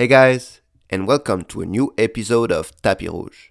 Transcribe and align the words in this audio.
Hey 0.00 0.06
guys, 0.06 0.62
and 0.88 1.06
welcome 1.06 1.44
to 1.44 1.60
a 1.60 1.66
new 1.66 1.92
episode 1.98 2.50
of 2.50 2.72
Tapis 2.80 3.10
Rouge. 3.10 3.50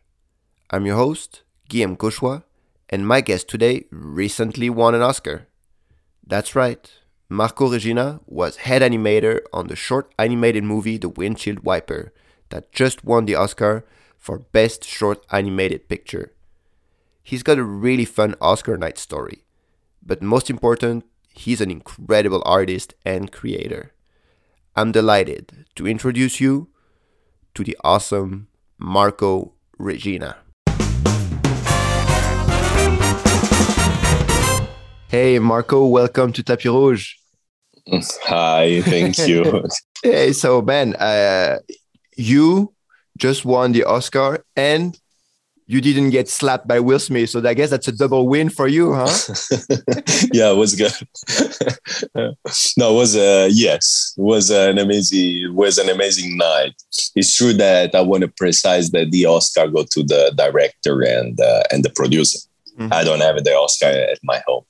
I'm 0.71 0.87
your 0.87 0.95
host, 0.95 1.43
Guillaume 1.69 1.95
Cauchois, 1.95 2.41
and 2.89 3.07
my 3.07 3.21
guest 3.21 3.47
today 3.47 3.85
recently 3.91 4.67
won 4.67 4.95
an 4.95 5.03
Oscar. 5.03 5.45
That's 6.25 6.55
right, 6.55 6.91
Marco 7.29 7.69
Regina 7.69 8.21
was 8.25 8.65
head 8.65 8.81
animator 8.81 9.41
on 9.53 9.67
the 9.67 9.75
short 9.75 10.11
animated 10.17 10.63
movie 10.63 10.97
The 10.97 11.09
Windshield 11.09 11.59
Wiper 11.59 12.11
that 12.49 12.71
just 12.71 13.03
won 13.03 13.25
the 13.27 13.35
Oscar 13.35 13.85
for 14.17 14.39
Best 14.39 14.83
Short 14.83 15.23
Animated 15.31 15.87
Picture. 15.87 16.33
He's 17.21 17.43
got 17.43 17.59
a 17.59 17.63
really 17.63 18.05
fun 18.05 18.33
Oscar 18.41 18.75
night 18.75 18.97
story, 18.97 19.45
but 20.03 20.23
most 20.23 20.49
important, 20.49 21.05
he's 21.29 21.61
an 21.61 21.69
incredible 21.69 22.41
artist 22.43 22.95
and 23.05 23.31
creator. 23.31 23.93
I'm 24.79 24.93
delighted 24.93 25.65
to 25.75 25.85
introduce 25.85 26.39
you 26.39 26.69
to 27.53 27.65
the 27.65 27.77
awesome 27.83 28.47
Marco 28.77 29.51
Regina. 29.77 30.37
Hey 35.09 35.37
Marco, 35.39 35.85
welcome 35.85 36.31
to 36.31 36.43
Tapis 36.43 36.67
Rouge. 36.67 37.15
Hi, 38.23 38.81
thank 38.83 39.17
you. 39.27 39.65
hey, 40.01 40.31
so 40.31 40.61
Ben, 40.61 40.95
uh, 40.95 41.57
you 42.15 42.73
just 43.17 43.43
won 43.43 43.73
the 43.73 43.83
Oscar 43.83 44.45
and 44.55 44.97
you 45.69 45.81
didn't 45.81 46.09
get 46.09 46.27
slapped 46.27 46.67
by 46.67 46.79
Will 46.79 46.97
Smith. 46.97 47.29
So 47.29 47.47
I 47.47 47.53
guess 47.53 47.69
that's 47.69 47.87
a 47.87 47.91
double 47.91 48.27
win 48.27 48.49
for 48.49 48.67
you, 48.67 48.95
huh? 48.95 49.05
yeah, 50.33 50.49
it 50.49 50.57
was 50.57 50.73
good. 50.73 50.91
no, 52.75 52.91
it 52.91 52.95
was 52.95 53.15
uh, 53.15 53.47
yes, 53.51 54.15
it 54.17 54.21
was 54.21 54.49
an 54.49 54.79
amazing 54.79 55.43
it 55.43 55.53
was 55.53 55.77
an 55.77 55.87
amazing 55.89 56.37
night. 56.37 56.73
It's 57.15 57.37
true 57.37 57.53
that 57.53 57.93
I 57.93 58.01
want 58.01 58.21
to 58.21 58.29
precise 58.29 58.89
that 58.93 59.11
the 59.11 59.27
Oscar 59.27 59.67
go 59.67 59.83
to 59.83 60.01
the 60.01 60.33
director 60.35 61.03
and 61.03 61.39
uh, 61.39 61.61
and 61.71 61.85
the 61.85 61.91
producer. 61.91 62.39
Mm-hmm. 62.79 62.91
I 62.91 63.03
don't 63.03 63.21
have 63.21 63.43
the 63.43 63.51
Oscar 63.51 63.85
at 63.85 64.17
my 64.23 64.41
home. 64.47 64.65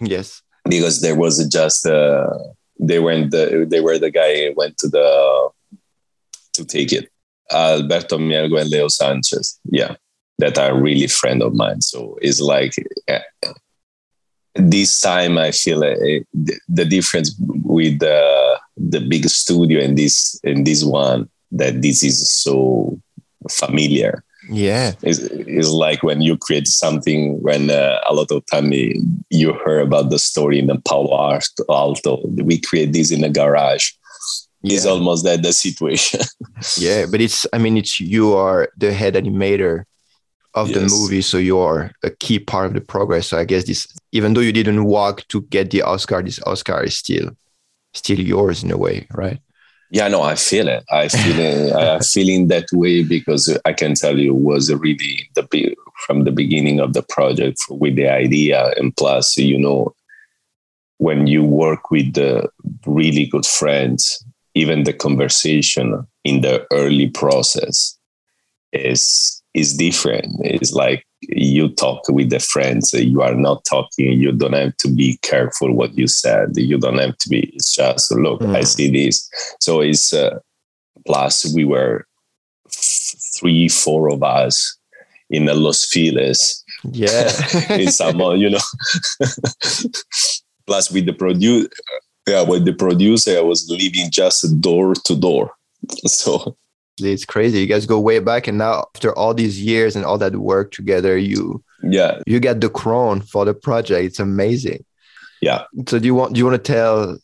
Yes, 0.00 0.42
because 0.68 1.02
there 1.02 1.14
was 1.14 1.46
just 1.46 1.86
uh, 1.86 2.26
they 2.80 2.98
went 2.98 3.30
the 3.30 3.64
they 3.70 3.80
were 3.80 3.96
the 3.96 4.10
guy 4.10 4.52
went 4.56 4.76
to 4.78 4.88
the 4.88 5.50
to 6.54 6.64
take 6.64 6.92
it. 6.92 7.08
Alberto 7.52 8.18
Mielgo 8.18 8.60
and 8.60 8.70
Leo 8.70 8.88
Sanchez. 8.88 9.60
Yeah 9.64 9.94
that 10.38 10.58
are 10.58 10.80
really 10.80 11.06
friend 11.06 11.42
of 11.42 11.54
mine. 11.54 11.80
So 11.80 12.18
it's 12.20 12.40
like 12.40 12.74
uh, 13.08 13.20
this 14.54 15.00
time 15.00 15.38
I 15.38 15.50
feel 15.50 15.82
uh, 15.82 15.94
the 16.68 16.84
difference 16.84 17.34
with 17.64 17.98
the 18.00 18.58
the 18.76 19.00
big 19.00 19.28
studio 19.28 19.82
and 19.82 19.96
this 19.96 20.38
and 20.44 20.66
this 20.66 20.84
one 20.84 21.28
that 21.52 21.82
this 21.82 22.02
is 22.02 22.32
so 22.32 23.00
familiar. 23.50 24.24
Yeah, 24.50 24.92
it's, 25.02 25.20
it's 25.20 25.68
like 25.68 26.02
when 26.02 26.20
you 26.20 26.36
create 26.36 26.66
something 26.66 27.40
when 27.42 27.70
uh, 27.70 28.00
a 28.08 28.12
lot 28.12 28.32
of 28.32 28.44
time 28.46 28.72
you 28.72 29.52
hear 29.64 29.80
about 29.80 30.10
the 30.10 30.18
story 30.18 30.58
in 30.58 30.66
the 30.66 30.80
Palo 30.86 31.38
Alto. 31.70 32.20
We 32.26 32.60
create 32.60 32.92
this 32.92 33.12
in 33.12 33.22
a 33.22 33.30
garage. 33.30 33.90
Yeah. 34.62 34.76
It's 34.76 34.86
almost 34.86 35.24
that 35.24 35.42
the 35.42 35.52
situation. 35.52 36.20
yeah, 36.76 37.06
but 37.06 37.20
it's 37.20 37.46
I 37.52 37.58
mean 37.58 37.76
it's 37.76 38.00
you 38.00 38.34
are 38.34 38.68
the 38.76 38.92
head 38.92 39.14
animator 39.14 39.84
of 40.54 40.68
yes. 40.68 40.78
the 40.78 40.96
movie 40.96 41.22
so 41.22 41.38
you're 41.38 41.90
a 42.02 42.10
key 42.10 42.38
part 42.38 42.66
of 42.66 42.74
the 42.74 42.80
progress. 42.80 43.28
So 43.28 43.38
i 43.38 43.44
guess 43.44 43.64
this 43.64 43.86
even 44.12 44.34
though 44.34 44.40
you 44.40 44.52
didn't 44.52 44.84
walk 44.84 45.26
to 45.28 45.42
get 45.42 45.70
the 45.70 45.82
oscar 45.82 46.22
this 46.22 46.40
oscar 46.46 46.82
is 46.82 46.98
still 46.98 47.30
still 47.94 48.20
yours 48.20 48.62
in 48.62 48.70
a 48.70 48.76
way 48.76 49.06
right? 49.12 49.40
Yeah 49.90 50.08
no 50.08 50.22
i 50.22 50.34
feel 50.34 50.68
it. 50.68 50.84
I 50.90 51.08
feel 51.08 51.38
it. 51.38 51.72
I 51.74 51.98
feeling 52.00 52.48
that 52.48 52.66
way 52.72 53.02
because 53.02 53.56
i 53.64 53.72
can 53.72 53.94
tell 53.94 54.18
you 54.18 54.34
was 54.34 54.72
really 54.72 55.28
the 55.34 55.76
from 56.06 56.24
the 56.24 56.32
beginning 56.32 56.80
of 56.80 56.92
the 56.92 57.02
project 57.02 57.58
with 57.68 57.96
the 57.96 58.08
idea 58.08 58.72
and 58.76 58.94
plus 58.96 59.36
you 59.36 59.58
know 59.58 59.94
when 60.98 61.26
you 61.26 61.42
work 61.42 61.90
with 61.90 62.14
the 62.14 62.48
really 62.86 63.26
good 63.26 63.46
friends 63.46 64.24
even 64.54 64.84
the 64.84 64.92
conversation 64.92 66.06
in 66.24 66.42
the 66.42 66.66
early 66.70 67.08
process 67.08 67.98
is 68.72 69.41
is 69.54 69.76
different. 69.76 70.26
It's 70.40 70.72
like 70.72 71.04
you 71.20 71.68
talk 71.68 72.08
with 72.08 72.30
the 72.30 72.40
friends. 72.40 72.92
You 72.92 73.22
are 73.22 73.34
not 73.34 73.64
talking. 73.64 74.12
You 74.18 74.32
don't 74.32 74.54
have 74.54 74.76
to 74.78 74.88
be 74.88 75.18
careful 75.22 75.72
what 75.72 75.96
you 75.96 76.08
said. 76.08 76.56
You 76.56 76.78
don't 76.78 76.98
have 76.98 77.16
to 77.18 77.28
be. 77.28 77.50
It's 77.54 77.74
just 77.74 78.12
look. 78.12 78.40
Mm. 78.40 78.56
I 78.56 78.62
see 78.62 78.90
this. 78.90 79.28
So 79.60 79.80
it's 79.80 80.12
uh, 80.12 80.38
plus 81.06 81.54
we 81.54 81.64
were 81.64 82.06
three, 83.38 83.68
four 83.68 84.12
of 84.12 84.22
us 84.22 84.78
in 85.30 85.44
the 85.46 85.54
Los 85.54 85.84
Feliz. 85.86 86.62
Yeah, 86.84 87.30
in 87.70 87.90
some, 87.92 88.20
you 88.36 88.50
know. 88.50 88.58
plus 90.66 90.90
with 90.90 91.06
the 91.06 91.12
producer, 91.12 91.68
yeah, 92.26 92.42
with 92.42 92.64
the 92.64 92.72
producer, 92.72 93.36
I 93.36 93.42
was 93.42 93.68
living 93.68 94.10
just 94.10 94.60
door 94.60 94.94
to 94.94 95.16
door. 95.16 95.52
So 96.06 96.56
it's 96.98 97.24
crazy. 97.24 97.60
You 97.60 97.66
guys 97.66 97.86
go 97.86 97.98
way 97.98 98.18
back, 98.18 98.46
and 98.46 98.58
now 98.58 98.86
after 98.94 99.16
all 99.16 99.34
these 99.34 99.62
years 99.62 99.96
and 99.96 100.04
all 100.04 100.18
that 100.18 100.36
work 100.36 100.72
together, 100.72 101.16
you 101.16 101.62
yeah 101.82 102.20
you 102.26 102.38
get 102.38 102.60
the 102.60 102.70
crown 102.70 103.20
for 103.20 103.44
the 103.44 103.54
project. 103.54 104.04
It's 104.04 104.20
amazing. 104.20 104.84
Yeah. 105.40 105.64
So 105.88 105.98
do 105.98 106.06
you 106.06 106.14
want 106.14 106.34
do 106.34 106.38
you 106.38 106.46
want 106.46 106.62
to 106.62 106.72
tell 106.72 107.18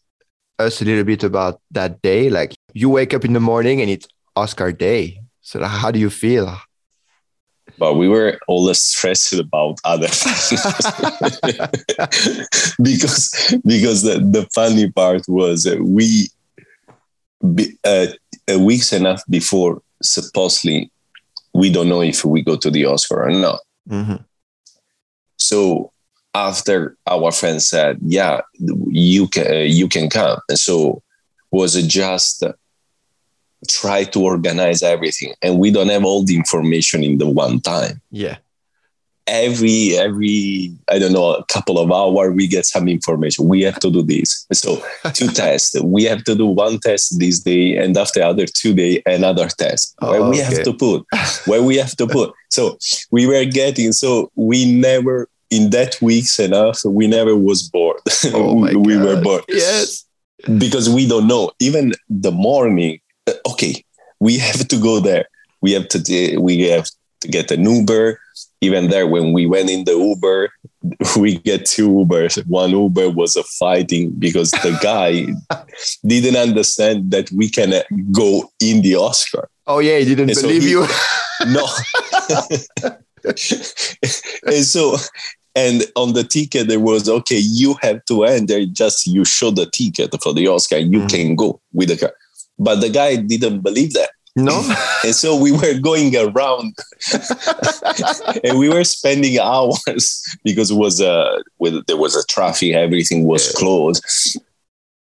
us 0.59 0.83
a 0.83 0.85
little 0.85 1.05
bit 1.05 1.23
about 1.23 1.61
that 1.71 2.03
day? 2.03 2.31
Like 2.31 2.55
you 2.75 2.91
wake 2.91 3.15
up 3.15 3.25
in 3.25 3.33
the 3.33 3.41
morning 3.41 3.81
and 3.81 3.91
it's 3.91 4.09
Oscar 4.37 4.73
day. 4.73 5.21
So 5.43 5.63
how 5.65 5.91
do 5.91 5.99
you 5.99 6.11
feel? 6.11 6.59
But 7.79 7.95
we 7.95 8.09
were 8.09 8.39
always 8.49 8.81
stressed 8.81 9.33
about 9.35 9.79
other 9.85 10.09
things 10.09 10.63
because 12.83 13.55
because 13.65 14.03
the, 14.03 14.19
the 14.19 14.49
funny 14.53 14.91
part 14.91 15.23
was 15.29 15.63
that 15.63 15.83
we 15.83 16.29
uh, 17.85 18.07
weeks 18.57 18.93
enough 18.93 19.23
before 19.29 19.83
supposedly 20.03 20.91
we 21.55 21.71
don't 21.71 21.89
know 21.89 22.03
if 22.03 22.25
we 22.25 22.43
go 22.43 22.57
to 22.57 22.71
the 22.71 22.85
Oscar 22.85 23.25
or 23.25 23.31
not. 23.31 23.61
Mm-hmm. 23.89 24.23
So 25.37 25.93
after 26.35 26.97
our 27.07 27.33
friend 27.33 27.63
said, 27.63 27.99
"Yeah, 28.03 28.43
you 28.59 29.29
can, 29.29 29.47
uh, 29.47 29.67
you 29.67 29.89
can 29.89 30.09
come," 30.09 30.39
and 30.49 30.59
so 30.59 31.03
was 31.51 31.75
it 31.77 31.89
just 31.89 32.45
try 33.69 34.05
to 34.05 34.23
organize 34.23 34.83
everything, 34.83 35.35
and 35.43 35.59
we 35.59 35.71
don't 35.71 35.89
have 35.89 36.05
all 36.05 36.23
the 36.23 36.37
information 36.37 37.03
in 37.03 37.19
the 37.19 37.29
one 37.29 37.61
time. 37.61 38.01
Yeah, 38.11 38.37
every 39.29 39.97
every 39.97 40.73
i 40.91 40.99
don't 40.99 41.13
know 41.13 41.35
a 41.35 41.45
couple 41.45 41.79
of 41.79 41.93
hours 41.93 42.35
we 42.35 42.47
get 42.47 42.67
some 42.67 42.89
information. 42.89 43.49
We 43.49 43.63
have 43.63 43.79
to 43.81 43.91
do 43.91 44.03
this. 44.03 44.47
So 44.53 44.83
two 45.13 45.29
tests. 45.29 45.81
We 45.83 46.05
have 46.05 46.25
to 46.25 46.35
do 46.35 46.47
one 46.47 46.79
test 46.79 47.19
this 47.19 47.41
day 47.41 47.77
and 47.77 47.97
after 47.97 48.23
other 48.23 48.47
two 48.47 48.75
day 48.75 49.03
another 49.07 49.49
test. 49.49 49.95
Oh, 50.01 50.11
where 50.11 50.23
we 50.23 50.41
okay. 50.41 50.55
have 50.55 50.65
to 50.65 50.73
put. 50.73 51.07
Where 51.47 51.63
we 51.63 51.77
have 51.77 51.97
to 51.97 52.07
put. 52.07 52.33
So 52.51 52.79
we 53.11 53.27
were 53.27 53.45
getting 53.45 53.93
so 53.93 54.31
we 54.35 54.71
never 54.71 55.29
in 55.51 55.71
that 55.71 56.01
weeks 56.03 56.39
enough 56.39 56.85
we 56.85 57.07
never 57.07 57.37
was 57.37 57.63
bored. 57.69 58.01
Oh 58.35 58.55
we 58.55 58.95
God. 58.95 59.05
were 59.05 59.21
bored. 59.21 59.45
Yes. 59.49 60.05
Because 60.59 60.89
we 60.89 61.07
don't 61.07 61.27
know. 61.27 61.51
Even 61.61 61.93
the 62.09 62.33
morning 62.33 63.01
uh, 63.27 63.35
okay 63.51 63.85
we 64.21 64.39
have 64.49 64.67
to 64.69 64.77
go 64.77 65.01
there. 65.01 65.27
We 65.61 65.73
have 65.73 65.89
to 65.89 66.37
we 66.39 66.69
have 66.69 66.87
to 67.21 67.29
get 67.29 67.51
an 67.51 67.65
uber 67.65 68.21
even 68.61 68.89
there 68.89 69.07
when 69.07 69.33
we 69.33 69.47
went 69.47 69.71
in 69.71 69.85
the 69.85 69.93
uber 69.93 70.51
we 71.19 71.39
get 71.39 71.67
two 71.67 71.89
ubers. 71.89 72.45
One 72.47 72.71
uber 72.71 73.11
was 73.11 73.37
a 73.37 73.43
fighting 73.43 74.11
because 74.13 74.51
the 74.51 74.79
guy 74.83 75.27
didn't 76.07 76.37
understand 76.37 77.11
that 77.11 77.31
we 77.33 77.49
can 77.49 77.73
uh, 77.73 77.83
go 78.13 78.51
in 78.61 78.83
the 78.83 78.97
oscar. 78.97 79.49
Oh 79.67 79.81
yeah 79.81 79.99
he 79.99 80.15
didn't 80.15 80.31
and 80.31 80.41
believe 80.41 80.63
so 80.63 80.67
he, 80.67 80.71
you. 80.71 80.87
No. 81.47 81.67
And 84.47 84.65
so 84.65 84.97
and 85.55 85.85
on 85.95 86.13
the 86.13 86.25
ticket 86.25 86.69
there 86.69 86.81
was 86.81 87.09
okay 87.09 87.39
you 87.39 87.77
have 87.81 88.05
to 88.07 88.25
enter 88.25 88.65
just 88.67 89.07
you 89.07 89.25
show 89.25 89.51
the 89.51 89.67
ticket 89.67 90.15
for 90.23 90.33
the 90.33 90.49
oscar 90.49 90.79
you 90.79 91.01
mm. 91.01 91.11
can 91.11 91.37
go 91.37 91.61
with 91.73 91.89
the 91.89 91.97
car. 91.97 92.13
But 92.59 92.81
the 92.81 92.89
guy 92.89 93.17
didn't 93.17 93.61
believe 93.61 93.93
that 93.95 94.11
no. 94.37 94.63
and 95.05 95.15
so 95.15 95.37
we 95.37 95.53
were 95.53 95.79
going 95.79 96.15
around 96.17 96.77
and 98.45 98.59
we 98.59 98.69
were 98.69 98.85
spending 98.85 99.39
hours 99.39 100.37
because 100.45 100.71
it 100.71 100.77
was 100.77 101.01
a 101.01 101.43
with 101.59 101.87
there 101.87 101.97
was 101.97 102.17
a 102.17 102.25
traffic, 102.27 102.75
everything 102.75 103.25
was 103.25 103.53
closed. 103.53 104.05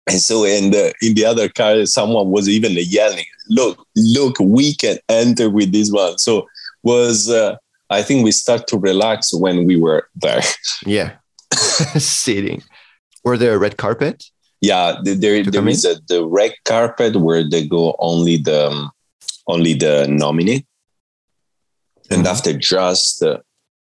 And 0.06 0.20
so 0.20 0.44
in 0.44 0.70
the 0.70 0.94
in 1.02 1.14
the 1.14 1.24
other 1.24 1.48
car, 1.48 1.84
someone 1.86 2.30
was 2.30 2.48
even 2.48 2.72
yelling, 2.74 3.26
"Look, 3.50 3.86
look, 3.94 4.38
we 4.40 4.74
can 4.74 4.98
enter 5.08 5.50
with 5.50 5.72
this 5.72 5.90
one." 5.90 6.16
So 6.18 6.46
was 6.82 7.28
uh, 7.28 7.56
I 7.90 8.02
think 8.02 8.24
we 8.24 8.32
start 8.32 8.66
to 8.68 8.78
relax 8.78 9.34
when 9.34 9.66
we 9.66 9.78
were 9.78 10.08
there. 10.16 10.42
Yeah, 10.86 11.16
sitting. 11.98 12.62
Were 13.24 13.36
there 13.36 13.54
a 13.54 13.58
red 13.58 13.76
carpet? 13.76 14.24
Yeah, 14.60 14.96
there 15.02 15.44
there 15.44 15.68
is 15.68 15.84
a 15.84 16.00
the 16.08 16.26
red 16.26 16.54
carpet 16.64 17.16
where 17.16 17.48
they 17.48 17.66
go 17.66 17.94
only 17.98 18.38
the 18.38 18.68
um, 18.68 18.90
only 19.48 19.74
the 19.74 20.06
nominee, 20.08 20.66
and 22.10 22.20
mm-hmm. 22.22 22.26
after 22.26 22.52
just 22.52 23.22
uh, 23.22 23.38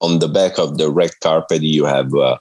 on 0.02 0.20
the 0.20 0.28
back 0.28 0.60
of 0.60 0.78
the 0.78 0.92
red 0.92 1.12
carpet 1.22 1.62
you 1.62 1.86
have 1.86 2.14
uh, 2.14 2.38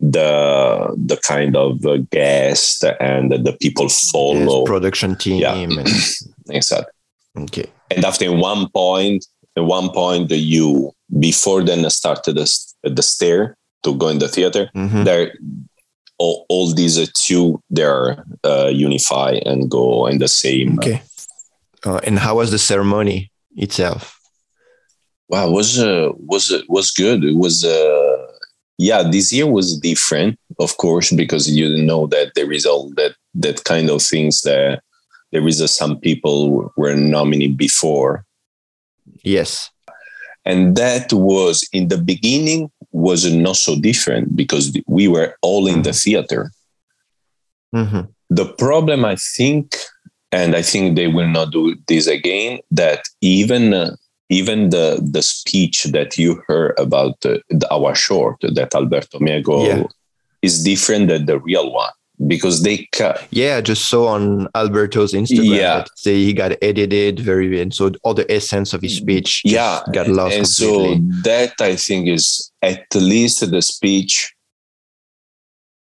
the 0.00 0.94
the 0.96 1.16
kind 1.18 1.56
of 1.56 1.84
uh, 1.86 1.98
guest 2.10 2.84
and 3.00 3.32
the 3.32 3.56
people 3.60 3.88
follow 3.88 4.60
yes, 4.60 4.66
production 4.66 5.16
team. 5.16 5.40
Yeah, 5.40 5.54
and... 5.54 5.88
exactly. 6.50 6.92
Okay. 7.38 7.66
And 7.90 8.04
after 8.04 8.30
one 8.32 8.68
point, 8.70 9.26
at 9.56 9.64
one 9.64 9.90
point, 9.90 10.30
you 10.30 10.92
before 11.18 11.62
then 11.62 11.88
started 11.90 12.34
the 12.34 12.46
the 12.82 13.02
stair 13.02 13.56
to 13.84 13.94
go 13.94 14.08
in 14.08 14.18
the 14.18 14.28
theater. 14.28 14.70
Mm-hmm. 14.74 15.04
There, 15.04 15.32
all, 16.18 16.46
all 16.48 16.72
these 16.74 17.10
two 17.12 17.60
they're 17.70 18.24
uh, 18.44 18.70
unify 18.72 19.40
and 19.44 19.70
go 19.70 20.06
in 20.06 20.18
the 20.18 20.28
same. 20.28 20.78
Okay. 20.78 21.02
Uh, 21.84 22.00
and 22.04 22.18
how 22.18 22.36
was 22.36 22.50
the 22.50 22.58
ceremony 22.58 23.30
itself? 23.56 24.18
Wow, 25.28 25.50
was 25.50 25.78
uh, 25.78 26.10
was 26.16 26.52
was 26.68 26.90
good. 26.90 27.24
It 27.24 27.36
was 27.36 27.64
uh, 27.64 28.26
yeah, 28.78 29.02
this 29.02 29.32
year 29.32 29.46
was 29.46 29.78
different, 29.78 30.38
of 30.58 30.76
course, 30.76 31.10
because 31.12 31.50
you 31.50 31.68
know 31.82 32.06
that 32.08 32.32
there 32.34 32.52
is 32.52 32.66
all 32.66 32.90
that 32.96 33.14
that 33.34 33.64
kind 33.64 33.88
of 33.90 34.02
things 34.02 34.42
that 34.42 34.82
there 35.30 35.46
is 35.48 35.60
a, 35.60 35.68
some 35.68 35.98
people 35.98 36.72
were 36.76 36.94
nominated 36.94 37.56
before. 37.56 38.24
Yes, 39.24 39.70
and 40.44 40.76
that 40.76 41.12
was 41.12 41.66
in 41.72 41.88
the 41.88 41.98
beginning 41.98 42.70
was 42.90 43.32
not 43.32 43.56
so 43.56 43.80
different 43.80 44.36
because 44.36 44.76
we 44.86 45.08
were 45.08 45.36
all 45.40 45.66
in 45.66 45.82
the 45.82 45.92
theater. 45.92 46.50
Mm-hmm. 47.74 48.02
The 48.28 48.46
problem, 48.54 49.04
I 49.04 49.16
think, 49.16 49.76
and 50.32 50.56
I 50.56 50.62
think 50.62 50.96
they 50.96 51.08
will 51.08 51.28
not 51.28 51.52
do 51.52 51.76
this 51.86 52.06
again. 52.06 52.60
That 52.70 53.04
even 53.20 53.74
uh, 53.74 53.96
even 54.30 54.70
the 54.70 54.98
the 55.02 55.22
speech 55.22 55.84
that 55.84 56.18
you 56.18 56.42
heard 56.48 56.74
about 56.78 57.20
the, 57.20 57.42
the, 57.50 57.70
our 57.72 57.94
short 57.94 58.38
that 58.40 58.74
Alberto 58.74 59.18
Mielgo 59.18 59.66
yeah. 59.66 59.86
is 60.40 60.64
different 60.64 61.08
than 61.08 61.26
the 61.26 61.38
real 61.38 61.70
one 61.70 61.92
because 62.26 62.62
they 62.62 62.88
cut. 62.92 63.26
Yeah, 63.30 63.56
I 63.56 63.60
just 63.60 63.88
saw 63.88 64.08
on 64.08 64.48
Alberto's 64.54 65.12
Instagram. 65.12 65.56
Yeah, 65.56 65.84
say 65.96 66.24
he 66.24 66.32
got 66.32 66.52
edited 66.62 67.20
very, 67.20 67.60
and 67.60 67.74
so 67.74 67.92
all 68.02 68.14
the 68.14 68.30
essence 68.32 68.72
of 68.72 68.80
his 68.80 68.96
speech. 68.96 69.42
yeah, 69.44 69.80
got 69.92 70.08
lost. 70.08 70.34
And 70.34 70.46
completely. 70.46 71.10
so 71.12 71.22
that 71.24 71.54
I 71.60 71.76
think 71.76 72.08
is 72.08 72.50
at 72.62 72.86
least 72.94 73.48
the 73.48 73.62
speech. 73.62 74.34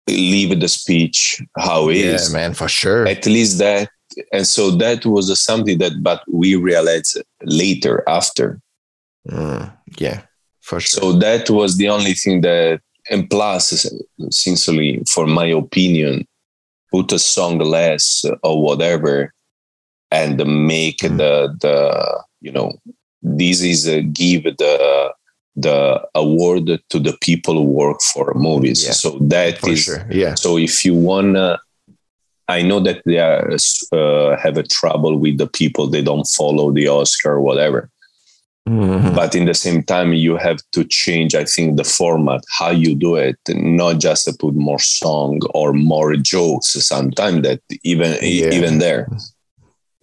Leave 0.09 0.57
the 0.57 0.69
speech 0.69 1.41
how 1.57 1.89
it 1.89 1.97
yeah, 1.97 2.11
is. 2.13 2.31
man, 2.31 2.53
for 2.53 2.69
sure. 2.69 3.05
At 3.05 3.25
least 3.25 3.57
that 3.57 3.89
and 4.31 4.47
so 4.47 4.71
that 4.71 5.05
was 5.05 5.39
something 5.39 5.77
that 5.77 6.01
but 6.01 6.23
we 6.31 6.55
realized 6.55 7.21
later 7.43 8.03
after 8.07 8.59
mm, 9.29 9.71
yeah 9.97 10.21
for 10.61 10.79
sure 10.79 11.01
so 11.01 11.11
that 11.13 11.49
was 11.49 11.77
the 11.77 11.89
only 11.89 12.13
thing 12.13 12.41
that 12.41 12.81
and 13.09 13.29
plus 13.29 13.85
sincerely 14.29 15.01
for 15.07 15.25
my 15.27 15.45
opinion 15.45 16.25
put 16.91 17.11
a 17.11 17.19
song 17.19 17.59
less 17.59 18.25
or 18.43 18.61
whatever 18.61 19.33
and 20.11 20.37
make 20.67 20.99
mm. 20.99 21.17
the 21.17 21.55
the 21.61 22.23
you 22.41 22.51
know 22.51 22.73
this 23.21 23.61
is 23.61 23.87
a 23.87 24.01
give 24.01 24.43
the 24.43 25.13
the 25.55 26.07
award 26.13 26.67
to 26.89 26.99
the 26.99 27.17
people 27.19 27.55
who 27.55 27.63
work 27.63 27.99
for 28.01 28.31
movies 28.35 28.85
yeah, 28.85 28.91
so 28.91 29.17
that 29.19 29.67
is 29.67 29.83
sure. 29.83 30.07
yeah 30.11 30.35
so 30.35 30.57
if 30.57 30.85
you 30.85 30.93
wanna 30.93 31.59
I 32.47 32.61
know 32.61 32.79
that 32.79 33.01
they 33.05 33.19
are 33.19 33.51
uh, 33.91 34.37
have 34.37 34.57
a 34.57 34.63
trouble 34.63 35.17
with 35.17 35.37
the 35.37 35.47
people 35.47 35.87
they 35.87 36.01
don't 36.01 36.27
follow 36.27 36.71
the 36.71 36.87
Oscar 36.87 37.33
or 37.33 37.41
whatever. 37.41 37.89
Mm-hmm. 38.67 39.15
But 39.15 39.33
in 39.33 39.45
the 39.45 39.53
same 39.53 39.81
time, 39.83 40.13
you 40.13 40.35
have 40.35 40.57
to 40.73 40.83
change, 40.83 41.35
I 41.35 41.45
think, 41.45 41.77
the 41.77 41.85
format, 41.85 42.41
how 42.59 42.71
you 42.71 42.95
do 42.95 43.15
it, 43.15 43.37
not 43.47 43.99
just 43.99 44.25
to 44.25 44.33
put 44.33 44.55
more 44.55 44.79
song 44.79 45.39
or 45.53 45.71
more 45.71 46.15
jokes. 46.17 46.73
Sometimes 46.73 47.43
that 47.43 47.61
even 47.83 48.17
yeah. 48.21 48.51
even 48.51 48.79
there. 48.79 49.07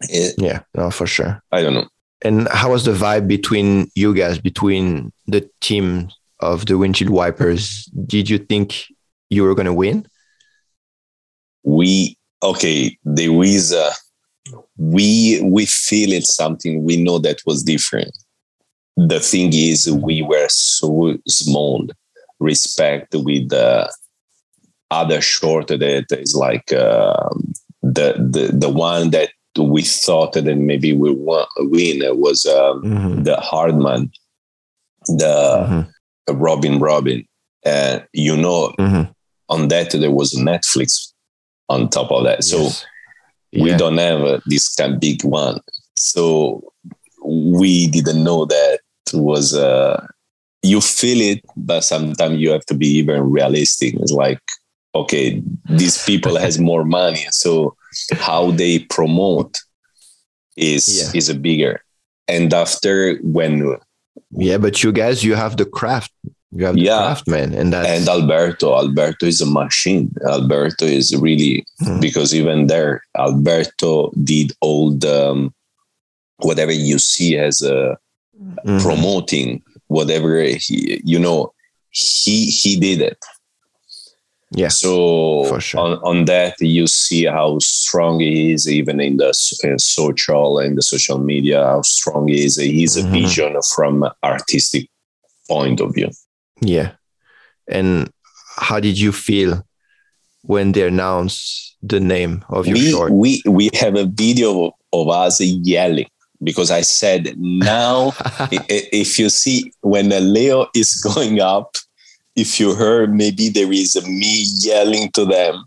It, 0.00 0.34
yeah, 0.38 0.60
no, 0.74 0.90
for 0.90 1.06
sure. 1.06 1.42
I 1.52 1.62
don't 1.62 1.74
know. 1.74 1.88
And 2.22 2.48
how 2.48 2.72
was 2.72 2.86
the 2.86 2.92
vibe 2.92 3.28
between 3.28 3.90
you 3.94 4.14
guys, 4.14 4.38
between 4.38 5.12
the 5.26 5.48
team 5.60 6.08
of 6.40 6.64
the 6.64 6.78
windshield 6.78 7.10
wipers? 7.10 7.84
Did 8.06 8.30
you 8.30 8.38
think 8.38 8.86
you 9.28 9.44
were 9.44 9.54
going 9.54 9.66
to 9.66 9.74
win? 9.74 10.06
We 11.64 12.16
okay, 12.44 12.96
there 13.04 13.42
is 13.42 13.72
a 13.72 13.90
we 14.76 15.40
we 15.42 15.66
feel 15.66 16.12
it 16.12 16.24
something 16.24 16.84
we 16.84 17.02
know 17.02 17.18
that 17.18 17.38
was 17.46 17.62
different. 17.62 18.16
The 18.96 19.18
thing 19.20 19.52
is, 19.52 19.90
we 19.90 20.22
were 20.22 20.48
so 20.48 21.16
small. 21.26 21.86
Respect 22.40 23.14
with 23.14 23.48
the 23.48 23.90
other 24.90 25.20
short 25.20 25.68
that 25.68 26.06
is 26.10 26.34
like 26.34 26.72
uh, 26.72 27.28
the 27.82 28.14
the 28.18 28.50
the 28.52 28.68
one 28.68 29.10
that 29.10 29.30
we 29.56 29.82
thought 29.82 30.32
that 30.32 30.44
maybe 30.44 30.92
we 30.92 31.12
won, 31.12 31.46
win 31.58 32.02
was 32.18 32.44
um, 32.44 32.82
mm-hmm. 32.82 33.22
the 33.22 33.36
Aardman, 33.36 34.10
the 35.06 35.86
mm-hmm. 36.26 36.36
Robin 36.36 36.78
Robin. 36.80 37.24
And 37.64 38.04
you 38.12 38.36
know, 38.36 38.74
mm-hmm. 38.78 39.10
on 39.48 39.68
that 39.68 39.92
there 39.92 40.10
was 40.10 40.34
Netflix 40.34 41.13
on 41.68 41.88
top 41.88 42.10
of 42.10 42.24
that. 42.24 42.44
So 42.44 42.58
yes. 42.58 42.86
we 43.52 43.70
yeah. 43.70 43.76
don't 43.76 43.98
have 43.98 44.20
uh, 44.22 44.40
this 44.46 44.74
kind 44.74 44.94
of 44.94 45.00
big 45.00 45.24
one. 45.24 45.60
So 45.96 46.72
we 47.24 47.86
didn't 47.88 48.22
know 48.22 48.44
that 48.44 48.80
was 49.12 49.54
uh 49.54 50.06
you 50.62 50.80
feel 50.80 51.20
it, 51.20 51.44
but 51.56 51.82
sometimes 51.82 52.38
you 52.38 52.50
have 52.50 52.64
to 52.66 52.74
be 52.74 52.86
even 52.86 53.20
realistic. 53.30 53.94
It's 53.96 54.12
like, 54.12 54.40
okay, 54.94 55.42
these 55.68 56.02
people 56.04 56.38
has 56.38 56.58
more 56.70 56.84
money, 56.84 57.26
so 57.30 57.76
how 58.12 58.50
they 58.50 58.78
promote 58.78 59.58
is 60.56 61.12
yeah. 61.12 61.18
is 61.18 61.28
a 61.28 61.34
bigger. 61.34 61.82
And 62.28 62.52
after 62.54 63.16
when 63.16 63.76
yeah, 64.30 64.58
but 64.58 64.82
you 64.82 64.92
guys, 64.92 65.22
you 65.22 65.34
have 65.34 65.56
the 65.56 65.66
craft 65.66 66.12
you 66.54 66.64
have 66.64 66.76
the 66.76 66.82
yeah. 66.82 66.98
craftsman, 66.98 67.52
and 67.52 67.72
that 67.72 67.86
and 67.86 68.08
Alberto. 68.08 68.76
Alberto 68.76 69.26
is 69.26 69.40
a 69.40 69.46
machine. 69.46 70.14
Alberto 70.26 70.84
is 70.84 71.14
really 71.16 71.66
mm. 71.82 72.00
because 72.00 72.32
even 72.34 72.68
there, 72.68 73.02
Alberto 73.18 74.12
did 74.22 74.52
all 74.60 74.92
the 74.92 75.30
um, 75.30 75.54
whatever 76.38 76.72
you 76.72 76.98
see 76.98 77.36
as 77.36 77.60
a 77.62 77.98
mm. 78.40 78.82
promoting 78.82 79.62
whatever 79.88 80.42
he 80.44 81.00
you 81.04 81.18
know 81.18 81.52
he 81.90 82.46
he 82.46 82.78
did 82.78 83.00
it. 83.00 83.18
Yeah. 84.52 84.68
So 84.68 85.58
sure. 85.58 85.80
on, 85.80 85.98
on 86.04 86.24
that, 86.26 86.60
you 86.60 86.86
see 86.86 87.24
how 87.24 87.58
strong 87.58 88.20
he 88.20 88.52
is, 88.52 88.70
even 88.70 89.00
in 89.00 89.16
the 89.16 89.30
uh, 89.30 89.78
social 89.78 90.60
and 90.60 90.78
the 90.78 90.82
social 90.82 91.18
media, 91.18 91.64
how 91.64 91.82
strong 91.82 92.28
he 92.28 92.44
is. 92.44 92.56
He's 92.56 92.96
mm-hmm. 92.96 93.08
a 93.08 93.10
vision 93.10 93.56
from 93.74 94.08
artistic 94.22 94.88
point 95.48 95.80
of 95.80 95.94
view. 95.94 96.10
Yeah. 96.64 96.92
And 97.68 98.10
how 98.56 98.80
did 98.80 98.98
you 98.98 99.12
feel 99.12 99.66
when 100.42 100.72
they 100.72 100.86
announced 100.86 101.76
the 101.82 102.00
name 102.00 102.44
of 102.48 102.66
your 102.66 102.76
we, 102.76 102.90
short? 102.90 103.12
We 103.12 103.42
we 103.46 103.70
have 103.74 103.96
a 103.96 104.06
video 104.06 104.72
of 104.92 105.08
us 105.08 105.40
yelling 105.40 106.08
because 106.42 106.70
I 106.70 106.82
said 106.82 107.34
now 107.38 108.12
if 108.50 109.18
you 109.18 109.30
see 109.30 109.72
when 109.80 110.10
Leo 110.32 110.66
is 110.74 110.94
going 111.14 111.40
up, 111.40 111.76
if 112.36 112.60
you 112.60 112.74
heard 112.74 113.14
maybe 113.14 113.48
there 113.48 113.72
is 113.72 113.96
a 113.96 114.06
me 114.06 114.44
yelling 114.58 115.10
to 115.12 115.24
them, 115.24 115.64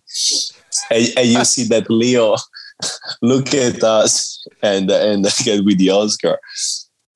and, 0.91 1.07
and 1.17 1.27
you 1.27 1.45
see 1.45 1.63
that 1.65 1.89
Leo 1.89 2.35
look 3.21 3.53
at 3.53 3.83
us 3.83 4.45
and 4.61 4.89
and 4.91 5.25
get 5.43 5.63
with 5.65 5.77
the 5.77 5.89
Oscar. 5.89 6.37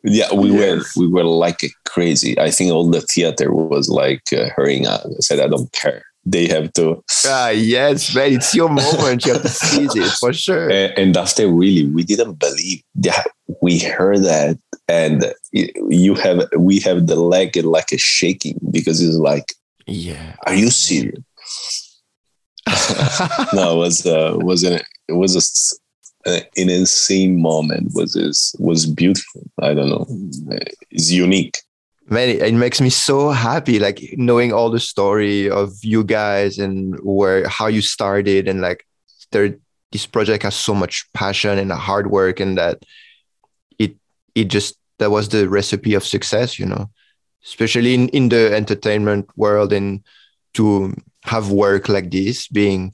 Yeah, 0.04 0.34
we 0.34 0.52
yes. 0.52 0.96
were 0.96 1.02
we 1.02 1.08
were 1.12 1.24
like 1.24 1.62
crazy. 1.86 2.40
I 2.40 2.50
think 2.52 2.72
all 2.72 2.90
the 2.90 3.02
theater 3.02 3.54
was 3.54 3.90
like 3.90 4.24
uh, 4.36 4.50
hurrying 4.56 4.88
up. 4.88 5.06
I 5.06 5.20
said, 5.20 5.40
I 5.40 5.48
don't 5.48 5.72
care. 5.72 6.04
They 6.24 6.48
have 6.48 6.74
to. 6.74 7.04
Ah, 7.26 7.50
yes, 7.50 8.14
man, 8.16 8.34
it's 8.34 8.54
your 8.54 8.70
moment. 8.70 9.26
you 9.26 9.34
have 9.34 9.42
to 9.42 9.50
seize 9.50 9.96
it 9.96 10.12
for 10.20 10.34
sure. 10.34 10.70
And, 10.70 10.98
and 10.98 11.18
after 11.18 11.48
really, 11.48 11.88
we 11.88 12.04
didn't 12.04 12.40
believe. 12.40 12.84
that 12.96 13.28
we 13.62 13.80
heard 13.80 14.24
that, 14.24 14.58
and 14.88 15.34
you 15.52 16.16
have 16.16 16.48
we 16.58 16.80
have 16.80 17.08
the 17.08 17.16
leg 17.16 17.56
like 17.58 17.92
a 17.92 17.98
shaking 17.98 18.60
because 18.72 19.02
it's 19.02 19.18
like, 19.18 19.54
yeah, 19.88 20.36
are 20.46 20.54
you 20.54 20.70
serious? 20.70 21.20
no, 23.54 23.74
it 23.74 23.78
was 23.78 24.06
uh, 24.06 24.34
was 24.38 24.64
an 24.64 24.80
it 25.08 25.14
was 25.14 25.36
a 25.36 25.42
an 26.26 26.44
insane 26.56 27.42
moment 27.42 27.92
was 27.94 28.16
is 28.16 28.56
was 28.60 28.86
beautiful. 28.86 29.44
I 29.62 29.74
don't 29.74 29.90
know. 29.90 30.06
It's 30.92 31.12
unique. 31.12 31.58
Man 32.08 32.30
it 32.30 32.54
makes 32.54 32.82
me 32.82 32.90
so 32.90 33.30
happy 33.30 33.80
like 33.80 34.02
knowing 34.18 34.52
all 34.52 34.70
the 34.70 34.80
story 34.80 35.50
of 35.50 35.72
you 35.82 36.04
guys 36.04 36.58
and 36.58 37.00
where 37.04 37.48
how 37.48 37.68
you 37.68 37.82
started 37.82 38.48
and 38.48 38.62
like 38.62 38.86
there 39.32 39.56
this 39.92 40.06
project 40.06 40.44
has 40.44 40.56
so 40.56 40.74
much 40.74 41.06
passion 41.14 41.58
and 41.58 41.72
hard 41.72 42.12
work 42.12 42.40
and 42.40 42.58
that 42.58 42.84
it 43.80 43.96
it 44.36 44.46
just 44.46 44.76
that 45.00 45.12
was 45.12 45.30
the 45.30 45.48
recipe 45.48 45.94
of 45.94 46.06
success 46.06 46.60
you 46.60 46.66
know? 46.66 46.90
Especially 47.44 47.96
in, 47.96 48.08
in 48.10 48.30
the 48.30 48.54
entertainment 48.54 49.28
world 49.36 49.74
and 49.74 50.04
to 50.54 50.94
have 51.24 51.50
work 51.52 51.90
like 51.90 52.12
this 52.12 52.48
being 52.48 52.94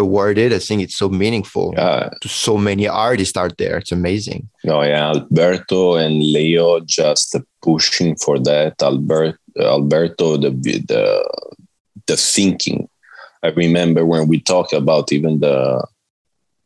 awarded 0.00 0.52
i 0.52 0.58
think 0.58 0.82
it's 0.82 0.96
so 0.96 1.08
meaningful 1.08 1.72
Yeah. 1.76 2.08
to 2.22 2.28
so 2.28 2.56
many 2.56 2.86
artists 2.88 3.36
out 3.36 3.54
there 3.58 3.76
it's 3.78 3.92
amazing 3.92 4.48
No, 4.64 4.82
yeah, 4.82 5.08
Alberto 5.14 5.80
and 5.96 6.16
Leo 6.34 6.80
just 6.98 7.36
pushing 7.62 8.16
for 8.24 8.36
that. 8.48 8.74
Albert, 8.82 9.36
Alberto, 9.76 10.36
the 10.36 10.50
the 10.92 11.02
the 12.08 12.16
thinking. 12.16 12.80
I 13.46 13.48
remember 13.64 14.02
when 14.12 14.24
we 14.30 14.38
talk 14.40 14.72
about 14.72 15.06
even 15.16 15.40
the 15.40 15.58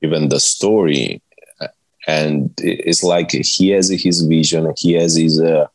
even 0.05 0.29
the 0.29 0.41
story, 0.41 1.21
and 2.09 2.51
it's 2.59 3.03
like 3.03 3.31
he 3.33 3.69
has 3.75 3.89
his 4.07 4.19
vision, 4.37 4.63
he 4.83 4.93
has 5.01 5.13
his, 5.17 5.41
uh, 5.41 5.67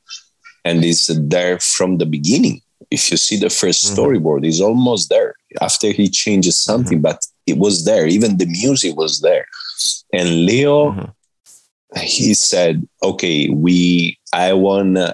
and 0.66 0.84
it's 0.84 1.08
there 1.36 1.60
from 1.60 1.98
the 1.98 2.06
beginning. 2.18 2.62
If 2.92 3.12
you 3.12 3.18
see 3.18 3.38
the 3.38 3.50
1st 3.50 3.82
Mhm. 3.86 3.94
storyboard, 3.96 4.42
it's 4.46 4.62
almost 4.62 5.10
there. 5.10 5.34
After 5.62 5.88
he 6.00 6.06
changes 6.10 6.56
something, 6.70 7.00
but 7.02 7.20
it 7.48 7.58
was 7.58 7.86
there. 7.86 8.06
Even 8.08 8.38
the 8.38 8.46
music 8.46 8.96
was 8.96 9.22
there. 9.22 9.46
And 10.14 10.46
Leo, 10.46 10.92
Mhm. 10.92 11.12
he 12.02 12.34
said, 12.34 12.88
"Okay, 13.02 13.50
we, 13.50 14.18
I 14.34 14.54
want 14.54 14.98
uh, 14.98 15.14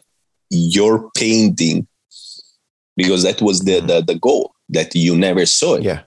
your 0.50 1.10
painting 1.16 1.88
because 2.96 3.24
that 3.24 3.42
was 3.42 3.60
the, 3.62 3.80
the 3.80 4.02
the 4.02 4.16
goal 4.20 4.54
that 4.70 4.94
you 4.96 5.16
never 5.16 5.46
saw 5.46 5.76
it. 5.76 5.84
yeah 5.84 6.02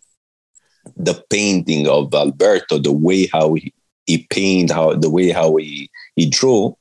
The 0.97 1.14
painting 1.30 1.88
of 1.88 2.14
Alberto, 2.14 2.78
the 2.78 2.92
way 2.92 3.28
how 3.33 3.54
he, 3.54 3.73
he 4.06 4.26
paint, 4.30 4.71
how 4.71 4.95
the 4.95 5.11
way 5.11 5.30
how 5.30 5.56
he 5.56 5.90
he 6.16 6.25
drew. 6.30 6.76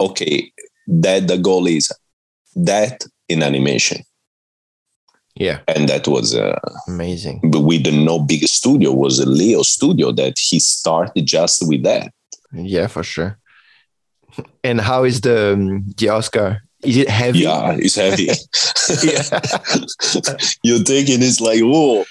Okay, 0.00 0.52
that 0.86 1.26
the 1.28 1.36
goal 1.38 1.66
is 1.66 1.90
that 2.56 3.04
in 3.28 3.42
animation, 3.42 4.02
yeah 5.36 5.60
and 5.68 5.88
that 5.88 6.06
was 6.08 6.34
uh, 6.34 6.58
amazing 6.88 7.40
but 7.44 7.60
with 7.60 7.84
the 7.84 7.92
no 7.92 8.18
big 8.18 8.42
studio 8.46 8.92
was 8.92 9.18
a 9.18 9.28
Leo 9.28 9.62
studio 9.62 10.12
that 10.12 10.38
he 10.38 10.58
started 10.58 11.26
just 11.26 11.66
with 11.68 11.82
that. 11.84 12.12
yeah 12.52 12.86
for 12.86 13.02
sure 13.02 13.38
and 14.64 14.80
how 14.80 15.04
is 15.04 15.20
the 15.20 15.52
um, 15.54 15.84
the 15.96 16.08
oscar 16.08 16.62
is 16.82 16.96
it 16.96 17.08
heavy 17.08 17.40
Yeah, 17.40 17.76
it's 17.78 17.96
heavy. 17.96 18.28
Yeah. 19.04 19.22
You're 20.64 20.80
it, 20.80 21.22
it's 21.22 21.40
like, 21.40 21.60
oh, 21.62 22.04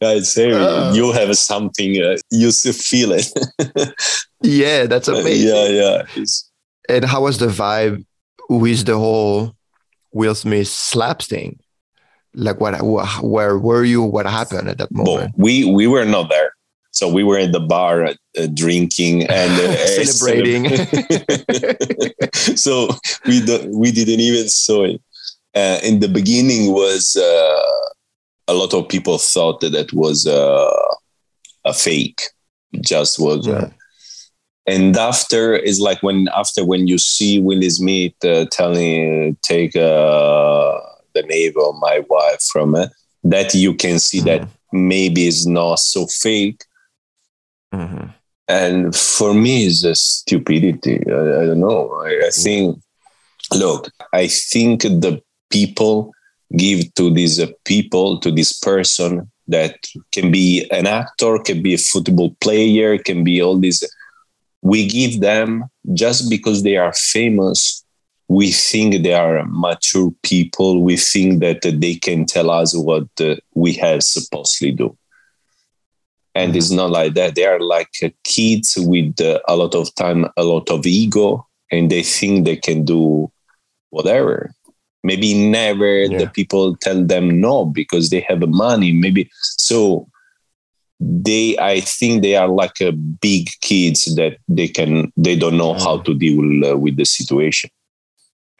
it's 0.00 0.34
heavy. 0.34 0.54
Uh. 0.54 0.94
you 0.94 1.12
have 1.12 1.36
something, 1.36 2.00
uh, 2.02 2.16
you 2.30 2.50
still 2.52 2.72
feel 2.72 3.12
it. 3.12 3.26
yeah 4.42 4.86
that's 4.86 5.08
amazing 5.08 5.48
yeah, 5.48 5.66
yeah. 5.68 6.02
It's, 6.16 6.50
And 6.88 7.04
how 7.04 7.22
was 7.22 7.38
the 7.38 7.46
vibe 7.48 8.04
with 8.48 8.86
the 8.86 8.98
whole 8.98 9.54
Will 10.12 10.34
Smith 10.34 10.68
slaps 10.68 11.26
thing? 11.26 11.58
Like, 12.34 12.60
what? 12.60 12.74
Where 13.22 13.58
were 13.58 13.84
you? 13.84 14.02
What 14.02 14.26
happened 14.26 14.68
at 14.68 14.78
that 14.78 14.90
moment? 14.90 15.34
we 15.36 15.64
we 15.70 15.86
were 15.86 16.04
not 16.04 16.28
there, 16.30 16.54
so 16.90 17.08
we 17.08 17.22
were 17.22 17.38
in 17.38 17.52
the 17.52 17.60
bar 17.60 18.04
uh, 18.04 18.14
uh, 18.38 18.46
drinking 18.54 19.22
and 19.28 19.52
uh, 19.60 19.76
Celebrating. 20.04 20.64
so 22.56 22.88
we 23.26 23.44
don't, 23.44 23.70
we 23.76 23.92
didn't 23.92 24.20
even 24.20 24.48
saw 24.48 24.84
it. 24.84 25.00
Uh, 25.54 25.78
in 25.82 26.00
the 26.00 26.08
beginning, 26.08 26.72
was 26.72 27.14
uh, 27.16 27.92
a 28.48 28.54
lot 28.54 28.72
of 28.72 28.88
people 28.88 29.18
thought 29.18 29.60
that 29.60 29.70
that 29.72 29.92
was 29.92 30.26
uh, 30.26 30.70
a 31.66 31.74
fake, 31.74 32.22
just 32.80 33.18
was. 33.18 33.46
Mhm. 33.46 33.72
and 34.66 34.96
after 34.96 35.54
is 35.56 35.80
like 35.80 36.00
when 36.02 36.28
after 36.34 36.64
when 36.64 36.86
you 36.86 36.96
see 36.96 37.40
Willie 37.40 37.68
Smith 37.68 38.14
uh, 38.24 38.46
telling 38.50 39.36
take 39.42 39.74
uh, 39.76 40.78
the 41.14 41.22
name 41.22 41.52
of 41.56 41.74
my 41.80 42.04
wife 42.08 42.42
from 42.52 42.74
it, 42.74 42.90
that 43.24 43.54
you 43.54 43.74
can 43.74 43.98
see 43.98 44.20
that 44.20 44.48
maybe 44.72 45.26
it's 45.26 45.46
not 45.46 45.78
so 45.78 46.06
fake. 46.06 46.64
Mhm. 47.72 48.12
And 48.48 48.94
for 48.94 49.32
me, 49.34 49.66
it's 49.66 49.84
a 49.84 49.94
stupidity. 49.94 50.98
I, 51.06 51.42
I 51.42 51.46
don't 51.46 51.60
know. 51.60 51.92
I, 52.04 52.26
I 52.26 52.30
think, 52.30 52.80
look, 53.54 53.88
I 54.12 54.26
think 54.26 54.82
the 54.82 55.22
people 55.48 56.12
give 56.56 56.92
to 56.94 57.12
these 57.12 57.40
uh, 57.40 57.46
people, 57.64 58.18
to 58.20 58.30
this 58.30 58.52
person 58.58 59.30
that 59.48 59.76
can 60.12 60.30
be 60.30 60.66
an 60.70 60.86
actor, 60.86 61.38
can 61.38 61.62
be 61.62 61.74
a 61.74 61.78
football 61.78 62.36
player, 62.40 62.98
can 62.98 63.24
be 63.24 63.40
all 63.40 63.58
these. 63.58 63.82
We 64.60 64.86
give 64.86 65.20
them 65.20 65.64
just 65.94 66.28
because 66.28 66.62
they 66.62 66.76
are 66.76 66.92
famous. 66.92 67.81
We 68.38 68.46
think 68.70 68.88
they 69.02 69.14
are 69.24 69.44
mature 69.66 70.10
people. 70.30 70.72
We 70.88 70.96
think 71.10 71.40
that 71.44 71.60
they 71.84 71.94
can 72.06 72.20
tell 72.34 72.48
us 72.60 72.70
what 72.88 73.08
uh, 73.20 73.36
we 73.62 73.70
have 73.84 74.00
supposedly 74.02 74.72
do 74.82 74.88
and 76.34 76.56
it's 76.56 76.70
not 76.70 76.90
like 76.98 77.12
that 77.14 77.34
they 77.34 77.44
are 77.44 77.60
like 77.60 77.90
uh, 78.02 78.08
kids 78.24 78.68
with 78.92 79.20
uh, 79.20 79.38
a 79.48 79.54
lot 79.62 79.74
of 79.74 79.94
time 79.94 80.20
a 80.36 80.44
lot 80.52 80.66
of 80.70 80.86
ego 80.86 81.46
and 81.70 81.90
they 81.90 82.02
think 82.02 82.34
they 82.44 82.56
can 82.56 82.84
do 82.84 83.30
whatever 83.90 84.36
maybe 85.04 85.34
never 85.34 85.92
Yeah. 86.04 86.18
the 86.20 86.26
people 86.38 86.76
tell 86.76 87.00
them 87.04 87.26
no 87.40 87.66
because 87.80 88.08
they 88.10 88.20
have 88.30 88.40
money 88.48 88.92
maybe 89.04 89.22
so 89.58 89.78
they 91.00 91.46
i 91.58 91.80
think 91.80 92.22
they 92.22 92.34
are 92.42 92.48
like 92.62 92.78
a 92.80 92.92
big 92.92 93.44
kids 93.60 94.00
that 94.18 94.34
they 94.48 94.68
can 94.68 95.12
they 95.16 95.36
don't 95.36 95.58
know 95.62 95.74
how 95.74 95.94
Mm. 95.98 96.04
to 96.06 96.12
deal 96.14 96.64
uh, 96.70 96.76
with 96.84 96.96
the 96.96 97.04
situation 97.18 97.70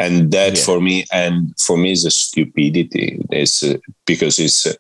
and 0.03 0.15
that 0.37 0.53
Yeah. 0.57 0.65
for 0.67 0.79
me 0.87 0.97
and 1.23 1.35
for 1.67 1.77
me 1.83 1.89
is 1.97 2.05
a 2.05 2.11
stupidity 2.25 3.07
it's 3.41 3.63
uh, 3.63 3.77
because 4.11 4.37
it's 4.47 4.61
uh, 4.67 4.75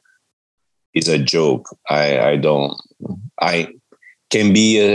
it's 0.99 1.09
a 1.09 1.21
joke 1.35 1.65
i 2.03 2.07
i 2.31 2.37
don't 2.47 2.73
i 3.53 3.57
can 4.35 4.47
be 4.61 4.69
a 4.89 4.91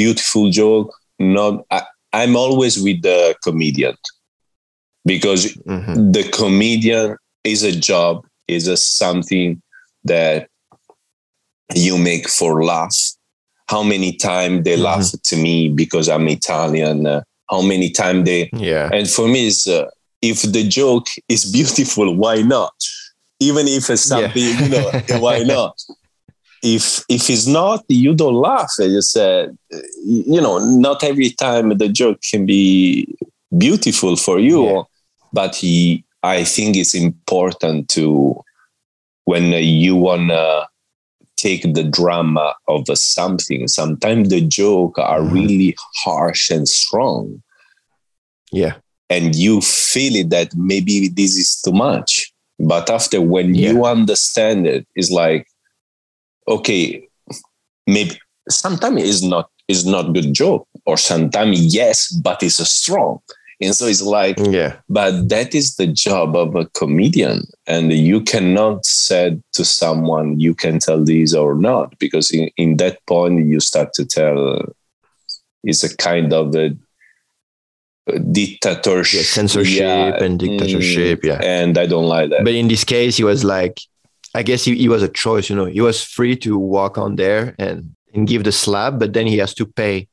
beautiful 0.00 0.44
joke 0.60 0.88
not 1.18 1.54
I, 1.76 1.80
i'm 2.20 2.34
always 2.44 2.74
with 2.86 3.00
the 3.08 3.18
comedian 3.46 3.96
because 5.12 5.42
Mhm. 5.76 6.12
the 6.16 6.24
comedian 6.40 7.16
is 7.52 7.62
a 7.62 7.74
job 7.90 8.14
is 8.56 8.64
a 8.68 8.76
something 8.76 9.48
that 10.12 10.48
you 11.86 11.94
make 11.98 12.26
for 12.28 12.52
laugh 12.72 12.96
how 13.72 13.82
many 13.82 14.10
times 14.30 14.64
they 14.64 14.76
Mhm. 14.76 14.82
laugh 14.88 15.08
to 15.28 15.36
me 15.36 15.56
because 15.82 16.06
i'm 16.14 16.26
italian 16.28 17.06
uh, 17.06 17.22
how 17.50 17.60
many 17.62 17.90
times 17.90 18.24
they 18.24 18.50
Yeah. 18.52 18.88
and 18.92 19.08
for 19.08 19.26
me 19.28 19.46
is 19.46 19.66
uh, 19.66 19.86
if 20.22 20.42
the 20.42 20.64
joke 20.68 21.06
is 21.28 21.44
beautiful 21.56 22.14
why 22.14 22.42
not 22.42 22.74
even 23.40 23.66
if 23.68 23.88
it's 23.90 24.02
something 24.02 24.42
you 24.62 24.68
know 24.68 24.90
why 25.20 25.38
not 25.42 25.74
if 26.62 27.02
if 27.08 27.30
it's 27.30 27.46
not 27.46 27.84
you 27.88 28.14
don't 28.14 28.34
laugh 28.34 28.70
I 28.78 28.88
just 28.88 29.12
said 29.12 29.56
you 30.04 30.40
know 30.40 30.58
not 30.58 31.02
every 31.02 31.30
time 31.30 31.76
the 31.78 31.88
joke 31.88 32.20
can 32.30 32.44
be 32.46 33.06
beautiful 33.56 34.16
for 34.16 34.38
you 34.38 34.64
Yeah. 34.66 34.82
but 35.32 35.56
he, 35.56 36.04
i 36.22 36.44
think 36.44 36.76
it's 36.76 36.94
important 36.94 37.88
to 37.96 38.04
when 39.24 39.44
you 39.52 39.96
wanna 39.96 40.66
take 41.40 41.62
the 41.74 41.84
drama 41.84 42.54
of 42.68 42.84
something 42.94 43.66
sometimes 43.68 44.28
the 44.28 44.40
joke 44.60 44.98
are 44.98 45.20
Mhm. 45.22 45.32
really 45.38 45.70
harsh 46.04 46.50
and 46.50 46.68
strong 46.68 47.42
Yeah. 48.52 48.74
and 49.08 49.34
you 49.34 49.60
feel 49.60 50.14
it 50.22 50.30
that 50.30 50.48
maybe 50.54 51.08
this 51.08 51.36
is 51.36 51.60
too 51.64 51.72
much 51.72 52.32
but 52.58 52.90
after 52.90 53.20
when 53.20 53.54
Yeah. 53.54 53.70
you 53.72 53.84
understand 53.84 54.66
it 54.66 54.86
it's 54.94 55.10
like 55.10 55.46
okay 56.48 57.02
maybe 57.86 58.18
sometimes 58.48 59.02
it's 59.02 59.22
not 59.22 59.46
it's 59.68 59.84
not 59.84 60.12
good 60.16 60.32
joke 60.34 60.66
or 60.86 60.96
sometimes 60.96 61.74
yes 61.74 62.10
but 62.26 62.42
it's 62.42 62.58
a 62.58 62.66
strong 62.66 63.18
and 63.62 63.74
so 63.74 63.86
it's 63.86 64.02
like 64.02 64.38
Yeah. 64.38 64.76
but 64.88 65.28
that 65.28 65.54
is 65.54 65.76
the 65.76 65.86
job 65.86 66.34
of 66.36 66.54
a 66.56 66.64
comedian 66.66 67.46
and 67.66 67.92
you 67.92 68.20
cannot 68.22 68.84
say 68.86 69.38
to 69.52 69.64
someone 69.64 70.40
you 70.40 70.54
can 70.54 70.78
tell 70.78 71.04
this 71.04 71.34
or 71.34 71.54
not 71.54 71.98
because 71.98 72.30
in, 72.30 72.48
in 72.56 72.76
that 72.78 72.98
point 73.06 73.46
you 73.46 73.60
start 73.60 73.92
to 73.94 74.04
tell 74.04 74.64
it's 75.62 75.84
a 75.84 75.94
kind 75.96 76.32
of 76.32 76.54
a 76.54 76.70
dictatorship 78.32 79.20
Yeah. 79.20 79.24
Censorship 79.34 79.80
Yeah, 79.80 80.24
and 80.24 80.38
dictatorship. 80.38 81.20
Mm. 81.22 81.26
Yeah. 81.28 81.40
and 81.42 81.78
i 81.78 81.86
don't 81.86 82.06
like 82.06 82.30
that 82.30 82.44
But 82.44 82.54
in 82.54 82.68
this 82.68 82.84
case, 82.84 83.16
he 83.16 83.24
was 83.24 83.44
like, 83.44 83.78
I 84.34 84.42
guess 84.42 84.64
he, 84.64 84.74
he 84.76 84.88
was 84.88 85.02
a 85.02 85.08
choice, 85.08 85.50
you 85.50 85.56
know, 85.56 85.66
he 85.66 85.80
was 85.80 86.02
free 86.02 86.36
to 86.36 86.56
walk 86.58 86.98
on 86.98 87.16
there 87.16 87.54
and, 87.58 87.94
and 88.14 88.26
give 88.28 88.44
the 88.44 88.52
slap, 88.52 88.98
but 88.98 89.12
then 89.12 89.26
he 89.26 89.38
has 89.38 89.54
to 89.54 89.66
pay. 89.66 90.06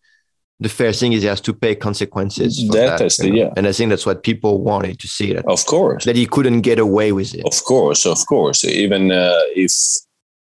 The 0.60 0.70
fair 0.70 0.92
thing 0.92 1.14
is 1.14 1.22
he 1.22 1.28
has 1.28 1.42
to 1.42 1.54
pay 1.54 1.76
consequences. 1.76 2.66
For 2.66 2.74
That 2.74 2.98
that, 3.00 3.06
is 3.06 3.20
you 3.20 3.26
the- 3.26 3.30
know? 3.32 3.36
yeah. 3.38 3.54
And 3.58 3.68
I 3.68 3.72
think 3.72 3.90
that's 3.90 4.06
what 4.06 4.24
people 4.24 4.62
wanted 4.62 4.98
to 5.00 5.08
see 5.08 5.34
that, 5.34 5.46
of 5.46 5.66
course 5.66 6.06
that 6.06 6.16
he 6.16 6.26
couldn't 6.26 6.62
get 6.62 6.80
away 6.80 7.12
with 7.12 7.36
it. 7.36 7.46
of 7.46 7.64
course 7.64 8.06
of 8.06 8.26
course 8.26 8.64
even 8.66 9.12
uh, 9.12 9.40
if 9.56 9.72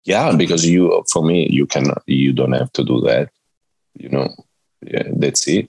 yeah, 0.04 0.34
because 0.34 0.64
you, 0.66 1.04
for 1.12 1.22
me, 1.22 1.48
you 1.50 1.66
can, 1.66 1.84
you 2.06 2.32
don't 2.32 2.52
have 2.52 2.72
to 2.72 2.82
do 2.82 3.02
that. 3.02 3.28
You 3.92 4.08
know, 4.08 4.28
yeah, 4.80 5.02
that's 5.16 5.46
it. 5.46 5.68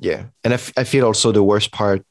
Yeah, 0.00 0.24
and 0.42 0.52
I, 0.52 0.56
f- 0.56 0.72
I 0.76 0.82
feel 0.82 1.06
also 1.06 1.30
the 1.30 1.44
worst 1.44 1.70
part 1.70 2.04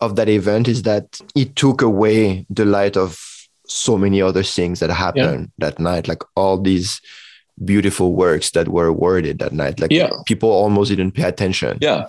of 0.00 0.16
that 0.16 0.30
event 0.30 0.68
is 0.68 0.82
that 0.84 1.20
it 1.34 1.56
took 1.56 1.82
away 1.82 2.46
the 2.48 2.64
light 2.64 2.96
of 2.96 3.20
so 3.66 3.98
many 3.98 4.22
other 4.22 4.42
things 4.42 4.80
that 4.80 4.88
happened 4.90 5.50
yeah. 5.58 5.68
that 5.68 5.78
night, 5.78 6.08
like 6.08 6.22
all 6.36 6.58
these 6.58 7.02
beautiful 7.64 8.14
works 8.14 8.50
that 8.52 8.68
were 8.68 8.86
awarded 8.86 9.38
that 9.38 9.52
night. 9.52 9.80
Like 9.80 9.92
yeah. 9.92 10.10
people 10.26 10.50
almost 10.50 10.90
didn't 10.90 11.12
pay 11.12 11.24
attention. 11.24 11.78
Yeah, 11.80 12.06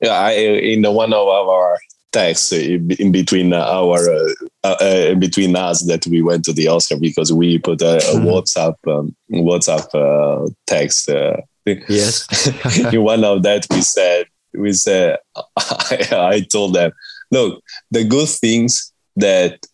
yeah. 0.00 0.12
I 0.12 0.30
in 0.32 0.82
one 0.84 1.12
of 1.12 1.28
our 1.28 1.78
texts 2.12 2.52
in 2.52 3.10
between 3.10 3.52
our 3.52 3.98
uh, 3.98 4.34
uh, 4.62 5.08
in 5.10 5.18
between 5.18 5.56
us 5.56 5.82
that 5.86 6.06
we 6.06 6.22
went 6.22 6.44
to 6.44 6.52
the 6.52 6.68
Oscar 6.68 6.96
because 6.96 7.32
we 7.32 7.58
put 7.58 7.82
a, 7.82 7.96
a 7.96 8.00
mm-hmm. 8.00 8.26
WhatsApp 8.28 8.76
um, 8.86 9.14
WhatsApp 9.30 9.88
uh, 9.94 10.48
text. 10.66 11.08
Uh, 11.08 11.38
yes, 11.66 12.48
in 12.92 13.02
one 13.02 13.24
of 13.24 13.42
that 13.42 13.66
we 13.70 13.80
said 13.80 14.26
we 14.54 14.72
said 14.72 15.18
I, 15.36 16.06
I 16.12 16.40
told 16.40 16.74
them, 16.74 16.92
look, 17.30 17.62
the 17.90 18.04
good 18.04 18.28
things 18.28 18.92
that 19.16 19.66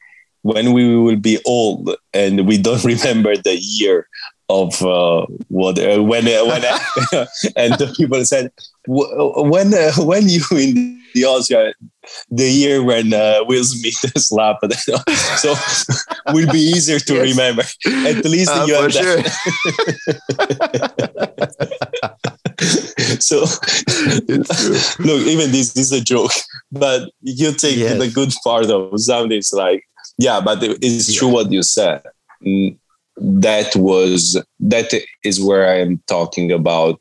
when 0.42 0.72
we 0.72 0.96
will 0.96 1.16
be 1.16 1.38
old 1.44 1.94
and 2.14 2.46
we 2.46 2.56
don't 2.56 2.84
remember 2.94 3.36
the 3.36 3.58
year 3.60 4.08
of 4.50 4.82
uh, 4.82 5.26
what 5.48 5.78
uh, 5.78 6.02
when 6.02 6.26
uh, 6.26 6.44
when 6.44 6.62
and 7.56 7.74
the 7.78 7.92
people 7.96 8.24
said 8.24 8.50
when 8.86 9.72
uh, 9.74 9.92
when 9.98 10.28
you 10.28 10.42
in 10.52 11.00
the 11.14 11.24
Oscar 11.24 11.72
the 12.30 12.48
year 12.50 12.82
when 12.82 13.12
uh, 13.12 13.40
Will 13.46 13.64
Smith 13.64 13.94
slapped 14.16 14.64
so 15.38 15.54
will 16.32 16.50
be 16.50 16.58
easier 16.58 16.98
to 16.98 17.14
yes. 17.14 17.30
remember 17.30 17.62
at 18.08 18.24
least 18.24 18.50
uh, 18.50 18.64
you 18.66 18.74
have 18.74 18.92
sure. 18.92 19.22
so 23.20 23.40
look 24.98 25.22
even 25.26 25.50
this, 25.52 25.72
this 25.72 25.86
is 25.86 25.92
a 25.92 26.00
joke 26.00 26.32
but 26.72 27.10
you 27.22 27.52
take 27.52 27.76
yes. 27.76 27.98
the 27.98 28.10
good 28.10 28.32
part 28.42 28.70
of 28.70 28.98
something 29.00 29.36
it's 29.36 29.52
like 29.52 29.84
yeah 30.18 30.40
but 30.40 30.58
it's 30.62 31.08
yeah. 31.08 31.18
true 31.18 31.28
what 31.28 31.50
you 31.52 31.62
said 31.62 32.02
mm, 32.44 32.76
that 33.20 33.74
was 33.76 34.42
that 34.60 34.92
is 35.24 35.42
where 35.42 35.68
I 35.68 35.80
am 35.80 36.02
talking 36.06 36.50
about 36.50 36.98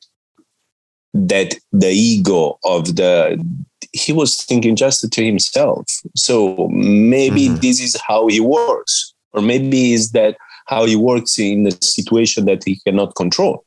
that 1.14 1.56
the 1.72 1.90
ego 1.90 2.60
of 2.64 2.96
the 2.96 3.44
he 3.92 4.14
was 4.14 4.44
thinking 4.44 4.76
just 4.76 5.12
to 5.12 5.26
himself. 5.26 5.86
So 6.16 6.68
maybe 6.72 7.48
mm-hmm. 7.48 7.56
this 7.56 7.82
is 7.82 7.96
how 8.08 8.28
he 8.28 8.40
works, 8.40 9.14
or 9.34 9.42
maybe 9.42 9.94
is 9.94 10.12
that 10.12 10.38
how 10.68 10.86
he 10.86 10.96
works 10.96 11.40
in 11.40 11.66
a 11.66 11.72
situation 11.72 12.46
that 12.46 12.64
he 12.64 12.80
cannot 12.86 13.16
control. 13.16 13.66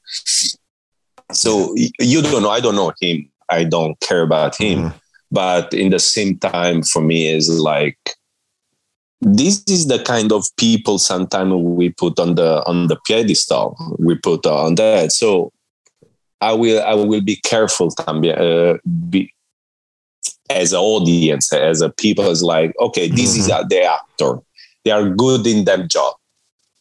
So 1.32 1.74
you 1.98 2.22
don't 2.22 2.42
know. 2.42 2.50
I 2.50 2.60
don't 2.60 2.76
know 2.76 2.92
him. 3.00 3.28
I 3.48 3.64
don't 3.64 3.98
care 4.00 4.22
about 4.22 4.56
him. 4.56 4.78
Mm-hmm. 4.78 4.96
But 5.32 5.72
in 5.72 5.90
the 5.90 5.98
same 5.98 6.38
time, 6.38 6.82
for 6.82 7.00
me, 7.00 7.28
is 7.28 7.48
like 7.48 7.98
this 9.22 9.62
is 9.68 9.86
the 9.86 10.02
kind 10.02 10.32
of 10.32 10.44
people 10.56 10.98
sometimes 10.98 11.54
we 11.54 11.90
put 11.90 12.18
on 12.18 12.34
the 12.34 12.62
on 12.66 12.88
the 12.88 12.98
pedestal 13.06 13.76
we 13.98 14.16
put 14.16 14.44
on 14.46 14.74
that. 14.74 15.12
So 15.12 15.52
i 16.40 16.52
will 16.52 16.82
i 16.82 16.94
will 16.94 17.20
be 17.20 17.36
careful 17.36 17.88
también, 17.90 18.36
uh, 18.36 18.78
be, 19.08 19.32
as 20.50 20.72
an 20.72 20.80
audience 20.80 21.52
as 21.52 21.80
a 21.80 21.88
people 21.88 22.28
is 22.30 22.42
like 22.42 22.74
okay 22.80 23.08
this 23.08 23.30
mm-hmm. 23.30 23.40
is 23.40 23.48
a, 23.48 23.64
the 23.68 23.82
actor. 23.84 24.40
They 24.84 24.90
are 24.90 25.08
good 25.08 25.46
in 25.46 25.64
their 25.64 25.86
job. 25.86 26.16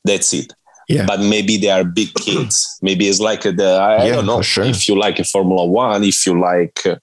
That's 0.04 0.34
it. 0.34 0.52
Yeah. 0.90 1.06
but 1.06 1.20
maybe 1.20 1.58
they 1.58 1.70
are 1.70 1.84
big 1.84 2.12
kids. 2.16 2.80
Maybe 2.82 3.08
it's 3.08 3.20
like 3.20 3.44
the 3.44 3.80
i, 3.80 3.98
yeah, 3.98 4.04
I 4.04 4.10
don't 4.16 4.26
know. 4.26 4.42
sure. 4.42 4.64
if 4.64 4.90
you 4.90 4.98
like 4.98 5.20
a 5.20 5.24
formula 5.24 5.66
one 5.66 6.04
if 6.04 6.26
you 6.26 6.42
like 6.42 6.80
uh, 6.88 6.96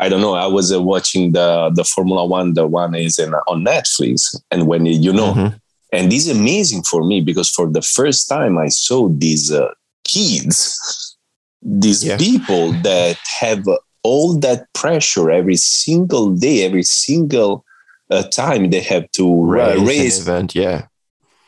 I 0.00 0.08
don't 0.08 0.20
know. 0.20 0.34
I 0.34 0.46
was 0.46 0.72
uh, 0.72 0.80
watching 0.80 1.32
the 1.32 1.70
the 1.74 1.84
Formula 1.84 2.24
One. 2.24 2.54
The 2.54 2.66
one 2.66 2.94
is 2.94 3.18
in, 3.18 3.34
on 3.34 3.64
Netflix, 3.64 4.36
and 4.50 4.66
when 4.66 4.86
you 4.86 5.12
know, 5.12 5.32
mm-hmm. 5.32 5.56
and 5.92 6.12
this 6.12 6.26
is 6.26 6.36
amazing 6.36 6.84
for 6.84 7.04
me 7.04 7.20
because 7.20 7.50
for 7.50 7.68
the 7.68 7.82
first 7.82 8.28
time 8.28 8.58
I 8.58 8.68
saw 8.68 9.08
these 9.08 9.52
uh, 9.52 9.72
kids, 10.04 11.16
these 11.62 12.04
yeah. 12.04 12.16
people 12.16 12.72
that 12.82 13.18
have 13.40 13.66
all 14.02 14.38
that 14.38 14.72
pressure 14.72 15.30
every 15.30 15.56
single 15.56 16.30
day, 16.34 16.64
every 16.64 16.84
single 16.84 17.64
uh, 18.10 18.22
time 18.24 18.70
they 18.70 18.80
have 18.80 19.10
to 19.12 19.26
uh, 19.26 19.74
raise, 19.74 19.88
raise 19.88 20.20
event. 20.20 20.54
Yeah, 20.54 20.86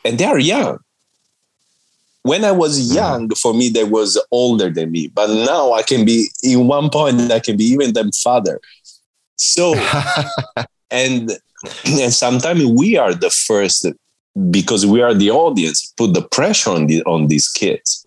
and 0.03 0.17
they 0.17 0.25
are 0.25 0.39
young 0.39 0.79
when 2.23 2.45
I 2.45 2.51
was 2.51 2.79
mm-hmm. 2.79 2.95
young, 2.95 3.29
for 3.29 3.53
me, 3.53 3.69
they 3.69 3.83
was 3.83 4.23
older 4.31 4.69
than 4.69 4.91
me. 4.91 5.07
But 5.07 5.27
now 5.27 5.73
I 5.73 5.83
can 5.83 6.05
be, 6.05 6.29
in 6.43 6.67
one 6.67 6.89
point, 6.89 7.31
I 7.31 7.39
can 7.39 7.57
be 7.57 7.65
even 7.65 7.93
them 7.93 8.11
father. 8.11 8.59
So, 9.37 9.73
and, 10.91 11.31
and 11.85 12.13
sometimes 12.13 12.65
we 12.65 12.97
are 12.97 13.13
the 13.13 13.29
first 13.29 13.87
because 14.49 14.85
we 14.85 15.01
are 15.01 15.13
the 15.13 15.31
audience, 15.31 15.93
put 15.97 16.13
the 16.13 16.21
pressure 16.21 16.69
on, 16.69 16.87
the, 16.87 17.03
on 17.03 17.27
these 17.27 17.49
kids 17.49 18.05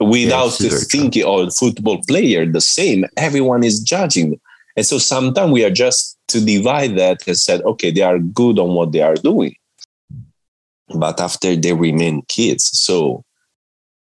without 0.00 0.60
yes, 0.60 0.86
thinking, 0.86 1.24
or 1.24 1.40
oh, 1.40 1.50
football 1.50 2.02
player, 2.06 2.46
the 2.46 2.60
same. 2.60 3.04
Everyone 3.16 3.64
is 3.64 3.80
judging. 3.80 4.40
And 4.76 4.86
so 4.86 4.98
sometimes 4.98 5.50
we 5.50 5.64
are 5.64 5.70
just 5.70 6.16
to 6.28 6.44
divide 6.44 6.96
that 6.98 7.26
and 7.26 7.36
said, 7.36 7.62
okay, 7.62 7.90
they 7.90 8.02
are 8.02 8.18
good 8.18 8.58
on 8.58 8.74
what 8.74 8.92
they 8.92 9.00
are 9.00 9.14
doing. 9.14 9.54
But 10.94 11.20
after 11.20 11.56
they 11.56 11.72
remain 11.72 12.22
kids. 12.28 12.70
So 12.72 13.24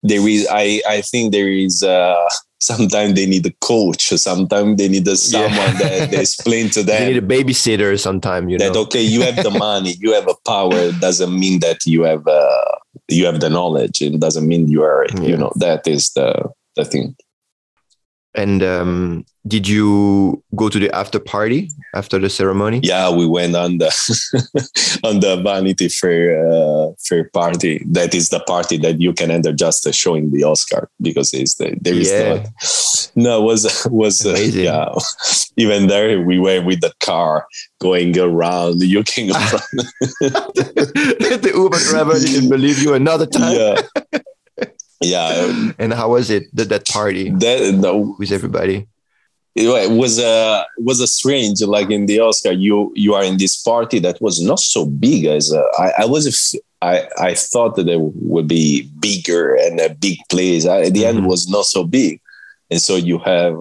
there 0.03 0.27
is 0.27 0.47
i 0.51 0.81
i 0.87 1.01
think 1.01 1.31
there 1.31 1.49
is 1.49 1.83
uh 1.83 2.27
sometimes 2.59 3.13
they 3.13 3.25
need 3.25 3.45
a 3.45 3.53
coach 3.61 4.09
sometimes 4.09 4.77
they 4.77 4.87
need 4.87 5.07
a 5.07 5.15
someone 5.15 5.51
yeah. 5.51 5.73
that 5.73 6.11
they 6.11 6.19
explain 6.19 6.69
to 6.69 6.83
them 6.83 6.99
they 6.99 7.13
need 7.13 7.23
a 7.23 7.25
babysitter 7.25 7.99
sometimes 7.99 8.51
you 8.51 8.57
that 8.57 8.73
know? 8.73 8.81
okay 8.81 9.01
you 9.01 9.21
have 9.21 9.35
the 9.43 9.51
money 9.67 9.95
you 9.99 10.13
have 10.13 10.27
a 10.27 10.35
power 10.45 10.91
doesn't 10.93 11.37
mean 11.37 11.59
that 11.59 11.85
you 11.85 12.03
have 12.03 12.27
uh 12.27 12.75
you 13.07 13.25
have 13.25 13.39
the 13.39 13.49
knowledge 13.49 14.01
it 14.01 14.19
doesn't 14.19 14.47
mean 14.47 14.67
you 14.67 14.83
are 14.83 15.05
yeah. 15.15 15.21
you 15.21 15.37
know 15.37 15.51
that 15.55 15.87
is 15.87 16.11
the 16.11 16.49
the 16.75 16.85
thing 16.85 17.15
and 18.33 18.63
um, 18.63 19.25
did 19.47 19.67
you 19.67 20.43
go 20.55 20.69
to 20.69 20.79
the 20.79 20.93
after 20.95 21.19
party 21.19 21.71
after 21.95 22.19
the 22.19 22.29
ceremony? 22.29 22.79
Yeah, 22.83 23.09
we 23.09 23.25
went 23.25 23.55
on 23.55 23.79
the 23.79 23.87
on 25.03 25.19
the 25.19 25.41
Vanity 25.41 25.89
Fair 25.89 26.47
uh, 26.47 26.91
fair 26.99 27.29
party. 27.29 27.83
That 27.89 28.13
is 28.13 28.29
the 28.29 28.39
party 28.41 28.77
that 28.77 29.01
you 29.01 29.13
can 29.13 29.31
enter 29.31 29.51
just 29.51 29.91
showing 29.93 30.31
the 30.31 30.43
Oscar 30.43 30.89
because 31.01 31.33
it's 31.33 31.55
the, 31.55 31.75
there 31.81 31.95
is 31.95 32.11
yeah. 32.11 32.35
not. 32.35 33.11
No, 33.15 33.41
was 33.41 33.87
was 33.91 34.25
uh, 34.25 34.33
yeah. 34.33 34.93
Even 35.57 35.87
there, 35.87 36.21
we 36.21 36.39
were 36.39 36.61
with 36.63 36.81
the 36.81 36.93
car 37.01 37.45
going 37.79 38.17
around. 38.17 38.81
You 38.81 39.03
can 39.03 39.27
go 39.29 39.33
the 40.21 41.51
Uber 41.53 41.79
driver 41.89 42.19
didn't 42.19 42.49
believe 42.49 42.81
you 42.81 42.93
another 42.93 43.25
time. 43.25 43.55
Yeah 43.55 43.81
yeah 45.03 45.71
and 45.79 45.93
how 45.93 46.09
was 46.09 46.29
it 46.29 46.43
that 46.55 46.69
that 46.69 46.87
party 46.87 47.31
that 47.31 47.73
no 47.73 48.15
with 48.19 48.31
everybody 48.31 48.87
it 49.55 49.91
was 49.91 50.19
a 50.19 50.65
was 50.77 50.99
a 51.01 51.07
strange 51.07 51.61
like 51.61 51.89
in 51.91 52.05
the 52.05 52.19
oscar 52.19 52.51
you 52.51 52.91
you 52.95 53.13
are 53.13 53.23
in 53.23 53.37
this 53.37 53.61
party 53.61 53.99
that 53.99 54.21
was 54.21 54.41
not 54.41 54.59
so 54.59 54.85
big 54.85 55.25
as 55.25 55.53
uh, 55.53 55.61
I, 55.77 55.91
I 55.99 56.05
was 56.05 56.55
I, 56.81 57.07
I 57.19 57.35
thought 57.35 57.75
that 57.75 57.87
it 57.87 57.99
would 57.99 58.47
be 58.47 58.89
bigger 58.99 59.55
and 59.55 59.79
a 59.79 59.93
big 59.93 60.17
place 60.29 60.65
I, 60.65 60.83
at 60.83 60.93
the 60.93 61.01
mm-hmm. 61.01 61.17
end 61.17 61.27
was 61.27 61.49
not 61.49 61.65
so 61.65 61.83
big 61.83 62.21
and 62.69 62.81
so 62.81 62.95
you 62.95 63.19
have 63.19 63.57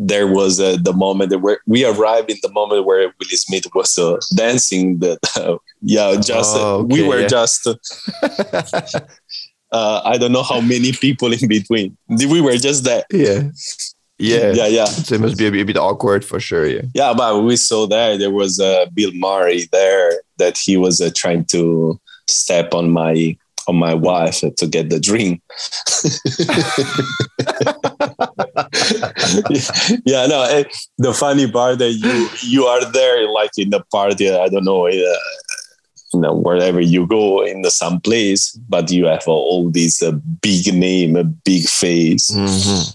there 0.00 0.28
was 0.28 0.60
uh, 0.60 0.76
the 0.80 0.92
moment 0.92 1.34
where 1.40 1.58
we 1.66 1.84
arrived 1.84 2.30
in 2.30 2.36
the 2.42 2.52
moment 2.52 2.84
where 2.84 3.12
Willie 3.18 3.36
Smith 3.36 3.66
was 3.74 3.98
uh, 3.98 4.18
dancing 4.34 4.98
that 4.98 5.18
uh, 5.36 5.56
yeah 5.80 6.14
just 6.20 6.56
oh, 6.56 6.80
okay, 6.80 7.02
we 7.02 7.08
were 7.08 7.20
yeah. 7.20 7.26
just 7.26 7.66
uh, 9.72 10.00
I 10.04 10.18
don't 10.18 10.32
know 10.32 10.42
how 10.42 10.60
many 10.60 10.92
people 10.92 11.32
in 11.32 11.48
between. 11.48 11.96
We 12.08 12.40
were 12.40 12.56
just 12.56 12.84
there. 12.84 13.04
Yeah. 13.10 13.50
Yeah. 14.18 14.52
Yeah. 14.52 14.66
Yeah. 14.66 14.84
So 14.86 15.14
it 15.14 15.20
must 15.20 15.38
be 15.38 15.46
a 15.46 15.50
bit, 15.50 15.62
a 15.62 15.64
bit 15.64 15.76
awkward 15.76 16.24
for 16.24 16.40
sure. 16.40 16.66
Yeah. 16.66 16.82
Yeah. 16.94 17.14
But 17.16 17.42
we 17.42 17.56
saw 17.56 17.86
there, 17.86 18.18
there 18.18 18.30
was 18.30 18.60
uh, 18.60 18.86
Bill 18.92 19.12
Murray 19.14 19.68
there 19.70 20.20
that 20.38 20.58
he 20.58 20.76
was 20.76 21.00
uh, 21.00 21.10
trying 21.14 21.44
to 21.46 21.98
step 22.26 22.74
on 22.74 22.90
my 22.90 23.36
on 23.68 23.76
my 23.76 23.92
wife 23.92 24.40
to 24.40 24.66
get 24.66 24.88
the 24.88 24.98
drink. 24.98 25.42
yeah, 30.06 30.26
no. 30.26 30.42
Eh, 30.44 30.64
the 30.96 31.12
funny 31.12 31.50
part 31.50 31.78
that 31.78 31.92
you 31.92 32.28
you 32.40 32.64
are 32.64 32.90
there, 32.92 33.28
like 33.28 33.50
in 33.58 33.70
the 33.70 33.84
party. 33.92 34.30
I 34.30 34.48
don't 34.48 34.64
know. 34.64 34.86
Uh, 34.86 35.16
you 36.14 36.20
know 36.20 36.34
wherever 36.34 36.80
you 36.80 37.06
go 37.06 37.44
in 37.44 37.62
the 37.62 37.70
some 37.70 38.00
place 38.00 38.52
but 38.68 38.90
you 38.90 39.04
have 39.04 39.24
all 39.26 39.70
these 39.70 40.02
uh, 40.02 40.12
big 40.40 40.72
name 40.74 41.16
a 41.16 41.24
big 41.24 41.64
face 41.64 42.30
mm-hmm. 42.30 42.90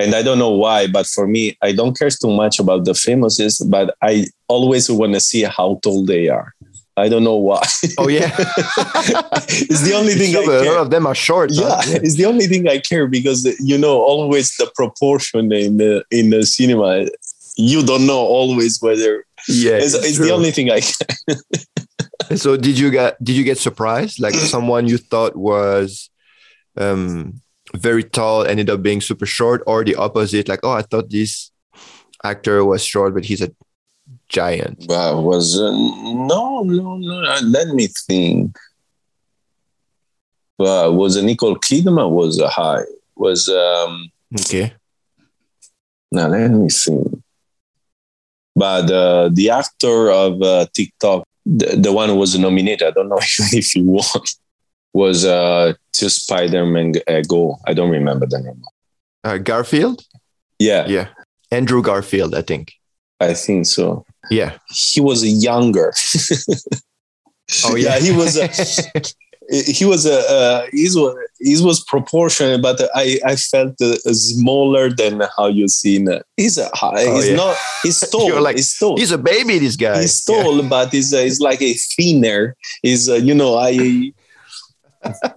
And 0.00 0.14
i 0.14 0.22
don't 0.22 0.38
know 0.38 0.50
why 0.50 0.86
but 0.86 1.06
for 1.06 1.26
me 1.26 1.56
i 1.62 1.72
don't 1.72 1.98
care 1.98 2.10
too 2.10 2.30
much 2.30 2.58
about 2.58 2.84
the 2.84 2.92
famouses 2.92 3.62
but 3.70 3.94
i 4.02 4.26
always 4.48 4.90
want 4.90 5.12
to 5.14 5.20
see 5.20 5.42
how 5.42 5.78
tall 5.82 6.04
they 6.04 6.28
are 6.28 6.54
I 6.96 7.08
don't 7.08 7.24
know 7.24 7.36
why. 7.36 7.62
Oh 7.98 8.08
yeah, 8.08 8.34
it's 8.36 9.82
the 9.82 9.94
only 9.94 10.14
thing. 10.14 10.32
Sure, 10.32 10.42
I 10.42 10.46
but 10.46 10.60
a 10.60 10.64
care. 10.64 10.72
lot 10.72 10.82
of 10.82 10.90
them 10.90 11.06
are 11.06 11.14
short. 11.14 11.50
yeah, 11.50 11.80
huh? 11.80 11.98
it's 12.02 12.16
the 12.16 12.26
only 12.26 12.46
thing 12.46 12.68
I 12.68 12.78
care 12.78 13.06
because 13.06 13.44
you 13.60 13.78
know 13.78 14.02
always 14.02 14.54
the 14.56 14.70
proportion 14.74 15.50
in 15.52 15.78
the 15.78 16.04
in 16.10 16.30
the 16.30 16.44
cinema. 16.44 17.06
You 17.56 17.82
don't 17.84 18.06
know 18.06 18.18
always 18.18 18.82
whether 18.82 19.24
yeah. 19.48 19.76
it's, 19.76 19.94
it's 19.94 20.18
the 20.18 20.30
only 20.30 20.50
thing 20.50 20.70
I 20.70 20.80
care. 20.80 21.36
So 22.36 22.56
did 22.56 22.78
you 22.78 22.90
get 22.90 23.22
did 23.24 23.34
you 23.34 23.42
get 23.42 23.58
surprised? 23.58 24.20
Like 24.20 24.34
someone 24.34 24.86
you 24.86 24.98
thought 24.98 25.34
was 25.34 26.10
um 26.76 27.40
very 27.74 28.04
tall 28.04 28.44
ended 28.44 28.70
up 28.70 28.82
being 28.82 29.00
super 29.00 29.26
short, 29.26 29.62
or 29.66 29.84
the 29.84 29.94
opposite? 29.94 30.48
Like, 30.48 30.60
oh, 30.62 30.72
I 30.72 30.82
thought 30.82 31.10
this 31.10 31.50
actor 32.24 32.64
was 32.64 32.84
short, 32.84 33.14
but 33.14 33.24
he's 33.24 33.40
a 33.40 33.50
giant. 34.28 34.86
But 34.86 35.22
was 35.22 35.58
uh, 35.58 35.70
no 35.70 36.62
no 36.62 36.96
no. 36.96 37.22
uh, 37.24 37.40
Let 37.42 37.68
me 37.68 37.88
think. 38.06 38.56
But 40.58 40.94
was 40.94 41.16
uh, 41.16 41.22
Nicole 41.22 41.56
Kidman 41.56 42.10
was 42.10 42.40
uh, 42.40 42.48
high? 42.48 42.84
Was 43.16 43.48
um 43.48 44.10
Okay. 44.38 44.72
now 46.12 46.28
let 46.28 46.50
me 46.50 46.68
see. 46.68 46.98
But 48.56 48.90
uh, 48.90 49.30
the 49.32 49.50
actor 49.50 50.10
of 50.10 50.42
uh, 50.42 50.66
TikTok, 50.74 51.24
the, 51.46 51.76
the 51.76 51.92
one 51.92 52.08
who 52.10 52.16
was 52.16 52.38
nominated, 52.38 52.86
I 52.86 52.90
don't 52.90 53.08
know 53.08 53.18
if 53.52 53.70
he 53.70 53.82
won, 53.82 54.04
was 54.92 55.24
uh, 55.24 55.74
to 55.94 56.10
Spider-Man 56.10 56.94
uh, 57.06 57.22
Go. 57.28 57.56
I 57.66 57.74
don't 57.74 57.90
remember 57.90 58.26
the 58.26 58.40
name. 58.40 58.62
Uh, 59.24 59.38
Garfield. 59.38 60.04
Yeah, 60.58 60.86
Yeah. 60.86 61.08
Andrew 61.50 61.82
Garfield, 61.82 62.34
I 62.34 62.42
think. 62.42 62.74
I 63.18 63.34
think 63.34 63.66
so. 63.66 64.04
Yeah. 64.30 64.58
He 64.70 65.00
was 65.00 65.24
younger. 65.24 65.92
Oh 67.64 67.76
yeah, 67.76 67.98
he 67.98 68.12
was. 68.12 68.38
Uh, 68.38 68.48
he 69.50 69.84
was 69.84 70.06
a 70.06 70.18
uh, 70.30 70.66
he 70.72 70.84
was 70.84 71.16
he 71.40 71.56
was 71.62 71.82
proportionate, 71.84 72.62
but 72.62 72.80
I 72.94 73.18
I 73.24 73.36
felt 73.36 73.80
uh, 73.80 73.96
smaller 74.12 74.90
than 74.90 75.22
how 75.36 75.48
you 75.48 75.68
seen. 75.68 76.08
it. 76.08 76.24
He's 76.36 76.58
a 76.58 76.68
high. 76.74 77.06
Oh, 77.06 77.16
he's 77.16 77.30
yeah. 77.30 77.36
not. 77.36 77.56
He's 77.82 78.00
tall. 78.10 78.40
Like, 78.40 78.56
he's 78.56 78.78
tall. 78.78 78.96
He's 78.96 79.10
a 79.10 79.18
baby. 79.18 79.58
This 79.58 79.76
guy. 79.76 80.00
he's 80.00 80.24
tall, 80.24 80.62
but 80.62 80.92
he's 80.92 81.12
uh, 81.12 81.20
he's 81.20 81.40
like 81.40 81.60
a 81.62 81.74
thinner. 81.74 82.56
He's 82.82 83.08
uh, 83.08 83.14
you 83.14 83.34
know 83.34 83.56
I. 83.56 84.12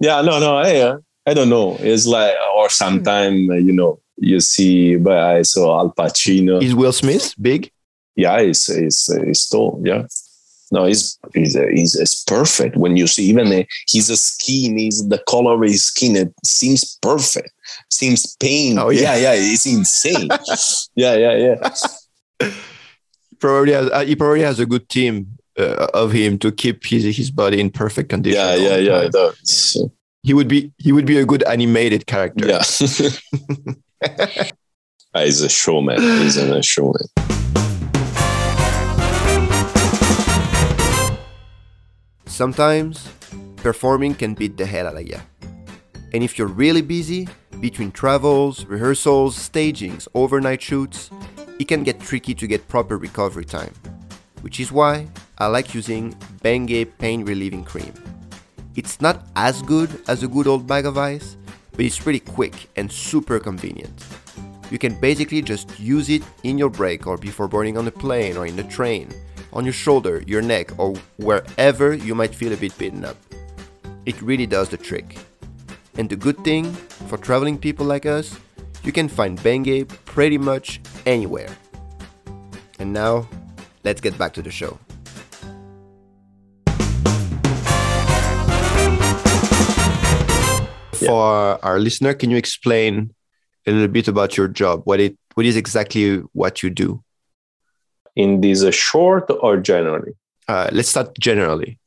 yeah, 0.00 0.20
no, 0.22 0.38
no, 0.38 0.56
I 0.56 0.76
uh, 0.76 0.98
I 1.26 1.34
don't 1.34 1.48
know. 1.48 1.76
It's 1.80 2.06
like 2.06 2.34
or 2.56 2.68
sometime 2.70 3.50
uh, 3.50 3.54
you 3.54 3.72
know 3.72 4.00
you 4.16 4.40
see, 4.40 4.96
but 4.96 5.18
I 5.18 5.42
saw 5.42 5.80
Al 5.80 5.92
Pacino. 5.92 6.62
Is 6.62 6.74
Will 6.74 6.92
Smith 6.92 7.34
big? 7.40 7.70
yeah, 8.16 8.40
he's 8.40 8.66
he's, 8.66 9.10
uh, 9.10 9.24
he's 9.24 9.48
tall. 9.48 9.80
Yeah. 9.84 10.06
No, 10.72 10.86
he's 10.86 11.18
he's, 11.34 11.56
uh, 11.56 11.66
he's 11.72 12.24
perfect 12.26 12.76
when 12.76 12.96
you 12.96 13.06
see 13.06 13.24
even 13.26 13.52
uh, 13.52 13.62
his 13.88 14.22
skin, 14.22 14.78
his 14.78 15.06
the 15.08 15.22
color 15.28 15.54
of 15.54 15.62
his 15.62 15.84
skin, 15.84 16.16
it 16.16 16.32
seems 16.44 16.98
perfect, 17.00 17.52
seems 17.90 18.34
pain. 18.36 18.78
Oh, 18.78 18.90
yeah. 18.90 19.14
yeah, 19.16 19.34
yeah, 19.34 19.52
it's 19.52 19.66
insane. 19.66 20.28
yeah, 20.96 21.14
yeah, 21.14 21.54
yeah. 22.40 22.50
Probably 23.38 23.72
has, 23.72 23.90
uh, 23.90 24.04
he 24.04 24.16
probably 24.16 24.40
has 24.40 24.58
a 24.58 24.66
good 24.66 24.88
team 24.88 25.38
uh, 25.58 25.86
of 25.94 26.12
him 26.12 26.38
to 26.38 26.50
keep 26.52 26.84
his 26.84 27.04
his 27.16 27.30
body 27.30 27.60
in 27.60 27.70
perfect 27.70 28.08
condition. 28.10 28.40
Yeah, 28.40 28.54
yeah, 28.54 28.76
yeah. 28.76 29.00
time. 29.02 29.10
that's- 29.12 29.76
He 30.22 30.32
would 30.34 30.48
be 30.48 30.72
he 30.78 30.92
would 30.92 31.06
be 31.06 31.18
a 31.18 31.26
good 31.26 31.42
animated 31.44 32.06
character. 32.06 32.46
Yeah. 32.48 32.62
Ah, 35.14 35.20
he's 35.24 35.40
a 35.42 35.48
showman. 35.48 36.00
He's 36.00 36.36
a 36.36 36.62
showman. 36.62 37.06
Sometimes 42.26 43.08
performing 43.56 44.14
can 44.14 44.34
beat 44.34 44.56
the 44.56 44.66
hell 44.66 44.86
out 44.88 44.96
of 44.96 45.06
you. 45.06 45.18
And 46.12 46.22
if 46.22 46.38
you're 46.38 46.48
really 46.48 46.82
busy, 46.82 47.28
between 47.60 47.90
travels, 47.92 48.64
rehearsals, 48.66 49.36
stagings, 49.36 50.08
overnight 50.14 50.62
shoots, 50.62 51.10
it 51.58 51.68
can 51.68 51.82
get 51.84 52.00
tricky 52.00 52.34
to 52.34 52.46
get 52.46 52.66
proper 52.68 52.98
recovery 52.98 53.44
time. 53.44 53.72
Which 54.42 54.60
is 54.60 54.70
why 54.72 55.08
I 55.38 55.48
like 55.48 55.74
using 55.74 56.12
Bengay 56.42 56.86
pain 56.98 57.24
relieving 57.24 57.64
cream. 57.64 57.92
It's 58.76 59.00
not 59.00 59.26
as 59.34 59.62
good 59.62 60.02
as 60.08 60.22
a 60.22 60.28
good 60.28 60.46
old 60.46 60.66
bag 60.66 60.86
of 60.86 60.96
ice, 60.96 61.36
but 61.72 61.84
it's 61.84 61.98
pretty 61.98 62.20
quick 62.20 62.68
and 62.76 62.90
super 62.90 63.40
convenient. 63.40 64.04
You 64.70 64.78
can 64.78 64.98
basically 65.00 65.42
just 65.42 65.78
use 65.78 66.08
it 66.08 66.22
in 66.44 66.56
your 66.56 66.70
break 66.70 67.06
or 67.06 67.16
before 67.16 67.48
boarding 67.48 67.76
on 67.76 67.86
a 67.86 67.90
plane 67.90 68.36
or 68.36 68.46
in 68.46 68.56
the 68.56 68.64
train, 68.64 69.12
on 69.52 69.64
your 69.64 69.72
shoulder, 69.72 70.22
your 70.26 70.42
neck, 70.42 70.78
or 70.78 70.94
wherever 71.16 71.94
you 71.94 72.14
might 72.14 72.34
feel 72.34 72.52
a 72.52 72.56
bit 72.56 72.76
beaten 72.78 73.04
up. 73.04 73.16
It 74.06 74.20
really 74.22 74.46
does 74.46 74.68
the 74.68 74.76
trick. 74.76 75.18
And 75.96 76.08
the 76.08 76.16
good 76.16 76.42
thing, 76.44 76.72
for 77.08 77.18
traveling 77.18 77.58
people 77.58 77.86
like 77.86 78.06
us, 78.06 78.38
you 78.82 78.92
can 78.92 79.08
find 79.08 79.38
Bengay 79.38 79.88
pretty 80.04 80.38
much 80.38 80.80
anywhere. 81.06 81.50
And 82.78 82.92
now, 82.92 83.28
let's 83.84 84.00
get 84.00 84.18
back 84.18 84.32
to 84.34 84.42
the 84.42 84.50
show. 84.50 84.78
For 91.06 91.64
our 91.64 91.78
listener, 91.78 92.14
can 92.14 92.30
you 92.30 92.36
explain 92.36 93.14
a 93.66 93.72
little 93.72 93.88
bit 93.88 94.08
about 94.08 94.36
your 94.36 94.48
job? 94.48 94.82
What 94.84 95.00
it 95.00 95.16
what 95.34 95.46
is 95.46 95.56
exactly 95.56 96.18
what 96.32 96.62
you 96.62 96.70
do? 96.70 97.02
In 98.16 98.40
this 98.40 98.62
uh, 98.62 98.70
short 98.70 99.30
or 99.40 99.56
generally? 99.56 100.12
Uh, 100.46 100.68
let's 100.72 100.88
start 100.88 101.18
generally. 101.18 101.78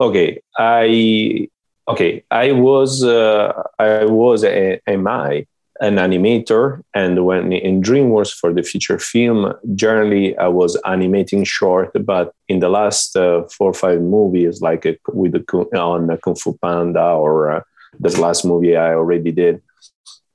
Okay, 0.00 0.40
I 0.58 1.48
okay. 1.88 2.24
I 2.30 2.52
was 2.52 3.04
uh, 3.04 3.62
I 3.78 4.04
was 4.04 4.44
a, 4.44 4.80
am 4.86 5.06
I 5.06 5.46
an 5.86 5.96
animator, 6.06 6.62
and 6.94 7.12
when 7.28 7.52
in 7.52 7.82
DreamWorks 7.88 8.32
for 8.40 8.50
the 8.56 8.62
feature 8.70 8.98
film, 9.12 9.52
generally 9.74 10.26
I 10.46 10.48
was 10.60 10.72
animating 10.94 11.44
short. 11.44 11.90
But 12.12 12.26
in 12.48 12.58
the 12.64 12.68
last 12.78 13.16
uh, 13.16 13.44
four 13.56 13.70
or 13.70 13.78
five 13.84 14.00
movies, 14.00 14.60
like 14.68 14.86
uh, 14.86 14.94
with 15.20 15.32
the 15.36 15.42
on 15.90 16.02
Kung 16.24 16.36
Fu 16.42 16.50
Panda 16.62 17.06
or 17.24 17.34
uh, 17.54 17.60
the 18.00 18.10
last 18.24 18.44
movie 18.44 18.74
I 18.76 18.94
already 18.94 19.32
did, 19.42 19.60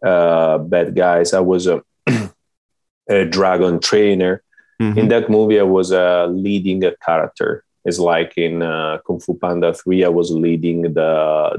uh, 0.06 0.58
Bad 0.60 0.96
Guys, 0.96 1.34
I 1.34 1.42
was 1.42 1.68
a, 1.68 1.82
a 3.10 3.26
dragon 3.26 3.80
trainer 3.80 4.44
Mhm. 4.82 4.96
in 4.98 5.08
that 5.10 5.30
movie 5.30 5.60
i 5.60 5.68
was 5.78 5.92
uh, 5.92 6.28
leading 6.32 6.86
a 6.86 6.96
character 7.06 7.66
it's 7.84 8.00
like 8.00 8.32
in 8.38 8.64
uh, 8.64 8.96
kung 9.06 9.20
fu 9.20 9.34
panda 9.36 9.74
3 9.76 10.06
i 10.06 10.12
was 10.20 10.32
leading 10.32 10.78
the 10.96 11.12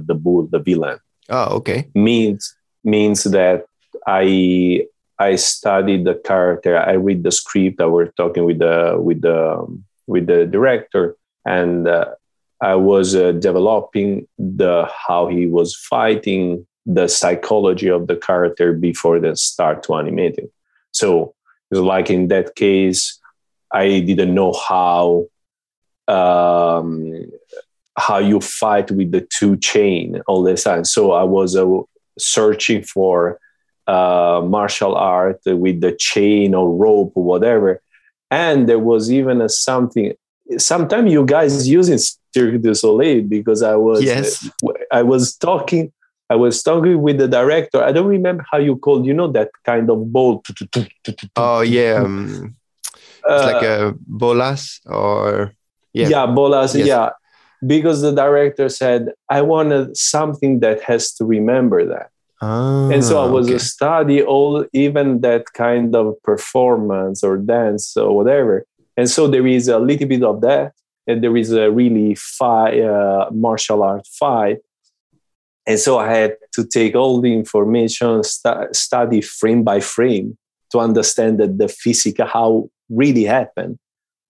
the 0.09 0.15
bull 0.15 0.49
the 0.49 0.59
villain 0.59 0.97
Oh, 1.29 1.61
okay. 1.61 1.81
means 1.95 2.57
means 2.83 3.21
that 3.37 3.59
i 4.07 4.87
i 5.19 5.37
studied 5.37 6.05
the 6.05 6.15
character. 6.15 6.79
I 6.79 6.93
read 6.93 7.23
the 7.23 7.33
script 7.33 7.81
i 7.81 7.87
were 7.87 8.07
talking 8.17 8.45
with 8.45 8.59
the 8.59 8.97
with 8.99 9.21
the 9.23 9.67
with 10.07 10.27
the 10.27 10.47
director. 10.47 11.17
And 11.45 11.89
uh, 11.89 12.15
i 12.61 12.75
was 12.75 13.15
uh, 13.15 13.33
developing 13.33 14.29
the 14.39 14.89
how 15.07 15.29
he 15.29 15.47
was 15.47 15.75
fighting 15.75 16.67
the 16.87 17.09
psychology 17.09 17.89
of 17.89 18.07
the 18.07 18.17
character 18.17 18.73
before 18.73 19.21
they 19.21 19.35
start 19.35 19.83
to 19.85 19.95
animating 19.95 20.49
so 20.93 21.35
it's 21.71 21.81
like 21.81 22.11
in 22.11 22.29
that 22.29 22.55
case, 22.55 23.19
I 23.73 24.01
didn't 24.01 24.35
know 24.35 24.53
how 24.53 25.27
um, 26.09 27.31
how 27.97 28.19
you 28.19 28.41
fight 28.41 28.91
with 28.91 29.13
the 29.13 29.21
two 29.21 29.57
chain 29.57 30.21
all 30.27 30.43
the 30.43 30.57
time. 30.57 30.85
So 30.85 31.13
I 31.13 31.23
was 31.23 31.55
uh, 31.55 31.67
searching 32.19 32.83
for 32.83 33.39
uh, 33.91 34.41
martial 34.57 34.95
art 34.95 35.41
with 35.47 35.81
the 35.81 35.93
chain 36.09 36.55
or 36.55 36.67
rope 36.85 37.13
or 37.19 37.25
whatever, 37.25 37.71
and 38.31 38.69
there 38.69 38.79
was 38.79 39.11
even 39.11 39.41
a 39.41 39.49
something. 39.49 40.13
Sometimes 40.59 41.13
you 41.13 41.25
guys 41.25 41.69
using 41.69 41.99
Cirque 42.35 42.61
du 42.63 42.75
Soleil 42.75 43.23
because 43.23 43.63
I 43.63 43.77
was 43.77 44.03
Yes. 44.03 44.49
I 44.93 45.03
was 45.03 45.37
talking. 45.37 45.93
I 46.29 46.37
was 46.37 46.63
talking 46.63 47.03
with 47.03 47.19
the 47.19 47.27
director. 47.27 47.83
I 47.83 47.91
don't 47.91 48.07
remember 48.07 48.45
how 48.51 48.59
you 48.59 48.77
called. 48.77 49.05
You 49.07 49.15
know 49.15 49.31
that 49.33 49.51
kind 49.65 49.91
of 49.91 50.13
ball. 50.13 50.43
Oh 51.35 51.63
yeah, 51.63 52.03
um, 52.05 52.55
it's 53.27 53.47
like 53.53 53.63
a 53.63 53.95
bolas 54.07 54.81
or 54.87 55.53
yeah. 55.93 56.09
yeah, 56.09 56.27
bolas. 56.27 56.75
Yes. 56.75 56.87
Yeah, 56.87 57.11
because 57.67 58.03
the 58.03 58.13
director 58.13 58.69
said 58.69 59.11
I 59.29 59.43
wanted 59.43 59.97
something 59.97 60.61
that 60.61 60.83
has 60.83 61.13
to 61.15 61.25
remember 61.25 61.85
that, 61.87 62.11
and 62.43 63.05
so 63.05 63.23
I 63.23 63.27
was 63.31 63.47
Ah, 63.47 63.51
okay. 63.51 63.57
a 63.57 63.59
study 63.59 64.23
all 64.23 64.65
even 64.73 65.21
that 65.21 65.53
kind 65.53 65.95
of 65.95 66.15
performance 66.23 67.23
or 67.23 67.37
dance 67.37 67.97
or 67.97 68.17
whatever. 68.17 68.65
And 68.97 69.09
so 69.11 69.27
there 69.29 69.47
is 69.47 69.69
a 69.69 69.79
little 69.79 70.09
bit 70.09 70.23
of 70.23 70.41
that, 70.43 70.73
and 71.07 71.23
there 71.23 71.37
is 71.37 71.53
a 71.53 71.71
really 71.71 72.15
fight, 72.15 72.81
uh, 72.81 73.29
martial 73.33 73.83
art 73.83 74.07
fight. 74.07 74.59
And 75.67 75.79
so 75.79 75.99
I 75.99 76.09
had 76.13 76.37
to 76.55 76.65
take 76.67 76.95
all 76.97 77.21
the 77.21 77.33
information, 77.33 78.23
stu- 78.25 78.69
study 78.73 79.21
frame 79.21 79.63
by 79.63 79.81
frame 79.81 80.37
to 80.73 80.79
understand 80.81 81.39
that 81.41 81.59
the 81.59 81.69
physical 81.69 82.27
how 82.27 82.71
really 82.89 83.25
happened. 83.25 83.79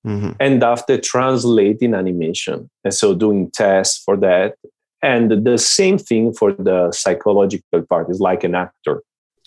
mm-hmm. 0.06 0.32
and 0.40 0.62
after 0.62 0.98
translating 0.98 1.94
animation. 1.94 2.70
And 2.84 2.94
so 2.94 3.14
doing 3.14 3.50
tests 3.50 4.02
for 4.04 4.16
that. 4.18 4.54
And 5.02 5.44
the 5.44 5.58
same 5.58 5.98
thing 5.98 6.32
for 6.32 6.52
the 6.52 6.92
psychological 6.92 7.82
part 7.82 8.10
is 8.10 8.20
like 8.20 8.44
an 8.44 8.54
actor. 8.54 9.02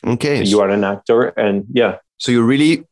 Okay. 0.05 0.43
You 0.43 0.59
are 0.61 0.69
an 0.69 0.83
actor 0.83 1.27
and 1.29 1.65
yeah. 1.71 1.97
So 2.17 2.31
you 2.31 2.43
really 2.43 2.85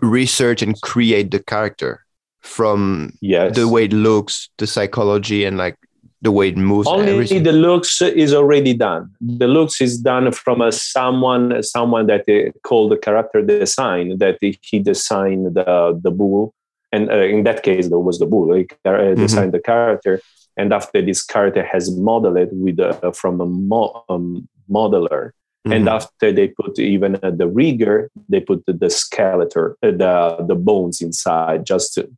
research 0.00 0.62
and 0.62 0.80
create 0.80 1.30
the 1.30 1.42
character 1.42 2.04
from 2.40 3.12
yes. 3.20 3.54
the 3.54 3.68
way 3.68 3.84
it 3.84 3.92
looks, 3.92 4.48
the 4.58 4.66
psychology 4.66 5.44
and 5.44 5.56
like 5.56 5.76
the 6.22 6.30
way 6.30 6.48
it 6.48 6.56
moves. 6.56 6.88
Only 6.88 7.38
the 7.40 7.52
looks 7.52 8.00
is 8.00 8.32
already 8.32 8.74
done. 8.74 9.10
The 9.20 9.48
looks 9.48 9.80
is 9.80 9.98
done 9.98 10.30
from 10.32 10.60
a 10.60 10.70
someone 10.70 11.62
someone 11.62 12.06
that 12.06 12.24
called 12.62 12.92
the 12.92 12.96
character 12.96 13.42
design 13.42 14.18
that 14.18 14.38
he 14.40 14.78
designed 14.78 15.54
the 15.54 16.00
the 16.00 16.12
bull, 16.12 16.54
and 16.92 17.10
uh, 17.10 17.16
in 17.16 17.42
that 17.42 17.64
case 17.64 17.88
there 17.88 17.98
was 17.98 18.20
the 18.20 18.26
bull. 18.26 18.54
He 18.54 18.68
uh, 18.84 18.90
mm-hmm. 18.90 19.20
designed 19.20 19.52
mm-hmm. 19.52 19.56
the 19.56 19.62
character, 19.62 20.20
and 20.56 20.72
after 20.72 21.02
this 21.02 21.24
character 21.24 21.64
has 21.64 21.90
modeled 21.96 22.48
with 22.52 22.78
uh, 22.80 23.12
from 23.12 23.40
a 23.40 23.46
mo- 23.46 24.04
um, 24.08 24.48
modeler. 24.70 25.32
Mm-hmm. 25.66 25.72
And 25.72 25.88
after 25.88 26.32
they 26.32 26.48
put 26.48 26.78
even 26.80 27.20
uh, 27.22 27.30
the 27.30 27.46
rigger, 27.46 28.10
they 28.28 28.40
put 28.40 28.66
the, 28.66 28.72
the 28.72 28.90
skeleton, 28.90 29.76
uh, 29.80 29.92
the 29.92 30.44
the 30.48 30.54
bones 30.56 31.00
inside, 31.00 31.64
just 31.64 31.94
to 31.94 32.10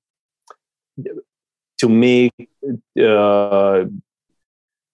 to 1.79 1.89
make 1.89 2.33
uh, 2.99 3.85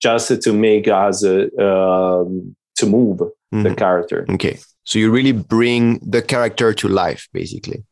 just 0.00 0.42
to 0.42 0.52
make 0.52 0.88
us 0.88 1.24
uh, 1.24 1.46
um, 1.58 2.56
to 2.76 2.86
move 2.86 3.18
mm-hmm. 3.18 3.62
the 3.62 3.74
character. 3.74 4.26
Okay, 4.30 4.58
so 4.82 4.98
you 4.98 5.12
really 5.12 5.32
bring 5.32 5.98
the 5.98 6.20
character 6.20 6.74
to 6.74 6.88
life, 6.88 7.28
basically. 7.32 7.84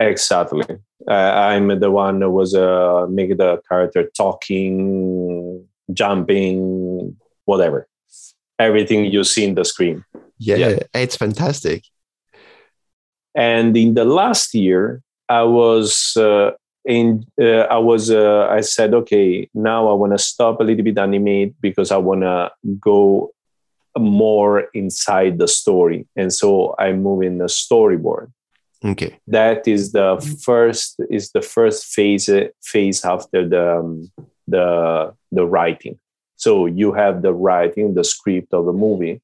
Exactly. 0.00 0.64
Uh, 1.06 1.12
I'm 1.12 1.78
the 1.78 1.90
one 1.90 2.22
who 2.22 2.30
was 2.30 2.54
uh, 2.54 3.06
make 3.08 3.36
the 3.36 3.60
character 3.68 4.10
talking, 4.16 5.66
jumping, 5.92 7.16
whatever. 7.44 7.86
Everything 8.58 9.04
you 9.04 9.24
see 9.24 9.44
in 9.44 9.54
the 9.54 9.64
screen. 9.64 10.04
Yeah, 10.38 10.56
yeah, 10.56 10.78
it's 10.94 11.16
fantastic. 11.16 11.84
And 13.34 13.76
in 13.76 13.94
the 13.94 14.06
last 14.06 14.54
year, 14.54 15.02
I 15.28 15.42
was 15.42 16.16
uh, 16.16 16.52
and 16.86 17.26
uh, 17.40 17.66
I 17.70 17.76
was 17.76 18.10
uh, 18.10 18.48
I 18.50 18.62
said, 18.62 18.94
okay, 18.94 19.50
now 19.52 19.88
I 19.88 19.92
want 19.92 20.12
to 20.12 20.18
stop 20.18 20.60
a 20.60 20.64
little 20.64 20.84
bit 20.84 20.98
animate 20.98 21.54
because 21.60 21.90
I 21.90 21.98
want 21.98 22.22
to 22.22 22.50
go 22.78 23.32
more 23.98 24.68
inside 24.72 25.38
the 25.38 25.48
story, 25.48 26.06
and 26.16 26.32
so 26.32 26.74
I 26.78 26.92
move 26.92 27.22
in 27.22 27.38
the 27.38 27.46
storyboard. 27.46 28.32
Okay, 28.84 29.18
that 29.26 29.68
is 29.68 29.92
the 29.92 30.16
first 30.42 31.00
is 31.10 31.32
the 31.32 31.42
first 31.42 31.86
phase 31.86 32.30
phase 32.62 33.04
after 33.04 33.46
the 33.46 33.78
um, 33.78 34.10
the 34.48 35.14
the 35.32 35.44
writing. 35.46 35.98
So 36.36 36.64
you 36.64 36.92
have 36.92 37.20
the 37.20 37.34
writing, 37.34 37.92
the 37.92 38.04
script 38.04 38.54
of 38.54 38.64
the 38.64 38.72
movie, 38.72 39.20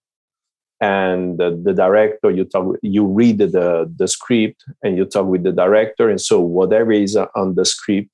and 0.81 1.39
the, 1.39 1.59
the, 1.63 1.73
director 1.73 2.31
you 2.31 2.45
talk 2.45 2.77
you 2.83 3.07
read 3.07 3.39
the 3.39 3.91
the 3.97 4.09
script 4.09 4.65
and 4.83 4.97
you 4.97 5.07
talk 5.07 5.27
with 5.27 5.43
the 5.43 5.53
director 5.53 6.11
and 6.11 6.21
so 6.21 6.41
whatever 6.41 6.93
is 6.93 7.17
on 7.17 7.55
the 7.55 7.65
script 7.65 8.11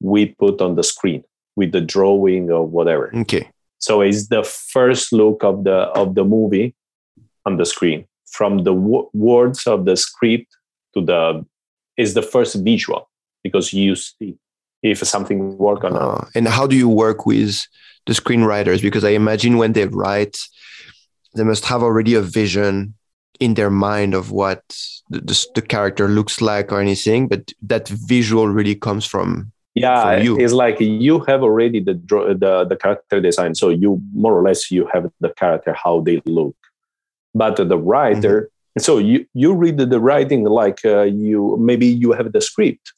we 0.00 0.26
put 0.26 0.62
on 0.62 0.76
the 0.76 0.82
screen 0.82 1.22
with 1.56 1.72
the 1.72 1.80
drawing 1.80 2.50
or 2.50 2.66
whatever. 2.66 3.14
Okay. 3.14 3.50
So 3.78 4.00
it's 4.00 4.28
the 4.28 4.42
first 4.42 5.12
look 5.12 5.44
of 5.44 5.64
the 5.64 5.88
of 6.00 6.14
the 6.14 6.24
movie 6.24 6.74
on 7.44 7.58
the 7.58 7.66
screen 7.66 8.06
from 8.30 8.58
the 8.58 8.72
w- 8.72 9.08
words 9.12 9.66
of 9.66 9.84
the 9.84 9.96
script 9.96 10.56
to 10.94 11.04
the 11.04 11.44
is 11.96 12.14
the 12.14 12.22
first 12.22 12.56
visual 12.64 13.08
because 13.44 13.72
you 13.72 13.94
see 13.94 14.36
if 14.82 14.98
something 14.98 15.58
work 15.58 15.84
or 15.84 15.90
not. 15.90 16.02
Uh, 16.02 16.24
and 16.34 16.48
how 16.48 16.66
do 16.66 16.76
you 16.76 16.88
work 16.88 17.26
with 17.26 17.66
the 18.06 18.14
screenwriters? 18.14 18.80
Because 18.80 19.04
i 19.04 19.10
imagine 19.10 19.58
when 19.58 19.72
they 19.72 19.86
write 19.86 20.38
they 21.34 21.44
must 21.44 21.64
have 21.66 21.82
already 21.82 22.14
a 22.14 22.22
vision 22.22 22.94
in 23.38 23.54
their 23.54 23.70
mind 23.70 24.14
of 24.14 24.30
what 24.30 24.62
the, 25.08 25.20
the, 25.20 25.46
the 25.54 25.62
character 25.62 26.08
looks 26.08 26.40
like 26.40 26.72
or 26.72 26.80
anything 26.80 27.28
but 27.28 27.52
that 27.62 27.88
visual 27.88 28.48
really 28.48 28.74
comes 28.74 29.06
from 29.06 29.50
yeah 29.74 30.18
from 30.20 30.40
it's 30.40 30.52
like 30.52 30.78
you 30.80 31.20
have 31.20 31.42
already 31.42 31.80
the, 31.80 31.94
the 31.94 32.66
the 32.68 32.76
character 32.76 33.20
design 33.20 33.54
so 33.54 33.68
you 33.68 34.00
more 34.12 34.38
or 34.38 34.42
less 34.42 34.70
you 34.70 34.88
have 34.92 35.10
the 35.20 35.30
character 35.30 35.72
how 35.72 36.00
they 36.00 36.20
look 36.26 36.56
but 37.34 37.56
the 37.56 37.78
writer 37.78 38.42
mm-hmm. 38.42 38.80
so 38.80 38.98
you 38.98 39.26
you 39.34 39.54
read 39.54 39.78
the, 39.78 40.00
writing 40.00 40.44
like 40.44 40.84
uh, 40.84 41.02
you 41.02 41.56
maybe 41.60 41.86
you 41.86 42.12
have 42.12 42.32
the 42.32 42.40
script 42.40 42.92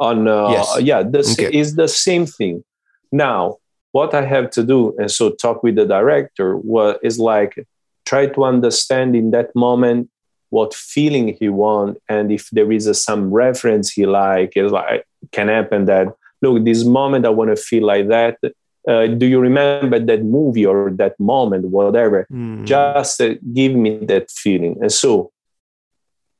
on 0.00 0.28
uh, 0.28 0.50
yes. 0.50 0.80
yeah 0.80 1.02
this 1.02 1.32
okay. 1.32 1.56
is 1.56 1.76
the 1.76 1.88
same 1.88 2.26
thing 2.26 2.64
now 3.10 3.56
what 3.92 4.14
I 4.14 4.24
have 4.24 4.50
to 4.52 4.62
do, 4.64 4.94
and 4.98 5.10
so 5.10 5.30
talk 5.30 5.62
with 5.62 5.76
the 5.76 5.86
director, 5.86 6.56
was 6.56 6.96
is 7.02 7.18
like 7.18 7.66
try 8.04 8.26
to 8.26 8.44
understand 8.44 9.14
in 9.14 9.30
that 9.30 9.54
moment 9.54 10.10
what 10.48 10.74
feeling 10.74 11.36
he 11.38 11.48
want, 11.48 11.98
and 12.08 12.32
if 12.32 12.48
there 12.50 12.72
is 12.72 12.86
a, 12.86 12.94
some 12.94 13.30
reference 13.30 13.90
he 13.92 14.06
like, 14.06 14.56
is 14.56 14.72
like 14.72 15.06
can 15.30 15.48
happen 15.48 15.84
that 15.84 16.08
look 16.40 16.64
this 16.64 16.84
moment 16.84 17.24
I 17.24 17.28
want 17.28 17.50
to 17.50 17.56
feel 17.56 17.86
like 17.86 18.08
that. 18.08 18.38
Uh, 18.88 19.06
do 19.06 19.26
you 19.26 19.38
remember 19.38 19.98
that 19.98 20.24
movie 20.24 20.66
or 20.66 20.90
that 20.90 21.18
moment, 21.20 21.66
whatever? 21.66 22.26
Mm. 22.32 22.64
Just 22.64 23.20
uh, 23.20 23.34
give 23.52 23.74
me 23.74 23.98
that 24.06 24.30
feeling, 24.30 24.76
and 24.80 24.90
so 24.90 25.32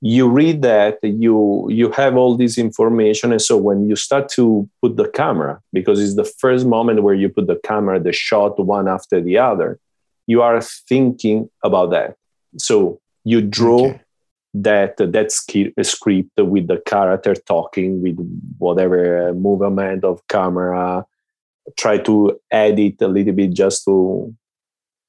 you 0.04 0.28
read 0.28 0.62
that 0.62 0.98
you 1.02 1.68
you 1.70 1.88
have 1.92 2.16
all 2.16 2.36
this 2.36 2.58
information 2.58 3.30
and 3.30 3.40
so 3.40 3.56
when 3.56 3.88
you 3.88 3.94
start 3.94 4.28
to 4.28 4.68
put 4.82 4.96
the 4.96 5.08
camera 5.08 5.60
because 5.72 6.00
it's 6.02 6.16
the 6.16 6.24
first 6.24 6.66
moment 6.66 7.04
where 7.04 7.14
you 7.14 7.28
put 7.28 7.46
the 7.46 7.60
camera 7.62 8.00
the 8.00 8.12
shot 8.12 8.58
one 8.58 8.88
after 8.88 9.20
the 9.20 9.38
other 9.38 9.78
you 10.26 10.42
are 10.42 10.60
thinking 10.60 11.48
about 11.62 11.90
that 11.90 12.16
so 12.58 13.00
you 13.22 13.40
draw 13.40 13.86
okay. 13.86 14.00
that 14.52 14.96
that 14.96 15.30
script 15.30 16.36
with 16.36 16.66
the 16.66 16.78
character 16.84 17.36
talking 17.36 18.02
with 18.02 18.18
whatever 18.58 19.32
movement 19.34 20.02
of 20.02 20.20
camera 20.26 21.06
try 21.76 21.98
to 21.98 22.40
edit 22.50 23.00
a 23.00 23.08
little 23.08 23.32
bit 23.32 23.52
just 23.52 23.84
to 23.84 24.34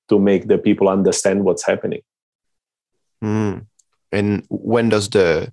to 0.09 0.19
make 0.19 0.47
the 0.47 0.57
people 0.57 0.89
understand 0.89 1.43
what's 1.43 1.65
happening. 1.65 2.01
Mm 3.23 3.65
and 4.13 4.45
when 4.49 4.89
does 4.89 5.09
the 5.09 5.51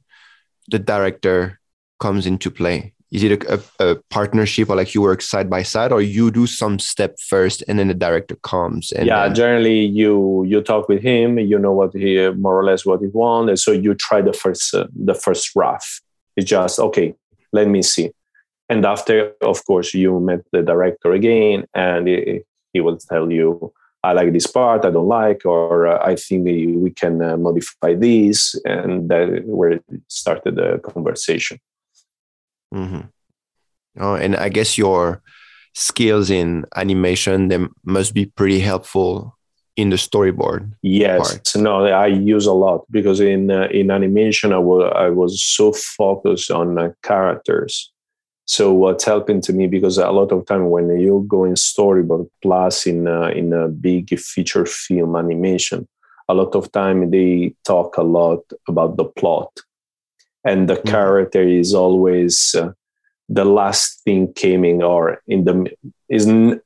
the 0.68 0.78
director 0.78 1.58
comes 1.98 2.26
into 2.26 2.50
play? 2.50 2.94
Is 3.10 3.24
it 3.24 3.42
a, 3.42 3.54
a, 3.54 3.88
a, 3.88 3.96
partnership 4.08 4.70
or 4.70 4.76
like 4.76 4.94
you 4.94 5.02
work 5.02 5.20
side 5.20 5.50
by 5.50 5.64
side 5.64 5.90
or 5.90 6.00
you 6.00 6.30
do 6.30 6.46
some 6.46 6.78
step 6.78 7.16
first 7.18 7.64
and 7.66 7.76
then 7.76 7.88
the 7.88 7.94
director 7.94 8.36
comes 8.36 8.92
and 8.92 9.04
yeah 9.04 9.26
then... 9.26 9.34
generally 9.34 9.84
you 9.84 10.44
you 10.44 10.62
talk 10.62 10.88
with 10.88 11.02
him 11.02 11.36
you 11.36 11.58
know 11.58 11.72
what 11.72 11.92
he 11.92 12.30
more 12.36 12.56
or 12.60 12.64
less 12.64 12.86
what 12.86 13.00
he 13.00 13.08
wants 13.08 13.48
and 13.48 13.58
so 13.58 13.72
you 13.72 13.94
try 13.94 14.22
the 14.22 14.32
first 14.32 14.72
uh, 14.74 14.86
the 14.94 15.14
first 15.14 15.56
rough. 15.56 16.00
It's 16.36 16.48
just 16.48 16.78
okay 16.78 17.14
let 17.52 17.66
me 17.66 17.82
see 17.82 18.12
and 18.70 18.86
after 18.86 19.32
of 19.42 19.64
course 19.66 19.92
you 19.92 20.18
met 20.20 20.40
the 20.52 20.62
director 20.62 21.12
again 21.12 21.66
and 21.74 22.08
he, 22.08 22.40
he 22.72 22.80
will 22.80 22.96
tell 22.96 23.30
you 23.30 23.72
I 24.02 24.12
like 24.12 24.32
this 24.32 24.46
part, 24.46 24.86
I 24.86 24.90
don't 24.90 25.08
like, 25.08 25.44
or 25.44 25.86
uh, 25.86 26.02
I 26.02 26.16
think 26.16 26.44
we 26.46 26.90
can 26.90 27.20
uh, 27.20 27.36
modify 27.36 27.94
this, 27.94 28.58
and 28.64 29.10
that 29.10 29.42
where 29.44 29.72
it 29.72 29.84
started 30.08 30.56
the 30.56 30.80
conversation. 30.82 31.60
Mm-hmm. 32.74 33.00
Oh, 33.98 34.14
and 34.14 34.36
I 34.36 34.48
guess 34.48 34.78
your 34.78 35.22
skills 35.74 36.30
in 36.30 36.64
animation 36.76 37.48
they 37.48 37.58
must 37.84 38.14
be 38.14 38.26
pretty 38.26 38.60
helpful 38.60 39.36
in 39.76 39.90
the 39.90 39.96
storyboard. 39.96 40.72
Yes, 40.82 41.32
part. 41.32 41.62
no, 41.62 41.84
I 41.86 42.06
use 42.06 42.46
a 42.46 42.52
lot 42.52 42.86
because 42.90 43.20
in 43.20 43.50
uh, 43.50 43.68
in 43.70 43.90
animation 43.90 44.52
I 44.52 44.58
was 44.58 44.92
I 44.96 45.10
was 45.10 45.42
so 45.42 45.72
focused 45.72 46.50
on 46.50 46.78
uh, 46.78 46.92
characters 47.02 47.92
so 48.50 48.72
what's 48.72 49.04
helping 49.04 49.40
to 49.40 49.52
me 49.52 49.68
because 49.68 49.96
a 49.96 50.10
lot 50.10 50.32
of 50.32 50.44
time 50.44 50.70
when 50.70 50.98
you 50.98 51.24
go 51.28 51.44
in 51.44 51.54
storyboard 51.54 52.28
plus 52.42 52.84
in 52.84 53.06
a, 53.06 53.28
in 53.28 53.52
a 53.52 53.68
big 53.68 54.18
feature 54.18 54.66
film 54.66 55.14
animation, 55.14 55.86
a 56.28 56.34
lot 56.34 56.56
of 56.56 56.72
time 56.72 57.12
they 57.12 57.54
talk 57.64 57.96
a 57.96 58.02
lot 58.02 58.40
about 58.66 58.96
the 58.96 59.04
plot, 59.04 59.52
and 60.42 60.68
the 60.68 60.74
mm-hmm. 60.74 60.88
character 60.88 61.44
is 61.44 61.72
always 61.74 62.56
uh, 62.56 62.72
the 63.28 63.44
last 63.44 64.02
thing 64.02 64.32
coming 64.32 64.82
or 64.82 65.22
in 65.28 65.44
the 65.44 65.70
is 66.08 66.26
n- 66.26 66.60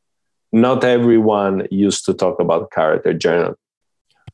not 0.53 0.85
everyone 0.85 1.69
used 1.71 2.07
to 2.07 2.15
talk 2.15 2.41
about 2.41 2.71
character 2.71 3.13
generally. 3.13 3.57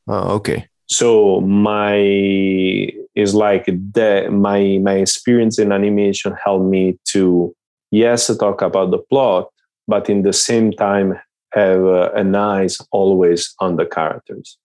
Oh, 0.07 0.35
okay 0.35 0.69
so 0.87 1.39
my 1.39 2.91
is 3.15 3.33
like 3.35 3.65
that 3.93 4.31
my 4.31 4.79
my 4.83 4.95
experience 4.95 5.59
in 5.59 5.71
animation 5.71 6.35
helped 6.43 6.65
me 6.65 6.97
to 7.05 7.53
yes 7.91 8.27
talk 8.37 8.61
about 8.61 8.91
the 8.91 8.97
plot 8.97 9.49
but 9.87 10.09
in 10.09 10.23
the 10.23 10.33
same 10.33 10.71
time 10.71 11.19
have 11.53 11.83
uh, 11.83 12.11
an 12.15 12.33
eyes 12.35 12.79
always 12.91 13.53
on 13.59 13.75
the 13.75 13.85
characters 13.85 14.57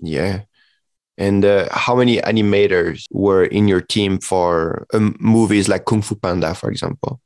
yeah 0.00 0.42
And 1.20 1.44
uh, 1.44 1.68
how 1.70 1.94
many 1.94 2.16
animators 2.16 3.04
were 3.12 3.44
in 3.44 3.68
your 3.68 3.82
team 3.82 4.18
for 4.18 4.86
um, 4.94 5.16
movies 5.20 5.68
like 5.68 5.84
Kung 5.84 6.00
Fu 6.00 6.14
Panda, 6.14 6.54
for 6.54 6.70
example? 6.70 7.20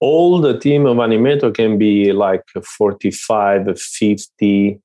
All 0.00 0.40
the 0.40 0.58
team 0.58 0.86
of 0.86 0.96
animator 0.96 1.54
can 1.54 1.78
be 1.78 2.12
like 2.12 2.42
45, 2.64 3.80
50. 3.80 4.80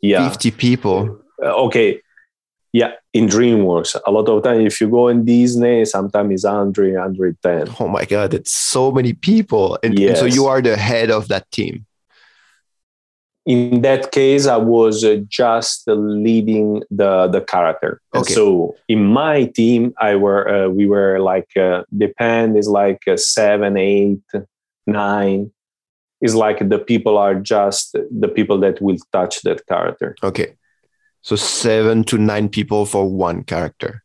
Yeah. 0.00 0.28
50 0.28 0.50
people. 0.50 1.20
Uh, 1.40 1.54
okay. 1.66 2.00
Yeah, 2.74 2.94
in 3.12 3.28
DreamWorks. 3.28 3.94
A 4.04 4.10
lot 4.10 4.28
of 4.28 4.42
time, 4.42 4.62
if 4.62 4.80
you 4.80 4.88
go 4.88 5.06
in 5.06 5.24
Disney, 5.24 5.84
sometimes 5.84 6.32
it's 6.32 6.44
100, 6.44 6.94
110. 6.94 7.76
Oh 7.78 7.86
my 7.86 8.04
God, 8.04 8.34
it's 8.34 8.50
so 8.50 8.90
many 8.90 9.12
people. 9.12 9.78
And, 9.84 9.96
yes. 9.96 10.08
and 10.08 10.18
so 10.18 10.24
you 10.34 10.46
are 10.46 10.60
the 10.60 10.76
head 10.76 11.08
of 11.08 11.28
that 11.28 11.48
team 11.52 11.86
in 13.46 13.82
that 13.82 14.10
case 14.10 14.46
i 14.46 14.56
was 14.56 15.04
uh, 15.04 15.16
just 15.28 15.86
leading 15.86 16.82
the 16.90 17.28
the 17.28 17.42
character 17.42 18.00
okay. 18.14 18.32
so 18.32 18.74
in 18.88 19.04
my 19.04 19.44
team 19.44 19.92
i 20.00 20.16
were 20.16 20.48
uh, 20.48 20.68
we 20.68 20.86
were 20.86 21.18
like 21.20 21.54
uh, 21.56 21.82
pen 22.16 22.56
is 22.56 22.68
like 22.68 23.02
uh, 23.06 23.16
seven 23.16 23.76
eight 23.76 24.22
nine 24.86 25.50
is 26.22 26.34
like 26.34 26.66
the 26.70 26.78
people 26.78 27.18
are 27.18 27.34
just 27.34 27.92
the 27.92 28.28
people 28.28 28.58
that 28.58 28.80
will 28.80 28.96
touch 29.12 29.42
that 29.42 29.66
character 29.66 30.16
okay 30.22 30.54
so 31.24 31.36
seven 31.36 32.04
to 32.04 32.18
nine 32.18 32.50
people 32.50 32.84
for 32.84 33.10
one 33.10 33.42
character. 33.44 34.04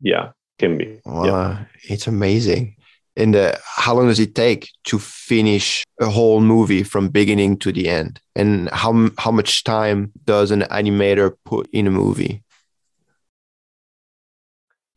Yeah 0.00 0.32
can 0.58 0.76
be. 0.76 1.00
Wow, 1.04 1.24
yeah. 1.24 1.64
it's 1.84 2.06
amazing. 2.06 2.76
And 3.16 3.36
uh, 3.36 3.54
how 3.64 3.94
long 3.94 4.08
does 4.08 4.18
it 4.18 4.34
take 4.34 4.68
to 4.84 4.98
finish 4.98 5.84
a 6.00 6.06
whole 6.06 6.40
movie 6.40 6.82
from 6.82 7.08
beginning 7.08 7.58
to 7.58 7.70
the 7.70 7.88
end? 7.88 8.20
And 8.34 8.68
how 8.70 9.10
how 9.18 9.30
much 9.30 9.62
time 9.62 10.10
does 10.24 10.50
an 10.50 10.62
animator 10.62 11.36
put 11.44 11.68
in 11.72 11.86
a 11.86 11.92
movie? 11.92 12.42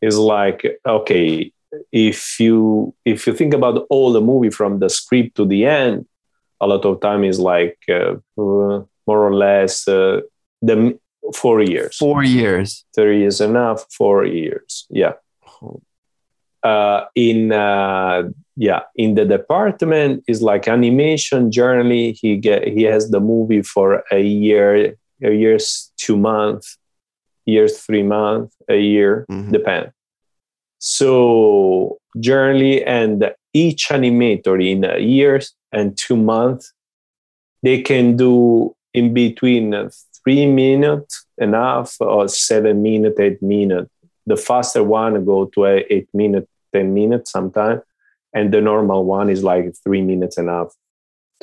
It's 0.01 0.15
like 0.15 0.65
okay 0.85 1.51
if 1.91 2.39
you 2.39 2.95
if 3.05 3.27
you 3.27 3.33
think 3.33 3.53
about 3.53 3.85
all 3.89 4.11
the 4.11 4.21
movie 4.21 4.49
from 4.49 4.79
the 4.79 4.89
script 4.89 5.35
to 5.35 5.45
the 5.45 5.65
end 5.65 6.05
a 6.61 6.65
lot 6.67 6.85
of 6.85 7.01
time 7.01 7.23
is 7.23 7.39
like 7.39 7.77
uh, 7.89 8.15
uh 8.37 8.81
more 9.05 9.27
or 9.27 9.33
less 9.33 9.87
uh, 9.87 10.21
the 10.61 10.99
four 11.35 11.61
years. 11.61 11.97
Four 11.97 12.23
years. 12.23 12.85
Three 12.95 13.21
years 13.21 13.41
enough 13.41 13.85
four 13.91 14.25
years. 14.25 14.85
Yeah. 14.89 15.13
Uh, 16.63 17.05
in 17.15 17.51
uh, 17.51 18.23
yeah 18.55 18.81
in 18.95 19.15
the 19.15 19.25
department 19.25 20.23
is 20.27 20.41
like 20.41 20.67
animation 20.67 21.51
journey. 21.51 22.13
He 22.13 22.37
get 22.37 22.67
he 22.67 22.83
has 22.83 23.09
the 23.09 23.19
movie 23.19 23.61
for 23.61 24.03
a 24.11 24.21
year 24.21 24.95
a 25.23 25.31
year's 25.31 25.91
two 25.97 26.17
months 26.17 26.77
years 27.47 27.79
three 27.79 28.03
months 28.03 28.55
a 28.69 28.77
year 28.77 29.25
mm-hmm. 29.31 29.51
depend. 29.51 29.91
So 30.79 31.97
journey 32.19 32.83
and 32.83 33.33
each 33.53 33.87
animator 33.87 34.61
in 34.63 34.83
a 34.83 34.99
year 34.99 35.41
and 35.71 35.97
two 35.97 36.17
months 36.17 36.73
they 37.63 37.81
can 37.81 38.15
do 38.15 38.75
in 38.93 39.13
between 39.13 39.89
three 40.27 40.45
minutes 40.45 41.25
enough 41.37 41.95
or 42.01 42.27
seven 42.27 42.81
minutes 42.81 43.19
eight 43.19 43.41
minutes 43.41 43.89
the 44.25 44.35
faster 44.35 44.83
one 44.83 45.23
go 45.23 45.45
to 45.45 45.65
eight 45.65 46.09
minute 46.13 46.47
10 46.73 46.93
minutes 46.93 47.31
sometimes 47.31 47.81
and 48.33 48.53
the 48.53 48.61
normal 48.61 49.05
one 49.05 49.29
is 49.29 49.43
like 49.43 49.73
three 49.83 50.01
minutes 50.01 50.37
enough. 50.37 50.73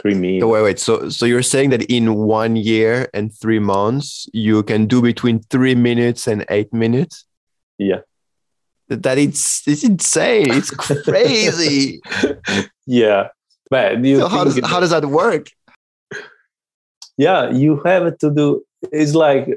Three 0.00 0.14
minutes. 0.14 0.42
So 0.42 0.48
wait 0.48 0.62
wait. 0.62 0.78
So 0.78 1.08
so 1.08 1.24
you're 1.26 1.42
saying 1.42 1.70
that 1.70 1.82
in 1.84 2.14
one 2.14 2.56
year 2.56 3.08
and 3.14 3.32
three 3.32 3.58
months 3.58 4.28
you 4.32 4.62
can 4.62 4.86
do 4.86 5.00
between 5.00 5.40
three 5.50 5.74
minutes 5.74 6.26
and 6.26 6.44
eight 6.50 6.72
minutes? 6.72 7.24
Yeah. 7.78 8.00
That 8.88 9.18
it's 9.18 9.66
it's 9.66 9.84
insane. 9.84 10.50
It's 10.50 10.70
crazy. 11.04 12.00
Yeah. 12.86 13.28
But 13.70 14.04
so 14.04 14.28
how 14.28 14.44
does, 14.44 14.60
how 14.64 14.80
does 14.80 14.90
that 14.90 15.06
work? 15.06 15.46
Yeah 17.16 17.50
you 17.50 17.80
have 17.84 18.18
to 18.18 18.30
do 18.30 18.64
it's 18.92 19.14
like 19.14 19.48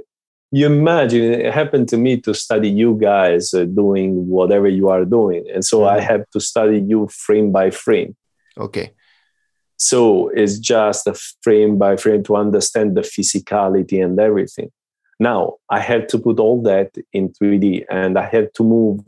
you 0.52 0.66
imagine 0.66 1.34
it 1.34 1.54
happened 1.54 1.90
to 1.90 1.98
me 1.98 2.18
to 2.22 2.34
study 2.34 2.70
you 2.70 2.98
guys 3.00 3.54
uh, 3.54 3.66
doing 3.66 4.28
whatever 4.28 4.68
you 4.68 4.90
are 4.90 5.06
doing. 5.06 5.46
And 5.54 5.64
so 5.64 5.80
mm-hmm. 5.80 5.98
i 5.98 6.02
have 6.02 6.30
to 6.32 6.40
study 6.40 6.80
you 6.80 7.08
frame 7.08 7.52
by 7.52 7.70
frame. 7.70 8.16
Okay. 8.58 8.92
So 9.78 10.30
it's 10.30 10.58
just 10.58 11.06
a 11.06 11.16
frame 11.44 11.78
by 11.78 11.98
frame 11.98 12.24
to 12.24 12.36
understand 12.36 12.96
the 12.96 13.02
physicality 13.02 14.04
and 14.04 14.20
everything. 14.20 14.72
Now 15.20 15.56
i 15.70 15.80
have 15.80 16.08
to 16.08 16.20
put 16.20 16.40
all 16.40 16.62
that 16.64 16.92
in 17.12 17.30
3d 17.30 17.86
and 17.90 18.18
i 18.18 18.26
have 18.26 18.54
to 18.54 18.64
move 18.64 19.02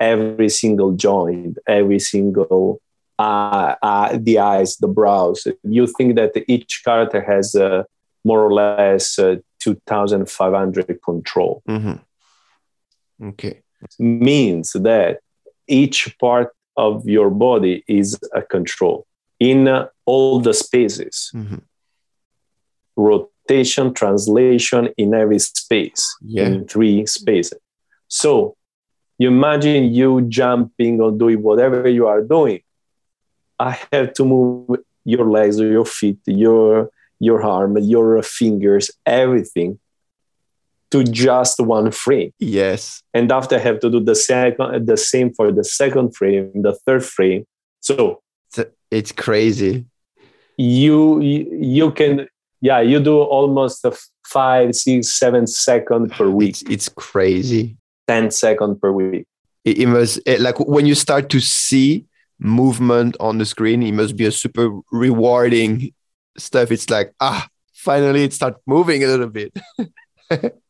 every 0.00 0.48
single 0.48 0.92
joint 0.92 1.58
every 1.66 1.98
single 1.98 2.80
uh, 3.18 3.74
uh, 3.82 4.18
the 4.20 4.38
eyes 4.38 4.76
the 4.78 4.88
brows. 4.88 5.46
You 5.62 5.86
think 5.86 6.16
that 6.16 6.32
each 6.48 6.82
character 6.84 7.20
has 7.20 7.54
uh, 7.54 7.84
more 8.24 8.44
or 8.44 8.52
less 8.52 9.18
uh, 9.18 9.36
2500 9.60 10.98
control. 11.04 11.62
Mm-hmm. 11.68 13.26
Okay. 13.28 13.62
Means 13.98 14.72
that 14.72 15.20
each 15.68 16.16
part 16.18 16.52
of 16.76 17.08
your 17.08 17.30
body 17.30 17.84
is 17.86 18.18
a 18.34 18.42
control 18.42 19.06
in 19.38 19.68
uh, 19.68 19.88
all 20.06 20.40
the 20.40 20.54
spaces. 20.54 21.30
Mm-hmm. 21.34 21.58
Rotation, 22.96 23.94
translation 23.94 24.88
in 24.96 25.14
every 25.14 25.38
space, 25.38 26.16
yeah. 26.22 26.46
in 26.46 26.66
three 26.66 27.06
spaces. 27.06 27.58
So 28.08 28.56
you 29.18 29.28
imagine 29.28 29.92
you 29.92 30.22
jumping 30.22 31.00
or 31.00 31.10
doing 31.12 31.42
whatever 31.42 31.88
you 31.88 32.06
are 32.06 32.22
doing. 32.22 32.60
I 33.58 33.78
have 33.92 34.12
to 34.14 34.24
move 34.24 34.80
your 35.04 35.30
legs 35.30 35.60
or 35.60 35.66
your 35.70 35.84
feet, 35.84 36.18
your 36.26 36.90
your 37.20 37.42
arm, 37.42 37.76
your 37.78 38.22
fingers, 38.22 38.90
everything 39.06 39.78
to 40.90 41.02
just 41.04 41.58
one 41.60 41.90
frame. 41.90 42.32
Yes. 42.38 43.02
And 43.12 43.30
after 43.32 43.56
I 43.56 43.58
have 43.58 43.80
to 43.80 43.90
do 43.90 44.00
the 44.00 44.14
second 44.14 44.86
the 44.86 44.96
same 44.96 45.32
for 45.34 45.50
the 45.50 45.64
second 45.64 46.14
frame, 46.14 46.50
the 46.54 46.78
third 46.86 47.04
frame. 47.04 47.46
So 47.80 48.22
it's 48.90 49.12
crazy. 49.12 49.86
You 50.56 51.20
you 51.20 51.90
can 51.90 52.28
yeah, 52.60 52.80
you 52.80 53.00
do 53.00 53.18
almost 53.18 53.84
five, 54.24 54.74
six, 54.74 55.12
seven 55.12 55.46
second 55.46 56.12
per 56.12 56.30
week. 56.30 56.50
It's, 56.50 56.62
it's 56.70 56.88
crazy. 56.88 57.76
10 58.08 58.30
second 58.30 58.80
per 58.80 58.90
week. 58.92 59.26
It, 59.64 59.78
it 59.78 59.86
must 59.86 60.20
it, 60.24 60.40
like 60.40 60.58
when 60.60 60.86
you 60.86 60.94
start 60.94 61.28
to 61.30 61.40
see 61.40 62.06
movement 62.38 63.16
on 63.20 63.38
the 63.38 63.46
screen, 63.46 63.82
it 63.82 63.92
must 63.92 64.16
be 64.16 64.26
a 64.26 64.32
super 64.32 64.70
rewarding 64.92 65.92
stuff, 66.36 66.70
it's 66.70 66.90
like, 66.90 67.14
ah, 67.20 67.46
finally 67.72 68.24
it 68.24 68.32
start 68.32 68.56
moving 68.66 69.04
a 69.04 69.06
little 69.06 69.28
bit. 69.28 69.56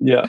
yeah. 0.00 0.26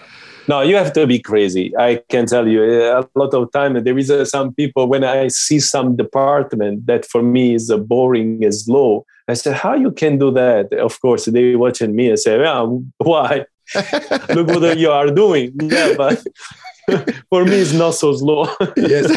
No, 0.48 0.62
you 0.62 0.76
have 0.76 0.92
to 0.94 1.08
be 1.08 1.20
crazy. 1.20 1.76
I 1.78 2.02
can 2.10 2.26
tell 2.26 2.48
you 2.48 2.64
a 2.64 3.08
lot 3.16 3.34
of 3.34 3.52
time. 3.52 3.82
There 3.82 3.98
is 3.98 4.12
uh, 4.12 4.26
some 4.26 4.54
people 4.54 4.88
when 4.88 5.04
I 5.04 5.30
see 5.30 5.60
some 5.60 5.96
department 5.96 6.86
that 6.88 7.06
for 7.06 7.24
me 7.24 7.56
is 7.56 7.72
uh, 7.72 7.78
boring 7.78 8.44
as 8.44 8.68
low. 8.68 9.06
I 9.28 9.36
said, 9.36 9.56
how 9.56 9.74
you 9.74 9.92
can 9.92 10.18
do 10.18 10.32
that? 10.32 10.74
Of 10.74 11.00
course, 11.00 11.26
they 11.26 11.56
watching 11.56 11.96
me 11.96 12.10
and 12.10 12.20
say, 12.20 12.40
yeah, 12.42 12.62
why? 12.98 13.46
Look 14.36 14.48
what 14.50 14.78
you 14.78 14.92
are 14.92 15.08
doing. 15.08 15.54
Yeah, 15.62 15.94
but 15.96 16.22
for 17.30 17.46
me, 17.46 17.56
it's 17.56 17.72
not 17.72 17.96
so 17.96 18.14
slow. 18.14 18.48
yes. 18.76 19.08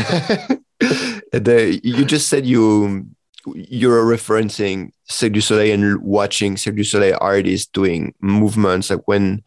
the, 1.33 1.81
you 1.83 2.05
just 2.05 2.29
said 2.29 2.47
you 2.47 3.07
you're 3.55 4.05
referencing 4.05 4.91
Cirque 5.09 5.33
du 5.33 5.41
Soleil 5.41 5.75
and 5.75 6.03
watching 6.03 6.57
Cirque 6.57 6.77
du 6.77 6.85
Soleil 6.85 7.17
artists 7.21 7.67
doing 7.67 8.15
movements 8.21 8.91
like 8.91 9.07
when 9.07 9.43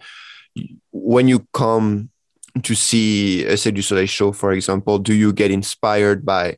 when 0.92 1.28
you 1.28 1.46
come 1.54 2.10
to 2.64 2.76
see 2.76 3.46
a 3.46 3.58
Cirque 3.58 3.76
du 3.76 3.82
Soleil 3.82 4.08
show, 4.08 4.32
for 4.32 4.52
example, 4.52 5.00
do 5.00 5.14
you 5.14 5.32
get 5.34 5.52
inspired 5.52 6.26
by 6.26 6.58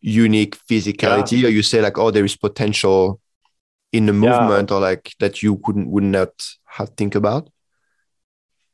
unique 0.00 0.56
physicality 0.68 1.40
yeah. 1.40 1.48
or 1.48 1.50
you 1.50 1.62
say 1.62 1.80
like, 1.80 1.98
oh, 1.98 2.10
there 2.10 2.24
is 2.24 2.36
potential 2.36 3.20
in 3.92 4.06
the 4.06 4.12
movement 4.12 4.70
yeah. 4.70 4.76
or 4.76 4.80
like 4.80 5.14
that 5.20 5.42
you 5.42 5.56
couldn't 5.58 5.90
would 5.90 6.04
not 6.04 6.30
have 6.64 6.90
think 6.90 7.14
about? 7.14 7.48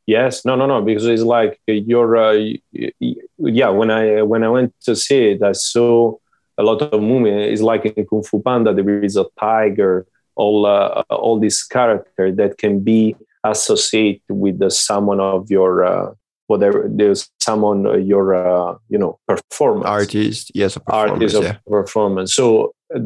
Yes, 0.06 0.46
no, 0.46 0.56
no, 0.56 0.66
no, 0.66 0.80
because 0.80 1.04
it's 1.04 1.22
like 1.22 1.60
you're, 1.66 2.16
uh, 2.16 2.52
yeah. 2.72 3.68
When 3.68 3.90
I 3.90 4.22
when 4.22 4.42
I 4.42 4.48
went 4.48 4.74
to 4.84 4.96
see 4.96 5.32
it, 5.32 5.42
I 5.42 5.52
saw 5.52 6.16
a 6.58 6.62
lot 6.62 6.82
of 6.82 7.00
movement. 7.00 7.40
It's 7.40 7.62
like 7.62 7.84
in 7.86 8.06
Kung 8.06 8.22
Fu 8.22 8.42
Panda, 8.42 8.74
there 8.74 9.02
is 9.02 9.16
a 9.16 9.26
tiger, 9.38 10.06
all 10.34 10.66
uh, 10.66 11.02
all 11.10 11.38
these 11.38 11.62
character 11.62 12.32
that 12.32 12.58
can 12.58 12.80
be 12.80 13.16
associated 13.44 14.22
with 14.28 14.58
the 14.58 14.70
someone 14.70 15.20
of 15.20 15.50
your 15.50 15.84
uh, 15.84 16.12
whatever. 16.48 16.86
There's 16.90 17.30
someone 17.40 17.86
uh, 17.86 17.94
your 17.94 18.34
uh, 18.34 18.76
you 18.88 18.98
know 18.98 19.18
performance 19.26 19.86
artist, 19.86 20.52
yes, 20.54 20.76
artist 20.86 21.36
of 21.36 21.44
yeah. 21.44 21.56
performance. 21.66 22.34
So 22.34 22.74
uh, 22.94 23.00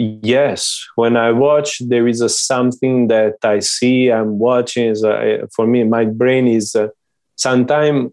yes 0.00 0.82
when 0.94 1.14
i 1.14 1.30
watch 1.30 1.78
there 1.88 2.08
is 2.08 2.22
a 2.22 2.28
something 2.28 3.08
that 3.08 3.34
i 3.42 3.58
see 3.58 4.10
i'm 4.10 4.38
watching 4.38 4.86
is 4.86 5.04
uh, 5.04 5.44
for 5.54 5.66
me 5.66 5.84
my 5.84 6.06
brain 6.06 6.48
is 6.48 6.74
uh, 6.74 6.88
sometimes 7.36 8.10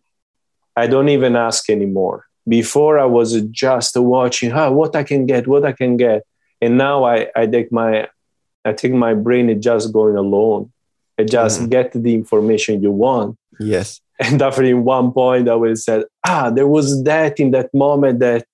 i 0.75 0.85
don't 0.85 1.07
even 1.07 1.37
ask 1.37 1.69
anymore 1.69 2.26
before 2.47 2.97
i 2.99 3.05
was 3.05 3.41
just 3.51 3.95
watching 3.97 4.51
ah, 4.51 4.69
what 4.69 4.95
i 4.95 5.03
can 5.03 5.25
get 5.25 5.47
what 5.47 5.65
i 5.65 5.71
can 5.71 5.97
get. 5.97 6.23
And 6.61 6.77
now 6.77 7.03
i, 7.03 7.27
I 7.35 7.45
take 7.45 7.71
my 7.71 8.07
i 8.65 8.73
think 8.73 8.95
my 8.95 9.13
brain 9.13 9.49
is 9.49 9.63
just 9.63 9.93
going 9.93 10.15
alone. 10.15 10.71
I 11.19 11.23
just 11.23 11.61
mm. 11.61 11.69
get 11.69 11.93
the 11.93 12.13
information 12.13 12.81
you 12.81 12.91
want. 12.91 13.37
Yes. 13.59 14.01
And 14.19 14.41
after 14.41 14.63
in 14.63 14.83
one 14.83 15.11
point 15.11 15.47
i 15.47 15.55
will 15.55 15.75
say 15.75 16.03
ah 16.25 16.49
there 16.49 16.67
was 16.67 17.03
that 17.03 17.39
in 17.39 17.51
that 17.51 17.71
moment 17.73 18.19
that 18.19 18.45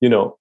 you 0.00 0.08
know 0.08 0.36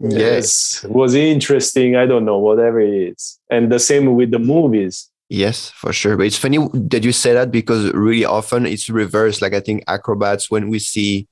yes. 0.00 0.84
was 0.88 1.14
interesting. 1.14 1.94
I 1.94 2.06
don't 2.06 2.24
know 2.24 2.38
whatever 2.38 2.80
it 2.80 3.12
is. 3.12 3.38
And 3.48 3.70
the 3.70 3.78
same 3.78 4.14
with 4.16 4.30
the 4.32 4.40
movies 4.40 5.11
yes 5.32 5.70
for 5.70 5.92
sure. 5.92 6.16
But 6.16 6.26
it's 6.26 6.36
funny 6.36 6.58
that 6.74 7.04
you 7.04 7.12
say 7.12 7.32
that 7.32 7.50
because 7.50 7.92
really 7.92 8.24
often 8.24 8.66
it's 8.66 8.88
reversed. 8.88 9.42
Like 9.42 9.54
i 9.54 9.60
think 9.60 9.84
acrobats 9.88 10.50
when 10.50 10.68
we 10.68 10.78
see 10.78 11.26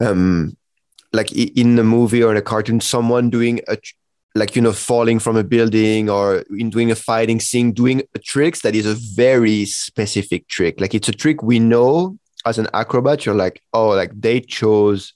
um 0.00 0.56
like 1.12 1.32
in 1.32 1.76
the 1.76 1.84
movie 1.84 2.22
or 2.22 2.30
in 2.30 2.36
a 2.36 2.42
cartoon 2.42 2.80
someone 2.80 3.30
doing 3.30 3.60
a 3.68 3.78
like 4.34 4.54
you 4.54 4.62
know 4.62 4.72
falling 4.72 5.18
from 5.18 5.36
a 5.36 5.42
building 5.42 6.10
or 6.10 6.44
in 6.50 6.70
doing 6.70 6.90
a 6.90 6.94
fighting 6.94 7.40
scene 7.40 7.72
doing 7.72 8.02
a 8.14 8.18
tricks 8.18 8.60
that 8.60 8.74
is 8.74 8.86
a 8.86 8.94
very 8.94 9.64
specific 9.64 10.46
trick. 10.48 10.80
Like 10.80 10.94
it's 10.94 11.08
a 11.08 11.12
trick 11.12 11.42
we 11.42 11.58
know 11.58 12.18
as 12.44 12.58
an 12.58 12.68
acrobat. 12.74 13.24
You're 13.24 13.34
like 13.34 13.62
oh 13.72 13.88
like 13.88 14.12
they 14.14 14.40
chose 14.40 15.14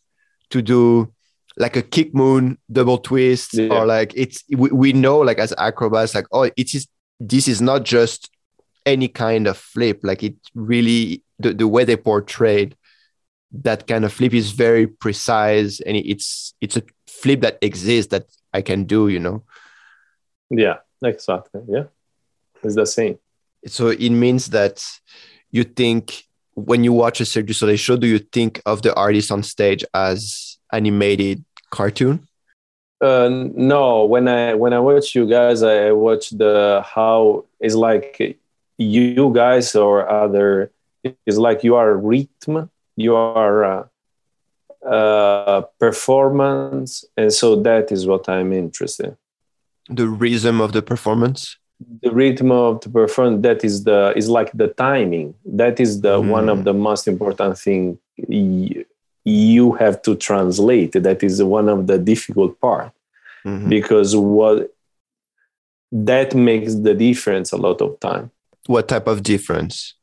to 0.51 0.63
do 0.63 1.13
like 1.57 1.77
a 1.77 1.83
kick 1.83 2.15
moon 2.15 2.59
double 2.71 2.99
twist 2.99 3.55
yeah. 3.55 3.69
or 3.69 3.87
like 3.87 4.13
it's 4.17 4.43
we, 4.57 4.71
we 4.71 4.93
know 4.93 5.19
like 5.19 5.39
as 5.39 5.53
acrobats 5.59 6.15
like 6.15 6.27
oh 6.33 6.45
it 6.57 6.75
is 6.75 6.89
this 7.29 7.47
is 7.49 7.61
not 7.63 7.85
just 7.85 8.31
any 8.85 9.09
kind 9.09 9.47
of 9.47 9.57
flip. 9.57 10.01
Like 10.03 10.23
it 10.23 10.35
really 10.55 11.23
the, 11.39 11.55
the 11.55 11.69
way 11.69 11.85
they 11.85 11.97
portrayed 11.97 12.77
that 13.53 13.87
kind 13.87 14.05
of 14.05 14.13
flip 14.13 14.33
is 14.33 14.53
very 14.53 14.87
precise 14.87 15.81
and 15.81 15.97
it's 15.97 16.55
it's 16.61 16.77
a 16.77 16.83
flip 17.07 17.43
that 17.43 17.59
exists 17.61 18.11
that 18.11 18.25
i 18.55 18.63
can 18.63 18.85
do 18.85 19.09
you 19.09 19.19
know? 19.19 19.45
Yeah 20.51 20.79
exactly. 21.05 21.61
Yeah 21.69 21.85
it's 22.63 22.77
the 22.77 22.87
same. 22.87 23.19
So 23.67 23.89
it 23.89 24.11
means 24.11 24.49
that 24.51 24.85
you 25.51 25.65
think 25.65 26.25
when 26.55 26.85
you 26.85 26.93
watch 26.93 27.21
a 27.21 27.25
Cirque 27.25 27.47
du 27.47 27.53
Soleil 27.53 27.77
show 27.77 27.97
do 27.97 28.07
you 28.07 28.19
think 28.19 28.61
of 28.65 28.83
the 28.83 28.95
artist 28.95 29.31
on 29.31 29.43
stage 29.43 29.85
as 29.95 30.59
animated 30.73 31.45
cartoon? 31.71 32.27
Uh, 33.03 33.29
no, 33.57 34.05
when 34.05 34.29
I 34.29 34.55
when 34.55 34.73
I 34.73 34.79
watch 34.79 35.17
you 35.17 35.27
guys, 35.27 35.65
I 35.65 35.91
watch 35.91 36.31
the 36.31 36.85
how 36.87 37.47
it's 37.59 37.75
like 37.75 38.39
you 38.79 39.33
guys 39.35 39.75
or 39.75 40.09
other. 40.09 40.71
It's 41.27 41.37
like 41.37 41.65
you 41.65 41.75
are 41.75 41.97
rhythm, 41.97 42.71
you 42.95 43.17
are 43.17 43.65
uh, 43.65 43.85
uh, 44.87 45.63
performance, 45.81 47.05
and 47.17 47.33
so 47.33 47.61
that 47.63 47.91
is 47.91 48.07
what 48.07 48.29
I'm 48.29 48.53
interested. 48.53 49.17
The 49.89 50.07
rhythm 50.07 50.61
of 50.61 50.71
the 50.71 50.83
performance. 50.83 51.57
The 52.03 52.13
rhythm 52.13 52.53
of 52.53 52.83
the 52.83 52.89
performance. 52.89 53.43
That 53.43 53.65
is 53.65 53.83
the 53.83 54.13
is 54.15 54.29
like 54.29 54.53
the 54.53 54.69
timing. 54.69 55.35
That 55.45 55.81
is 55.81 56.03
the 56.03 56.19
mm. 56.19 56.29
one 56.29 56.49
of 56.49 56.63
the 56.63 56.73
most 56.73 57.09
important 57.09 57.59
thing 57.59 57.99
you 59.25 59.73
have 59.73 60.03
to 60.03 60.15
translate. 60.17 60.93
That 60.93 61.23
is 61.23 61.43
one 61.43 61.69
of 61.69 61.87
the 61.87 61.99
difficult 61.99 62.61
part. 62.61 62.93
Mm-hmm. 63.45 63.69
because 63.69 64.15
what 64.15 64.73
that 65.91 66.33
makes 66.33 66.77
the 66.77 66.95
difference 66.95 67.51
a 67.51 67.57
lot 67.57 67.83
of 67.83 67.99
time. 67.99 68.31
What 68.67 68.87
type 68.87 69.09
of 69.09 69.25
difference? 69.25 69.95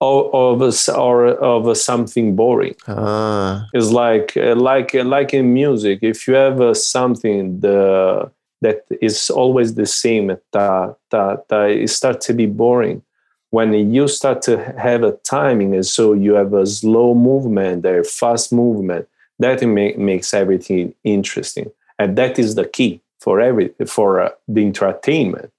Of, 0.00 0.62
of 0.62 0.88
or 0.88 1.26
of 1.26 1.76
something 1.76 2.36
boring. 2.36 2.74
Ah. 2.86 3.66
it's 3.74 3.90
like 3.90 4.34
like 4.36 4.94
like 4.94 5.34
in 5.34 5.52
music 5.52 5.98
if 6.02 6.26
you 6.26 6.34
have 6.34 6.60
uh, 6.60 6.72
something 6.72 7.60
the 7.60 8.30
that 8.62 8.84
is 9.02 9.28
always 9.28 9.74
the 9.74 9.86
same 9.86 10.36
ta, 10.52 10.94
ta, 11.10 11.36
ta, 11.48 11.64
it 11.64 11.88
starts 11.88 12.26
to 12.26 12.32
be 12.32 12.46
boring 12.46 13.02
when 13.50 13.72
you 13.92 14.08
start 14.08 14.42
to 14.42 14.74
have 14.78 15.02
a 15.02 15.12
timing 15.24 15.74
and 15.74 15.86
so 15.86 16.12
you 16.12 16.34
have 16.34 16.52
a 16.52 16.66
slow 16.66 17.14
movement 17.14 17.84
a 17.86 18.04
fast 18.04 18.52
movement 18.52 19.08
that 19.38 19.62
makes 19.62 20.34
everything 20.34 20.94
interesting. 21.04 21.70
And 21.98 22.16
that 22.18 22.38
is 22.38 22.54
the 22.54 22.66
key 22.66 23.00
for 23.20 23.40
every 23.40 23.72
for 23.86 24.20
uh, 24.20 24.30
the 24.48 24.64
entertainment. 24.64 25.52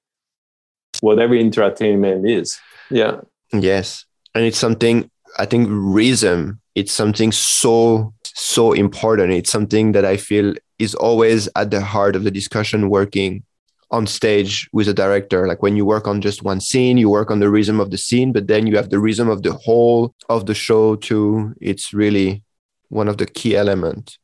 Whatever 1.02 1.36
entertainment 1.36 2.28
is. 2.28 2.60
Yeah. 2.90 3.22
Yes. 3.54 4.06
And 4.36 4.46
it's 4.46 4.58
something 4.58 5.10
i 5.38 5.46
think 5.46 5.68
rhythm 5.70 6.60
it's 6.76 6.92
something 6.92 7.32
so 7.32 8.14
so 8.24 8.72
important. 8.72 9.34
It's 9.34 9.52
something 9.52 9.92
that 9.92 10.06
i 10.06 10.16
feel 10.18 10.56
is 10.78 10.96
always 10.96 11.50
at 11.56 11.72
the 11.72 11.82
heart 11.82 12.16
of 12.16 12.24
the 12.24 12.32
discussion 12.32 12.90
working 12.90 13.44
on 13.92 14.08
stage 14.08 14.70
with 14.72 14.88
a 14.88 14.94
director. 14.94 15.48
Like 15.48 15.62
when 15.62 15.76
you 15.76 15.86
work 15.86 16.08
on 16.08 16.22
just 16.22 16.44
one 16.44 16.60
scene 16.60 16.98
you 16.98 17.10
work 17.10 17.32
on 17.32 17.40
the 17.40 17.50
rhythm 17.50 17.80
of 17.80 17.92
the 17.92 17.98
scene 17.98 18.32
but 18.32 18.48
then 18.48 18.68
you 18.68 18.76
have 18.78 18.90
the 18.90 19.00
rhythm 19.00 19.30
of 19.30 19.44
the 19.44 19.54
whole 19.54 20.14
of 20.30 20.46
the 20.46 20.54
show 20.54 20.96
too. 20.96 21.54
It's 21.62 21.94
really 21.94 22.44
one 22.90 23.08
of 23.08 23.18
the 23.18 23.26
key 23.26 23.56
elements 23.56 24.18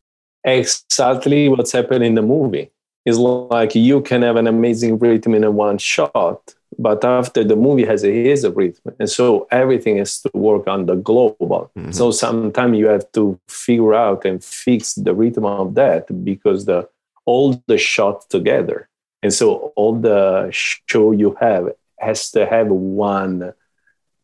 exactly 0.45 1.49
what's 1.49 1.71
happened 1.71 2.03
in 2.03 2.15
the 2.15 2.21
movie. 2.21 2.71
Is 3.05 3.19
like 3.19 3.75
you 3.75 4.01
can 4.01 4.23
have 4.23 4.35
an 4.35 4.47
amazing 4.47 4.97
rhythm 4.97 5.35
in 5.35 5.43
a 5.43 5.51
one 5.51 5.77
shot 5.77 6.55
but 6.79 7.05
after 7.05 7.43
the 7.43 7.55
movie 7.55 7.85
has 7.85 8.03
a 8.03 8.11
is 8.11 8.43
a 8.43 8.51
rhythm 8.51 8.95
and 8.99 9.09
so 9.09 9.47
everything 9.51 9.97
has 9.97 10.21
to 10.21 10.29
work 10.33 10.67
on 10.67 10.87
the 10.87 10.95
global. 10.95 11.71
Mm-hmm. 11.77 11.91
so 11.91 12.11
sometimes 12.11 12.77
you 12.77 12.87
have 12.87 13.09
to 13.13 13.39
figure 13.47 13.93
out 13.93 14.25
and 14.25 14.43
fix 14.43 14.95
the 14.95 15.13
rhythm 15.13 15.45
of 15.45 15.75
that 15.75 16.23
because 16.23 16.65
the 16.65 16.89
all 17.25 17.61
the 17.67 17.77
shots 17.77 18.25
together 18.25 18.89
and 19.25 19.33
so 19.33 19.73
all 19.75 19.95
the 19.95 20.49
show 20.51 21.11
you 21.11 21.35
have 21.41 21.63
has 21.97 22.29
to 22.29 22.45
have 22.45 22.67
one 22.67 23.53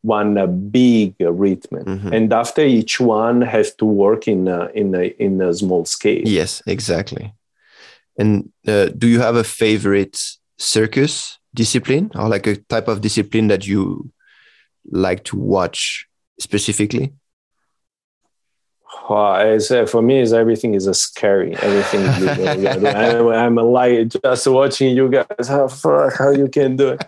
one 0.03 0.69
big 0.69 1.15
rhythm. 1.19 1.83
Mm-hmm. 1.85 2.13
and 2.13 2.33
after 2.33 2.61
each 2.61 2.99
one 2.99 3.41
has 3.41 3.73
to 3.75 3.85
work 3.85 4.27
in 4.27 4.47
a, 4.47 4.65
in 4.81 4.93
a, 4.95 5.05
in 5.25 5.41
a 5.41 5.53
small 5.53 5.85
scale. 5.85 6.21
Yes 6.25 6.61
exactly. 6.67 7.33
And 8.17 8.51
uh, 8.67 8.87
do 9.01 9.07
you 9.07 9.19
have 9.21 9.35
a 9.35 9.43
favorite 9.43 10.19
circus 10.57 11.39
discipline 11.55 12.11
or 12.13 12.29
like 12.29 12.45
a 12.45 12.55
type 12.73 12.87
of 12.87 13.01
discipline 13.01 13.47
that 13.47 13.65
you 13.65 14.11
like 14.91 15.23
to 15.29 15.35
watch 15.35 16.07
specifically 16.39 17.13
as, 19.17 19.71
uh, 19.71 19.85
for 19.85 20.01
me, 20.01 20.19
is 20.19 20.33
everything 20.33 20.73
is 20.73 20.87
a 20.87 20.93
scary. 20.93 21.55
Everything 21.55 22.05
I'm, 22.87 23.27
I'm 23.27 23.57
a 23.57 23.63
liar 23.63 24.05
just 24.05 24.47
watching 24.47 24.95
you 24.95 25.09
guys. 25.09 25.47
How 25.47 25.67
fuck 25.67 26.13
how 26.17 26.31
you 26.31 26.47
can 26.47 26.75
do 26.75 26.89
it 26.89 27.05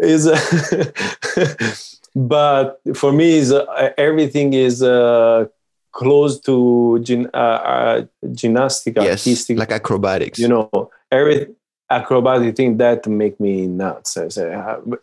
is. 0.00 0.26
But 2.14 2.80
for 2.94 3.12
me, 3.12 3.38
is 3.38 3.52
uh, 3.52 3.90
everything 3.98 4.52
is 4.52 4.82
uh, 4.82 5.46
close 5.90 6.38
to 6.40 7.00
gyn, 7.02 7.28
uh, 7.34 7.36
uh, 7.36 8.06
gymnastic, 8.32 8.96
yes, 8.96 9.26
artistic, 9.26 9.58
like 9.58 9.72
acrobatics. 9.72 10.38
You 10.38 10.46
know, 10.46 10.90
every 11.10 11.48
acrobatic 11.90 12.56
thing 12.56 12.76
that 12.76 13.06
make 13.08 13.40
me 13.40 13.66
nuts. 13.66 14.16
Say, 14.28 14.56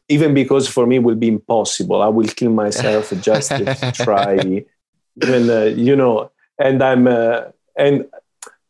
even 0.08 0.34
because 0.34 0.70
for 0.70 0.88
me 0.88 0.98
it 0.98 1.04
will 1.04 1.16
be 1.16 1.28
impossible. 1.28 2.02
I 2.02 2.08
will 2.08 2.28
kill 2.28 2.52
myself 2.52 3.12
just 3.20 3.50
to 3.50 3.92
try 3.94 4.64
even 5.22 5.50
uh, 5.50 5.64
you 5.64 5.96
know 5.96 6.32
and 6.60 6.82
i'm 6.84 7.08
uh, 7.08 7.44
and 7.76 8.06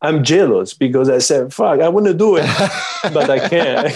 i'm 0.01 0.23
jealous 0.23 0.73
because 0.73 1.09
i 1.09 1.19
said 1.19 1.53
fuck 1.53 1.79
i 1.81 1.87
want 1.87 2.05
to 2.05 2.13
do 2.13 2.37
it 2.37 2.45
but 3.13 3.29
i 3.29 3.49
can't. 3.49 3.91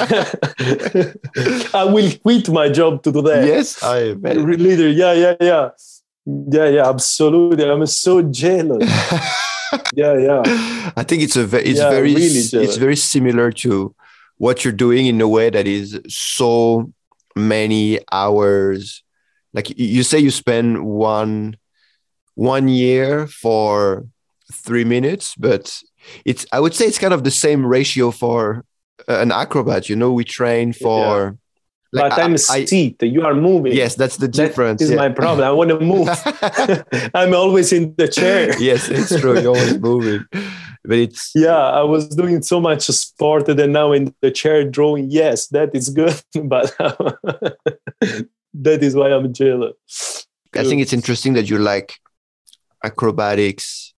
I 1.75 1.83
will 1.83 2.11
quit 2.23 2.49
my 2.49 2.69
job 2.69 3.03
to 3.03 3.11
do 3.11 3.21
that. 3.21 3.45
Yes 3.45 3.83
i 3.83 4.13
leader 4.13 4.89
yeah 4.89 5.13
yeah 5.13 5.35
yeah. 5.39 5.69
Yeah 6.25 6.69
yeah 6.69 6.89
absolutely. 6.89 7.69
I'm 7.69 7.85
so 7.85 8.21
jealous. 8.21 8.89
Yeah 9.93 10.17
yeah. 10.17 10.41
I 10.95 11.03
think 11.03 11.21
it's 11.21 11.35
a 11.35 11.45
ve- 11.45 11.57
it's 11.57 11.79
yeah, 11.79 11.89
very 11.89 12.13
really 12.13 12.23
it's 12.23 12.77
very 12.77 12.95
similar 12.95 13.51
to 13.63 13.93
what 14.37 14.63
you're 14.63 14.71
doing 14.71 15.07
in 15.07 15.19
a 15.19 15.27
way 15.27 15.49
that 15.49 15.67
is 15.67 15.99
so 16.07 16.91
many 17.35 17.99
hours. 18.11 19.03
Like 19.53 19.77
you 19.77 20.03
say 20.03 20.19
you 20.19 20.31
spend 20.31 20.85
one 20.85 21.57
one 22.35 22.67
year 22.67 23.27
for 23.27 24.05
three 24.53 24.83
minutes, 24.83 25.35
but 25.35 25.81
it's 26.23 26.45
I 26.51 26.59
would 26.59 26.73
say 26.73 26.85
it's 26.85 26.99
kind 26.99 27.13
of 27.13 27.23
the 27.23 27.31
same 27.31 27.65
ratio 27.65 28.11
for 28.11 28.63
uh, 29.09 29.19
an 29.19 29.31
acrobat. 29.31 29.89
You 29.89 29.95
know, 29.95 30.11
we 30.11 30.23
train 30.23 30.73
for 30.73 31.37
yeah. 31.93 32.01
but 32.09 32.19
I- 32.19 32.23
I'm 32.23 32.35
I- 32.49 32.95
You 33.01 33.23
are 33.23 33.33
moving. 33.33 33.73
yes, 33.73 33.95
that's 33.95 34.17
the 34.17 34.27
difference. 34.27 34.81
is 34.81 34.91
yeah. 34.91 34.97
my 34.97 35.09
problem. 35.09 35.47
I 35.47 35.51
want 35.51 35.69
to 35.71 35.79
move. 35.79 36.09
I'm 37.13 37.33
always 37.33 37.73
in 37.73 37.95
the 37.97 38.07
chair. 38.07 38.57
yes, 38.59 38.89
it's 38.89 39.19
true. 39.19 39.39
You're 39.39 39.55
always 39.55 39.79
moving, 39.79 40.25
but 40.83 40.97
it's 40.97 41.31
Yeah, 41.35 41.57
I 41.57 41.83
was 41.83 42.07
doing 42.09 42.41
so 42.41 42.59
much 42.59 42.83
sport 42.83 43.49
and 43.49 43.57
then 43.57 43.71
now 43.71 43.93
in 43.93 44.13
the 44.21 44.31
chair 44.31 44.63
drawing. 44.63 45.09
Yes, 45.09 45.47
that 45.47 45.73
is 45.73 45.89
good, 45.89 46.21
but 46.43 46.75
that 48.53 48.83
is 48.83 48.95
why 48.95 49.09
I'm 49.11 49.33
jealous. 49.33 50.27
I 50.53 50.63
think 50.63 50.81
it's 50.81 50.93
interesting 50.93 51.33
that 51.33 51.49
you 51.49 51.57
like 51.57 51.99
acrobatics. 52.85 53.93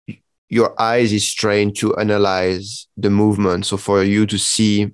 Your 0.49 0.79
eyes 0.79 1.11
is 1.11 1.33
trained 1.33 1.75
to 1.77 1.95
analyze 1.97 2.87
the 2.95 3.09
movement. 3.09 3.65
So 3.65 3.77
for 3.77 4.03
you 4.03 4.25
to 4.27 4.37
see 4.37 4.91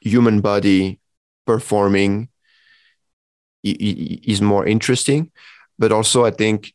human 0.00 0.40
body 0.40 0.98
performing 1.46 2.28
is 3.62 4.40
more 4.40 4.66
interesting. 4.66 5.30
But 5.78 5.92
also, 5.92 6.24
I 6.24 6.30
think 6.30 6.72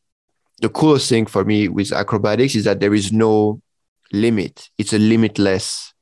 the 0.62 0.70
coolest 0.70 1.10
thing 1.10 1.26
for 1.26 1.44
me 1.44 1.68
with 1.68 1.92
acrobatics 1.92 2.56
is 2.56 2.66
that 2.66 2.80
there 2.80 2.94
is 2.94 3.12
no 3.12 3.62
limit. 4.12 4.70
It's 4.78 4.94
a 4.94 5.00
limitless 5.00 5.94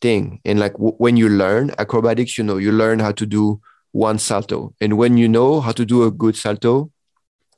thing. 0.00 0.40
And 0.44 0.58
like 0.58 0.72
w- 0.72 0.94
when 0.98 1.16
you 1.16 1.28
learn 1.28 1.72
acrobatics, 1.78 2.38
you 2.38 2.44
know, 2.44 2.56
you 2.56 2.72
learn 2.72 3.00
how 3.00 3.12
to 3.12 3.26
do 3.26 3.60
one 3.92 4.18
salto. 4.18 4.74
And 4.80 4.96
when 4.96 5.16
you 5.16 5.28
know 5.28 5.60
how 5.60 5.72
to 5.72 5.84
do 5.84 6.04
a 6.04 6.10
good 6.10 6.36
salto, 6.36 6.90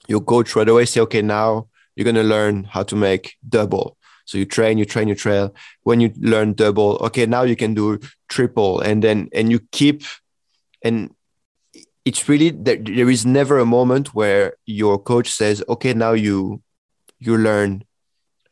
your 0.08 0.20
coach 0.20 0.56
right 0.56 0.68
away 0.68 0.86
say, 0.86 1.00
okay, 1.02 1.22
now 1.22 1.68
you're 2.00 2.10
going 2.10 2.16
to 2.16 2.22
learn 2.22 2.64
how 2.64 2.82
to 2.82 2.96
make 2.96 3.36
double. 3.46 3.98
So 4.24 4.38
you 4.38 4.46
train, 4.46 4.78
you 4.78 4.86
train, 4.86 5.06
you 5.06 5.14
train. 5.14 5.50
When 5.82 6.00
you 6.00 6.10
learn 6.18 6.54
double, 6.54 6.96
okay, 7.02 7.26
now 7.26 7.42
you 7.42 7.56
can 7.56 7.74
do 7.74 8.00
triple. 8.26 8.80
And 8.80 9.04
then, 9.04 9.28
and 9.34 9.50
you 9.50 9.60
keep, 9.70 10.04
and 10.82 11.14
it's 12.06 12.26
really, 12.26 12.48
there, 12.48 12.78
there 12.78 13.10
is 13.10 13.26
never 13.26 13.58
a 13.58 13.66
moment 13.66 14.14
where 14.14 14.54
your 14.64 14.98
coach 14.98 15.28
says, 15.30 15.62
okay, 15.68 15.92
now 15.92 16.12
you, 16.12 16.62
you 17.18 17.36
learn 17.36 17.84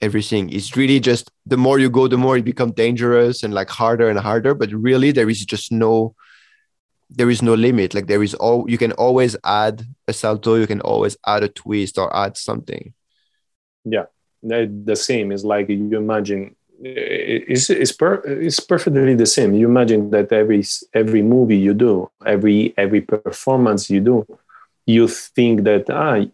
everything. 0.02 0.50
It's 0.50 0.76
really 0.76 1.00
just 1.00 1.30
the 1.46 1.56
more 1.56 1.78
you 1.78 1.88
go, 1.88 2.06
the 2.06 2.18
more 2.18 2.36
it 2.36 2.44
becomes 2.44 2.74
dangerous 2.74 3.42
and 3.42 3.54
like 3.54 3.70
harder 3.70 4.10
and 4.10 4.18
harder. 4.18 4.52
But 4.52 4.70
really, 4.74 5.10
there 5.10 5.30
is 5.30 5.42
just 5.46 5.72
no, 5.72 6.14
there 7.08 7.30
is 7.30 7.40
no 7.40 7.54
limit. 7.54 7.94
Like 7.94 8.08
there 8.08 8.22
is 8.22 8.34
all 8.34 8.68
you 8.68 8.76
can 8.76 8.92
always 8.92 9.36
add 9.42 9.86
a 10.06 10.12
salto, 10.12 10.56
you 10.56 10.66
can 10.66 10.82
always 10.82 11.16
add 11.26 11.44
a 11.44 11.48
twist 11.48 11.96
or 11.96 12.14
add 12.14 12.36
something. 12.36 12.92
They're 14.42 14.66
the 14.66 14.96
same. 14.96 15.32
is 15.32 15.44
like 15.44 15.68
you 15.68 15.96
imagine. 15.96 16.54
It's 16.80 17.70
it's, 17.70 17.90
per, 17.92 18.22
it's 18.24 18.60
perfectly 18.60 19.14
the 19.14 19.26
same. 19.26 19.54
You 19.54 19.68
imagine 19.68 20.10
that 20.10 20.32
every 20.32 20.64
every 20.94 21.22
movie 21.22 21.56
you 21.56 21.74
do, 21.74 22.10
every 22.24 22.72
every 22.76 23.00
performance 23.00 23.90
you 23.90 24.00
do, 24.00 24.26
you 24.86 25.08
think 25.08 25.64
that 25.64 25.90
ah, 25.90 26.24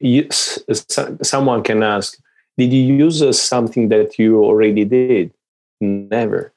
you, 0.00 0.28
someone 0.30 1.62
can 1.62 1.82
ask, 1.82 2.18
did 2.56 2.72
you 2.72 2.94
use 2.94 3.22
uh, 3.22 3.32
something 3.32 3.88
that 3.88 4.18
you 4.18 4.42
already 4.44 4.84
did? 4.84 5.32
Never. 5.80 6.52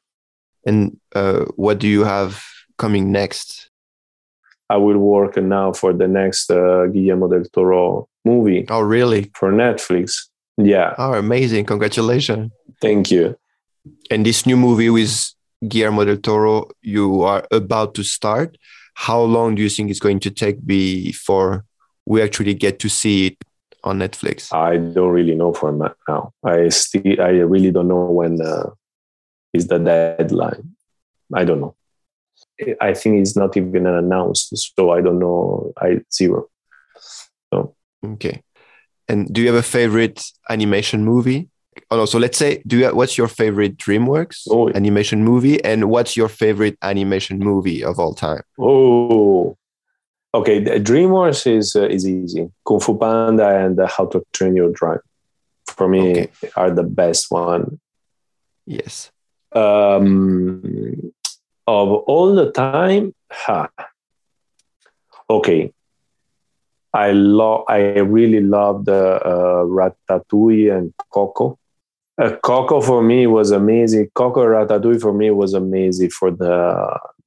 And 0.66 1.00
uh, 1.16 1.46
what 1.56 1.80
do 1.80 1.88
you 1.88 2.04
have 2.04 2.44
coming 2.78 3.12
next? 3.12 3.70
I 4.70 4.78
will 4.78 4.98
work 4.98 5.38
now 5.38 5.74
for 5.74 5.94
the 5.94 6.08
next 6.08 6.50
uh, 6.50 6.86
Guillermo 6.88 7.28
del 7.28 7.46
Toro 7.46 8.08
movie 8.26 8.66
Oh, 8.70 8.82
really? 8.82 9.32
for 9.36 9.52
Netflix. 9.52 10.14
Yeah, 10.58 10.94
Oh, 10.98 11.14
amazing! 11.14 11.66
Congratulations! 11.66 12.52
thank 12.82 13.12
you. 13.12 13.36
And 14.12 14.26
this 14.26 14.46
new 14.46 14.58
movie 14.58 14.90
with 14.90 15.34
Guillermo 15.68 16.06
del 16.06 16.18
Toro, 16.18 16.68
you 16.82 17.22
are 17.24 17.46
about 17.52 17.94
to 17.96 18.04
start. 18.04 18.58
How 18.96 19.22
long 19.22 19.56
do 19.56 19.62
you 19.62 19.70
think 19.70 19.90
it's 19.90 20.00
going 20.00 20.20
to 20.22 20.30
take 20.32 20.66
before 20.66 21.64
we 22.06 22.22
actually 22.22 22.54
get 22.54 22.78
to 22.80 22.90
see 22.90 23.28
it 23.28 23.38
on 23.84 24.00
Netflix? 24.00 24.54
I 24.54 24.78
don't 24.78 25.10
really 25.12 25.34
know 25.36 25.54
for 25.54 25.72
now. 26.08 26.34
I 26.44 26.70
still, 26.70 27.20
I 27.22 27.30
really 27.54 27.72
don't 27.72 27.88
know 27.88 28.06
when 28.12 28.42
uh, 28.42 28.70
is 29.54 29.68
the 29.68 29.80
deadline. 29.80 30.76
I 31.34 31.46
don't 31.46 31.62
know. 31.62 31.76
I 32.82 32.94
think 32.94 33.22
it's 33.22 33.36
not 33.36 33.56
even 33.58 33.88
announced, 33.88 34.56
so 34.76 34.92
I 34.92 35.02
don't 35.02 35.18
know. 35.20 35.74
I 35.82 36.02
zero. 36.14 36.48
Okay. 38.04 38.42
And 39.08 39.32
do 39.34 39.42
you 39.42 39.48
have 39.48 39.56
a 39.56 39.64
favorite 39.64 40.24
animation 40.50 41.04
movie? 41.06 41.50
Oh 41.90 41.98
no, 41.98 42.06
so 42.06 42.18
let's 42.20 42.38
say, 42.38 42.62
do 42.68 42.78
you 42.78 42.88
what's 42.96 43.18
your 43.18 43.28
favorite 43.28 43.78
DreamWorks 43.78 44.48
Oh. 44.50 44.70
animation 44.70 45.24
movie, 45.24 45.64
and 45.64 45.90
what's 45.90 46.16
your 46.18 46.28
favorite 46.30 46.78
animation 46.82 47.40
movie 47.40 47.84
of 47.84 48.00
all 48.00 48.14
time? 48.14 48.44
Oh, 48.60 49.58
okay. 50.34 50.64
DreamWorks 50.64 51.48
is 51.48 51.76
uh, 51.76 51.88
is 51.88 52.08
easy. 52.08 52.50
Kung 52.66 52.80
Fu 52.80 52.98
Panda 52.98 53.48
and 53.66 53.80
uh, 53.80 53.88
How 53.88 54.06
to 54.08 54.24
Train 54.34 54.56
Your 54.56 54.72
Dragon, 54.72 55.02
for 55.68 55.88
me, 55.88 56.12
Okay. 56.12 56.30
are 56.56 56.72
the 56.72 56.84
best 56.84 57.32
one. 57.32 57.80
Yes. 58.66 59.12
um, 59.54 61.12
of 61.68 61.88
all 62.08 62.36
the 62.36 62.52
time 62.52 63.14
ha. 63.32 63.68
okay 65.30 65.72
i 66.94 67.12
love 67.12 67.64
i 67.70 67.80
really 68.00 68.42
loved 68.42 68.90
uh, 68.90 69.20
uh, 69.32 69.64
ratatouille 69.78 70.76
and 70.78 70.94
coco 71.12 71.58
uh, 72.22 72.36
coco 72.44 72.82
for 72.82 73.02
me 73.02 73.28
was 73.28 73.52
amazing 73.52 74.08
coco 74.16 74.44
ratatouille 74.46 75.00
for 75.02 75.14
me 75.14 75.32
was 75.32 75.54
amazing 75.54 76.10
for 76.10 76.30
the 76.32 76.56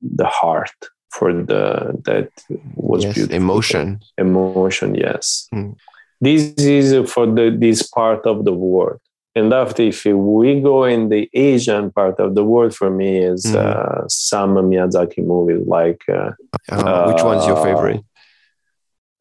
the 0.02 0.26
heart 0.26 0.70
for 1.10 1.32
the 1.32 1.62
that 2.04 2.28
was 2.76 3.04
yes. 3.04 3.14
beautiful 3.14 3.36
Emotion. 3.36 4.00
emotion 4.18 4.94
yes 4.94 5.48
Mm. 5.54 5.74
this 6.20 6.42
is 6.58 6.86
for 7.10 7.26
the 7.26 7.46
this 7.64 7.80
part 7.98 8.26
of 8.26 8.44
the 8.44 8.52
world 8.52 9.00
and 9.36 9.52
after 9.52 9.82
if 9.82 10.04
we 10.04 10.60
go 10.60 10.84
in 10.84 11.08
the 11.08 11.28
asian 11.34 11.90
part 11.90 12.16
of 12.20 12.34
the 12.34 12.44
world 12.44 12.72
for 12.80 12.90
me 12.90 13.10
is 13.32 13.42
Mhm. 13.46 13.56
uh, 13.64 14.02
some 14.08 14.52
miyazaki 14.70 15.20
movies 15.32 15.62
like 15.78 16.02
uh, 16.08 16.30
Uh, 16.72 17.04
which 17.08 17.22
one's 17.30 17.46
your 17.50 17.58
Uh, 17.58 17.64
favorite? 17.68 18.02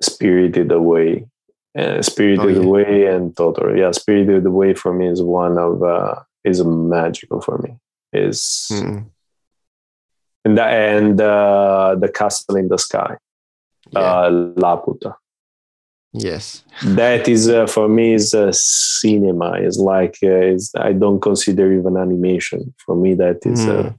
Spirited 0.04 0.72
away 0.72 1.26
uh, 1.78 2.02
spirited 2.02 2.58
Oh, 2.58 2.62
yeah. 2.62 2.68
away 2.68 3.06
and 3.08 3.34
totoro 3.36 3.78
yeah 3.78 3.92
spirited 3.92 4.46
away 4.46 4.74
for 4.74 4.94
me 4.94 5.08
is 5.08 5.22
one 5.22 5.58
of 5.58 5.82
uh, 5.84 6.16
is 6.44 6.64
magical 6.64 7.42
for 7.42 7.58
me 7.58 7.72
is 8.12 8.68
Mm, 8.72 9.06
and, 10.46 10.58
the, 10.58 10.64
and 10.66 11.22
uh, 11.22 11.96
the 12.00 12.10
castle 12.10 12.56
in 12.58 12.68
the 12.68 12.78
sky 12.78 13.18
yeah. 13.92 14.00
uh, 14.00 14.30
laputa 14.64 15.16
yes. 16.14 16.64
that 17.00 17.28
is 17.28 17.50
uh, 17.50 17.66
for 17.66 17.88
me 17.90 18.14
is 18.14 18.34
uh, 18.34 18.52
cinema 18.52 19.54
is 19.60 19.80
like 19.80 20.18
uh, 20.24 20.42
is 20.56 20.72
i 20.78 20.92
don't 20.94 21.22
consider 21.22 21.72
even 21.74 21.98
animation 21.98 22.74
for 22.86 22.96
me 22.96 23.14
that 23.16 23.40
is 23.46 23.66
uh, 23.68 23.84
Mm. 23.84 23.96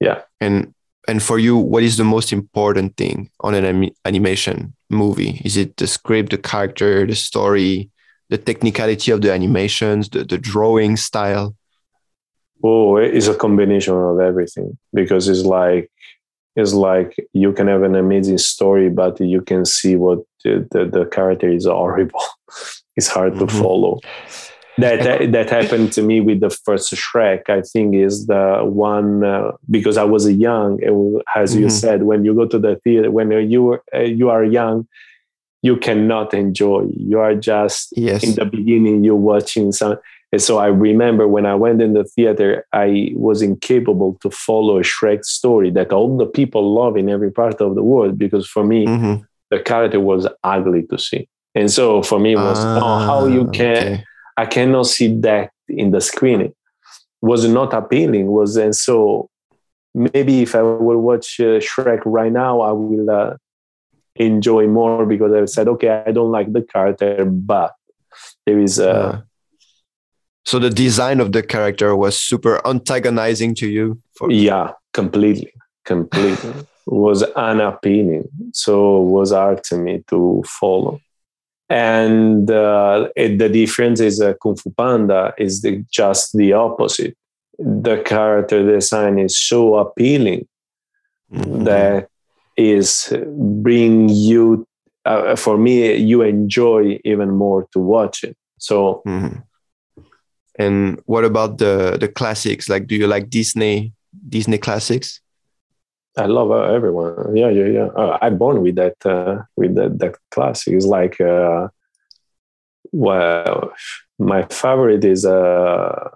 Yeah. 0.00 0.22
And 0.40 0.74
and 1.08 1.22
for 1.22 1.38
you, 1.38 1.56
what 1.56 1.82
is 1.82 1.96
the 1.96 2.04
most 2.04 2.32
important 2.32 2.96
thing 2.96 3.30
on 3.40 3.54
an 3.54 3.64
anim- 3.64 3.94
animation 4.04 4.74
movie? 4.90 5.40
Is 5.44 5.56
it 5.56 5.76
the 5.76 5.86
script, 5.86 6.30
the 6.30 6.38
character, 6.38 7.06
the 7.06 7.14
story, 7.16 7.90
the 8.30 8.38
technicality 8.38 9.10
of 9.10 9.20
the 9.22 9.32
animations, 9.32 10.08
the, 10.08 10.24
the 10.24 10.38
drawing 10.38 10.96
style? 10.96 11.54
oh 12.64 12.96
it's 12.96 13.26
a 13.26 13.34
combination 13.34 13.92
of 13.92 14.20
everything 14.20 14.78
because 14.94 15.26
it's 15.28 15.42
like 15.44 15.90
it's 16.54 16.72
like 16.72 17.16
you 17.32 17.52
can 17.52 17.66
have 17.66 17.82
an 17.82 17.96
amazing 17.96 18.38
story 18.38 18.88
but 18.88 19.18
you 19.20 19.40
can 19.40 19.64
see 19.64 19.96
what 19.96 20.20
the, 20.44 20.64
the, 20.70 20.84
the 20.86 21.04
character 21.06 21.48
is 21.50 21.66
horrible 21.66 22.22
it's 22.96 23.08
hard 23.08 23.32
Mhm. 23.34 23.38
to 23.40 23.46
follow 23.48 23.98
that, 24.78 25.32
that 25.32 25.50
happened 25.50 25.92
to 25.92 26.02
me 26.02 26.20
with 26.20 26.40
the 26.40 26.50
first 26.50 26.92
shrek 26.94 27.48
i 27.48 27.60
think 27.60 27.94
is 27.94 28.26
the 28.26 28.60
one 28.64 29.22
uh, 29.24 29.52
because 29.70 29.96
i 29.96 30.04
was 30.04 30.30
young 30.32 30.82
and 30.82 31.22
as 31.36 31.54
you 31.54 31.66
Mhm. 31.66 31.70
said 31.70 32.02
when 32.04 32.24
you 32.24 32.34
go 32.34 32.46
to 32.46 32.58
the 32.58 32.76
theater 32.84 33.10
when 33.10 33.30
you 33.50 33.78
uh, 33.94 34.00
you 34.00 34.30
are 34.30 34.44
young 34.44 34.86
you 35.62 35.76
cannot 35.76 36.34
enjoy 36.34 36.82
you 36.96 37.18
are 37.20 37.34
just 37.34 37.92
Yes. 37.96 38.22
in 38.24 38.34
the 38.34 38.44
beginning 38.44 39.04
you're 39.04 39.14
watching 39.34 39.72
some 39.72 39.96
and 40.32 40.40
so 40.40 40.52
i 40.58 40.66
remember 40.66 41.28
when 41.28 41.44
i 41.46 41.54
went 41.54 41.80
in 41.82 41.92
the 41.92 42.04
theater 42.04 42.64
i 42.72 43.12
was 43.14 43.42
incapable 43.42 44.16
to 44.22 44.30
follow 44.30 44.78
a 44.78 44.82
shrek 44.82 45.22
story 45.24 45.70
that 45.70 45.92
all 45.92 46.16
the 46.16 46.26
people 46.38 46.62
love 46.74 46.96
in 46.96 47.08
every 47.10 47.30
part 47.30 47.60
of 47.60 47.74
the 47.74 47.82
world 47.82 48.18
because 48.18 48.46
for 48.48 48.64
me 48.64 48.86
Mhm. 48.86 49.16
the 49.50 49.60
character 49.60 50.00
was 50.00 50.26
ugly 50.54 50.82
to 50.90 50.96
see 50.98 51.28
and 51.54 51.70
so 51.70 52.02
for 52.02 52.18
me 52.18 52.32
it 52.32 52.42
was 52.50 52.58
oh, 52.82 52.96
how 53.08 53.26
you 53.26 53.42
Ah, 53.48 53.52
can 53.60 53.76
okay. 53.86 54.04
I 54.36 54.46
cannot 54.46 54.86
see 54.86 55.14
that 55.20 55.50
in 55.68 55.90
the 55.90 56.00
screening 56.00 56.54
was 57.20 57.46
not 57.48 57.72
appealing 57.72 58.26
was 58.26 58.56
and 58.56 58.74
so 58.74 59.28
maybe 59.94 60.42
if 60.42 60.54
i 60.54 60.62
will 60.62 60.98
watch 60.98 61.40
uh, 61.40 61.60
shrek 61.60 62.00
right 62.04 62.32
now 62.32 62.60
i 62.60 62.72
will 62.72 63.10
uh, 63.10 63.36
enjoy 64.16 64.66
more 64.66 65.06
because 65.06 65.32
i 65.32 65.44
said 65.44 65.68
okay 65.68 66.02
i 66.06 66.12
don't 66.12 66.32
like 66.32 66.52
the 66.52 66.62
character 66.62 67.24
but 67.24 67.74
there 68.46 68.58
is 68.58 68.78
a 68.78 68.92
Uh, 68.92 69.20
so 70.44 70.58
the 70.58 70.70
design 70.70 71.20
of 71.20 71.30
the 71.30 71.40
character 71.40 71.94
was 71.94 72.18
super 72.18 72.60
antagonizing 72.66 73.54
to 73.54 73.68
you. 73.68 74.02
For, 74.16 74.28
yeah 74.28 74.72
completely 74.92 75.52
completely. 75.84 76.52
was 76.86 77.22
unappealing. 77.22 78.28
So 78.52 79.02
it 79.02 79.10
was 79.10 79.32
hard 79.32 79.62
to 79.64 79.76
me 79.76 80.04
to 80.08 80.42
follow. 80.46 81.00
And 81.72 82.50
uh, 82.50 83.08
it, 83.16 83.38
the 83.38 83.48
difference 83.48 84.00
is 84.00 84.20
uh, 84.20 84.34
Kung 84.42 84.56
Fu 84.56 84.70
Panda 84.70 85.32
is 85.38 85.62
the, 85.62 85.82
just 85.90 86.36
the 86.36 86.52
opposite. 86.52 87.16
The 87.58 88.02
character 88.04 88.62
design 88.62 89.18
is 89.18 89.38
so 89.38 89.76
appealing 89.76 90.46
mm-hmm. 91.32 91.64
that 91.64 92.08
is 92.58 93.14
bring 93.36 94.10
you 94.10 94.66
uh, 95.06 95.34
for 95.34 95.56
me 95.56 95.94
you 95.96 96.20
enjoy 96.20 97.00
even 97.04 97.30
more 97.30 97.66
to 97.72 97.78
watch 97.78 98.22
it 98.22 98.36
so 98.58 99.02
mm-hmm. 99.06 99.38
and 100.58 101.00
what 101.06 101.24
about 101.24 101.56
the 101.58 101.96
the 101.98 102.08
classics 102.08 102.68
like 102.68 102.86
do 102.86 102.94
you 102.94 103.06
like 103.06 103.30
disney 103.30 103.92
disney 104.28 104.58
classics 104.58 105.21
i 106.18 106.26
love 106.26 106.50
uh, 106.50 106.62
everyone 106.74 107.36
yeah 107.36 107.48
yeah 107.48 107.66
yeah 107.66 107.88
uh, 107.96 108.18
i'm 108.22 108.36
born 108.38 108.62
with 108.62 108.74
that 108.76 108.96
uh, 109.06 109.42
with 109.56 109.74
that, 109.74 109.98
that 109.98 110.16
classic 110.30 110.74
it's 110.74 110.86
like 110.86 111.20
uh, 111.20 111.68
well 112.92 113.72
my 114.18 114.42
favorite 114.44 115.04
is 115.04 115.24
uh 115.24 116.10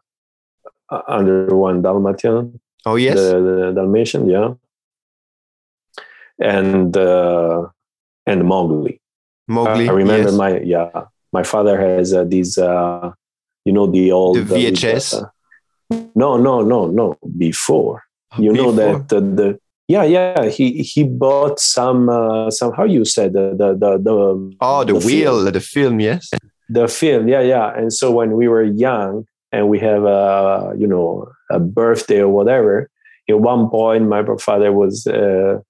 under 1.08 1.56
one 1.56 1.82
dalmatian 1.82 2.60
oh 2.84 2.96
yes 2.96 3.16
the, 3.16 3.40
the 3.40 3.72
dalmatian 3.74 4.26
yeah 4.26 4.54
and 6.38 6.96
uh, 6.96 7.66
and 8.26 8.44
Mowgli. 8.44 9.00
Mowgli. 9.48 9.88
I 9.88 9.92
remember 9.92 10.30
yes. 10.30 10.34
my 10.34 10.58
yeah. 10.60 11.04
My 11.32 11.42
father 11.42 11.78
has 11.78 12.14
uh, 12.14 12.24
these, 12.24 12.56
uh, 12.56 13.12
you 13.64 13.72
know, 13.72 13.86
the 13.86 14.12
old 14.12 14.36
the 14.36 14.54
VHS. 14.54 15.22
Uh, 15.22 16.06
no, 16.14 16.36
no, 16.36 16.62
no, 16.62 16.86
no. 16.86 17.18
Before 17.36 18.02
you 18.38 18.52
Before. 18.52 18.66
know 18.66 18.72
that 18.72 19.12
uh, 19.12 19.20
the 19.20 19.58
yeah, 19.88 20.02
yeah. 20.02 20.46
He 20.46 20.82
he 20.82 21.04
bought 21.04 21.60
some 21.60 22.08
uh, 22.08 22.50
some 22.50 22.72
how 22.72 22.84
you 22.84 23.04
said 23.04 23.32
the 23.32 23.54
the 23.56 23.74
the, 23.74 23.98
the 23.98 24.56
oh 24.60 24.84
the, 24.84 24.92
the 24.92 25.06
wheel 25.06 25.42
film. 25.42 25.52
the 25.52 25.60
film 25.60 26.00
yes 26.00 26.30
the 26.68 26.88
film 26.88 27.28
yeah 27.28 27.40
yeah. 27.40 27.72
And 27.76 27.92
so 27.92 28.10
when 28.10 28.32
we 28.32 28.48
were 28.48 28.64
young 28.64 29.26
and 29.52 29.68
we 29.68 29.78
have 29.80 30.04
a 30.04 30.74
you 30.76 30.86
know 30.86 31.28
a 31.50 31.60
birthday 31.60 32.20
or 32.20 32.28
whatever, 32.28 32.90
at 33.28 33.40
one 33.40 33.70
point 33.70 34.08
my 34.08 34.24
father 34.40 34.72
was 34.72 35.06
uh, 35.06 35.60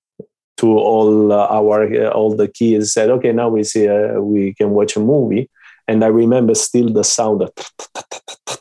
to 0.56 0.78
all 0.78 1.32
uh, 1.32 1.46
our 1.50 1.84
uh, 1.84 2.08
all 2.10 2.34
the 2.34 2.48
kids 2.48 2.92
said 2.92 3.10
okay 3.10 3.32
now 3.32 3.48
we 3.48 3.62
see 3.62 3.88
uh, 3.88 4.20
we 4.20 4.54
can 4.54 4.70
watch 4.70 4.96
a 4.96 5.00
movie 5.00 5.50
and 5.89 6.05
i 6.05 6.07
remember 6.07 6.55
still 6.55 6.93
the 6.93 7.05
sound 7.05 7.43
of 7.43 7.51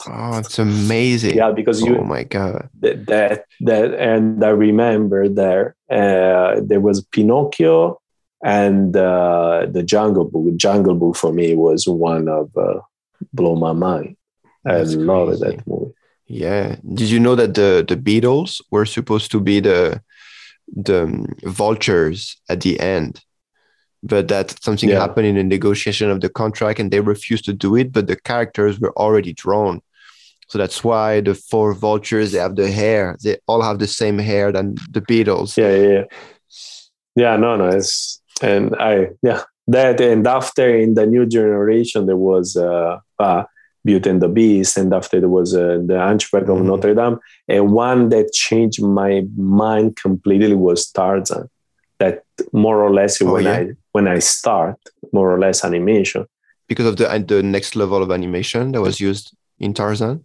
oh 0.07 0.37
it's 0.37 0.59
amazing. 0.59 1.35
Yeah 1.35 1.51
because 1.51 1.81
you 1.81 1.97
oh 1.97 2.03
my 2.03 2.23
god. 2.23 2.69
That 2.79 3.05
that, 3.07 3.45
that 3.61 3.93
and 3.93 4.43
i 4.43 4.49
remember 4.49 5.27
there 5.29 5.75
uh, 5.89 6.61
there 6.63 6.79
was 6.79 7.01
pinocchio 7.05 7.99
and 8.43 8.95
uh, 8.95 9.65
the 9.69 9.83
jungle 9.83 10.25
book. 10.25 10.55
Jungle 10.55 10.95
book 10.95 11.15
for 11.15 11.33
me 11.33 11.55
was 11.55 11.87
one 11.87 12.27
of 12.27 12.55
uh, 12.55 12.79
blow 13.33 13.55
my 13.55 13.73
mind. 13.73 14.17
That's 14.63 14.93
i 14.93 14.97
love 14.97 15.39
that 15.39 15.65
movie. 15.67 15.93
Yeah. 16.27 16.75
Did 16.93 17.09
you 17.09 17.19
know 17.19 17.35
that 17.35 17.53
the 17.53 17.85
the 17.87 17.97
beatles 17.97 18.61
were 18.71 18.85
supposed 18.85 19.31
to 19.31 19.39
be 19.39 19.59
the 19.59 20.01
the 20.75 21.27
vultures 21.43 22.37
at 22.49 22.61
the 22.61 22.79
end 22.79 23.21
but 24.05 24.27
that 24.27 24.63
something 24.63 24.89
yeah. 24.89 24.99
happened 24.99 25.27
in 25.27 25.35
the 25.35 25.43
negotiation 25.43 26.09
of 26.09 26.21
the 26.21 26.29
contract 26.29 26.79
and 26.79 26.91
they 26.91 26.99
refused 26.99 27.45
to 27.45 27.53
do 27.53 27.75
it 27.75 27.91
but 27.91 28.07
the 28.07 28.15
characters 28.15 28.79
were 28.79 28.93
already 28.97 29.33
drawn 29.33 29.81
so 30.47 30.57
that's 30.57 30.83
why 30.83 31.19
the 31.21 31.33
four 31.33 31.73
vultures 31.73 32.31
they 32.31 32.39
have 32.39 32.55
the 32.55 32.71
hair 32.71 33.17
they 33.23 33.37
all 33.47 33.61
have 33.61 33.79
the 33.79 33.87
same 33.87 34.19
hair 34.19 34.51
than 34.51 34.75
the 34.91 35.01
beatles 35.01 35.57
yeah 35.57 35.75
yeah 35.75 35.89
yeah, 35.89 36.03
yeah 37.15 37.37
no 37.37 37.55
no 37.55 37.69
it's 37.69 38.21
and 38.41 38.75
i 38.79 39.07
yeah 39.21 39.41
that 39.67 39.99
and 39.99 40.27
after 40.27 40.77
in 40.77 40.93
the 40.93 41.05
new 41.05 41.25
generation 41.25 42.05
there 42.05 42.17
was 42.17 42.55
uh, 42.55 42.99
uh 43.19 43.43
Beauty 43.85 44.09
and 44.09 44.21
the 44.21 44.27
Beast, 44.27 44.77
and 44.77 44.91
after 44.93 45.19
there 45.19 45.29
was 45.29 45.55
uh, 45.55 45.79
the 45.85 45.99
Hunchback 45.99 46.43
of 46.43 46.57
mm-hmm. 46.57 46.67
Notre 46.67 46.95
Dame. 46.95 47.19
And 47.47 47.71
one 47.71 48.09
that 48.09 48.33
changed 48.33 48.81
my 48.81 49.23
mind 49.37 49.95
completely 49.95 50.55
was 50.55 50.89
Tarzan. 50.89 51.47
More 52.51 52.83
or 52.83 52.93
less 52.93 53.21
oh, 53.21 53.33
when 53.33 53.45
yeah. 53.45 53.53
I 53.53 53.67
when 53.91 54.07
I 54.07 54.19
start 54.19 54.77
more 55.11 55.33
or 55.33 55.39
less 55.39 55.63
animation 55.63 56.25
because 56.67 56.85
of 56.85 56.97
the 56.97 57.25
the 57.27 57.41
next 57.43 57.75
level 57.75 58.01
of 58.03 58.11
animation 58.11 58.71
that 58.73 58.81
was 58.81 58.99
used 58.99 59.35
in 59.59 59.73
Tarzan. 59.73 60.23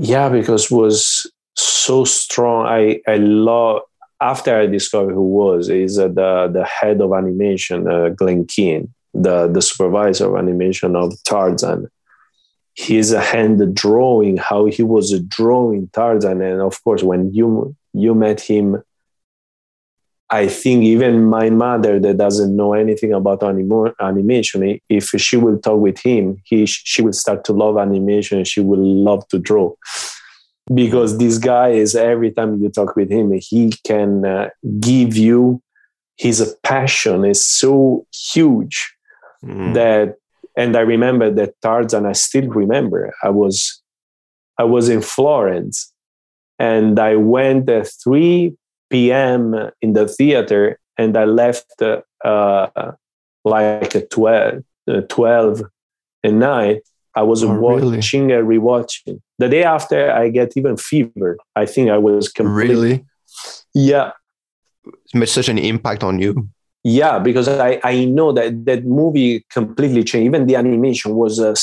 Yeah, 0.00 0.28
because 0.28 0.70
was 0.70 1.30
so 1.54 2.04
strong. 2.04 2.66
I 2.66 3.00
I 3.06 3.16
love 3.16 3.82
after 4.20 4.58
I 4.58 4.66
discovered 4.66 5.14
who 5.14 5.28
was 5.28 5.68
is 5.68 5.98
uh, 5.98 6.08
the 6.08 6.50
the 6.52 6.64
head 6.64 7.00
of 7.00 7.12
animation, 7.12 7.88
uh, 7.88 8.08
Glen 8.08 8.46
Keane, 8.46 8.92
the 9.12 9.48
the 9.48 9.62
supervisor 9.62 10.26
of 10.30 10.36
animation 10.36 10.96
of 10.96 11.12
Tarzan 11.24 11.88
his 12.74 13.12
hand 13.12 13.74
drawing, 13.74 14.36
how 14.36 14.66
he 14.66 14.82
was 14.82 15.18
drawing 15.20 15.88
Tarzan. 15.92 16.42
And 16.42 16.60
of 16.60 16.82
course, 16.82 17.02
when 17.02 17.32
you 17.32 17.74
you 17.92 18.14
met 18.14 18.40
him, 18.40 18.82
I 20.34 20.48
think 20.48 20.82
even 20.82 21.26
my 21.26 21.48
mother 21.50 22.00
that 22.00 22.16
doesn't 22.16 22.56
know 22.56 22.72
anything 22.74 23.12
about 23.12 23.44
anim- 23.44 23.94
animation, 24.00 24.80
if 24.88 25.04
she 25.26 25.36
will 25.36 25.58
talk 25.58 25.78
with 25.78 26.00
him, 26.00 26.24
he 26.44 26.66
she 26.66 27.02
will 27.02 27.12
start 27.12 27.44
to 27.44 27.52
love 27.52 27.78
animation. 27.78 28.42
She 28.44 28.60
will 28.60 28.84
love 29.08 29.22
to 29.28 29.38
draw 29.38 29.74
because 30.74 31.18
this 31.18 31.38
guy 31.38 31.68
is 31.68 31.94
every 31.94 32.32
time 32.32 32.60
you 32.60 32.68
talk 32.68 32.96
with 32.96 33.10
him, 33.10 33.32
he 33.50 33.72
can 33.84 34.24
uh, 34.24 34.48
give 34.80 35.16
you 35.16 35.62
his 36.16 36.56
passion 36.62 37.24
is 37.24 37.44
so 37.44 38.06
huge 38.32 38.76
mm. 39.44 39.74
that 39.74 40.16
and 40.56 40.76
I 40.76 40.80
remember 40.80 41.30
that 41.30 41.54
Tarzan. 41.62 42.06
I 42.06 42.12
still 42.12 42.48
remember. 42.48 43.12
I 43.22 43.30
was 43.30 43.82
I 44.58 44.64
was 44.64 44.88
in 44.88 45.00
Florence, 45.00 45.92
and 46.58 46.98
I 46.98 47.16
went 47.16 47.68
at 47.68 47.88
three 48.02 48.56
p.m. 48.94 49.70
in 49.82 49.92
the 49.92 50.06
theater, 50.06 50.78
and 50.96 51.16
I 51.16 51.24
left 51.24 51.82
uh, 51.82 52.92
like 53.44 53.96
at 53.96 54.10
12, 54.10 54.62
uh, 54.88 55.00
12 55.08 55.62
at 56.22 56.32
night. 56.32 56.82
I 57.16 57.22
was 57.22 57.42
oh, 57.42 57.58
watching 57.58 58.28
really? 58.28 58.38
and 58.38 58.48
rewatching. 58.48 59.20
The 59.40 59.48
day 59.48 59.64
after, 59.64 60.12
I 60.12 60.28
get 60.28 60.56
even 60.56 60.76
fever. 60.76 61.38
I 61.56 61.66
think 61.66 61.90
I 61.90 61.98
was 61.98 62.28
completely. 62.28 62.74
Really? 62.74 63.04
Yeah. 63.74 64.12
It 64.86 65.14
made 65.14 65.28
such 65.28 65.48
an 65.48 65.58
impact 65.58 66.04
on 66.04 66.20
you 66.20 66.48
yeah 66.86 67.18
because 67.18 67.48
i 67.48 67.80
i 67.82 68.04
know 68.04 68.30
that 68.30 68.66
that 68.66 68.84
movie 68.84 69.42
completely 69.48 70.04
changed 70.04 70.26
even 70.26 70.46
the 70.46 70.54
animation 70.54 71.14
was 71.14 71.38
a 71.38 71.54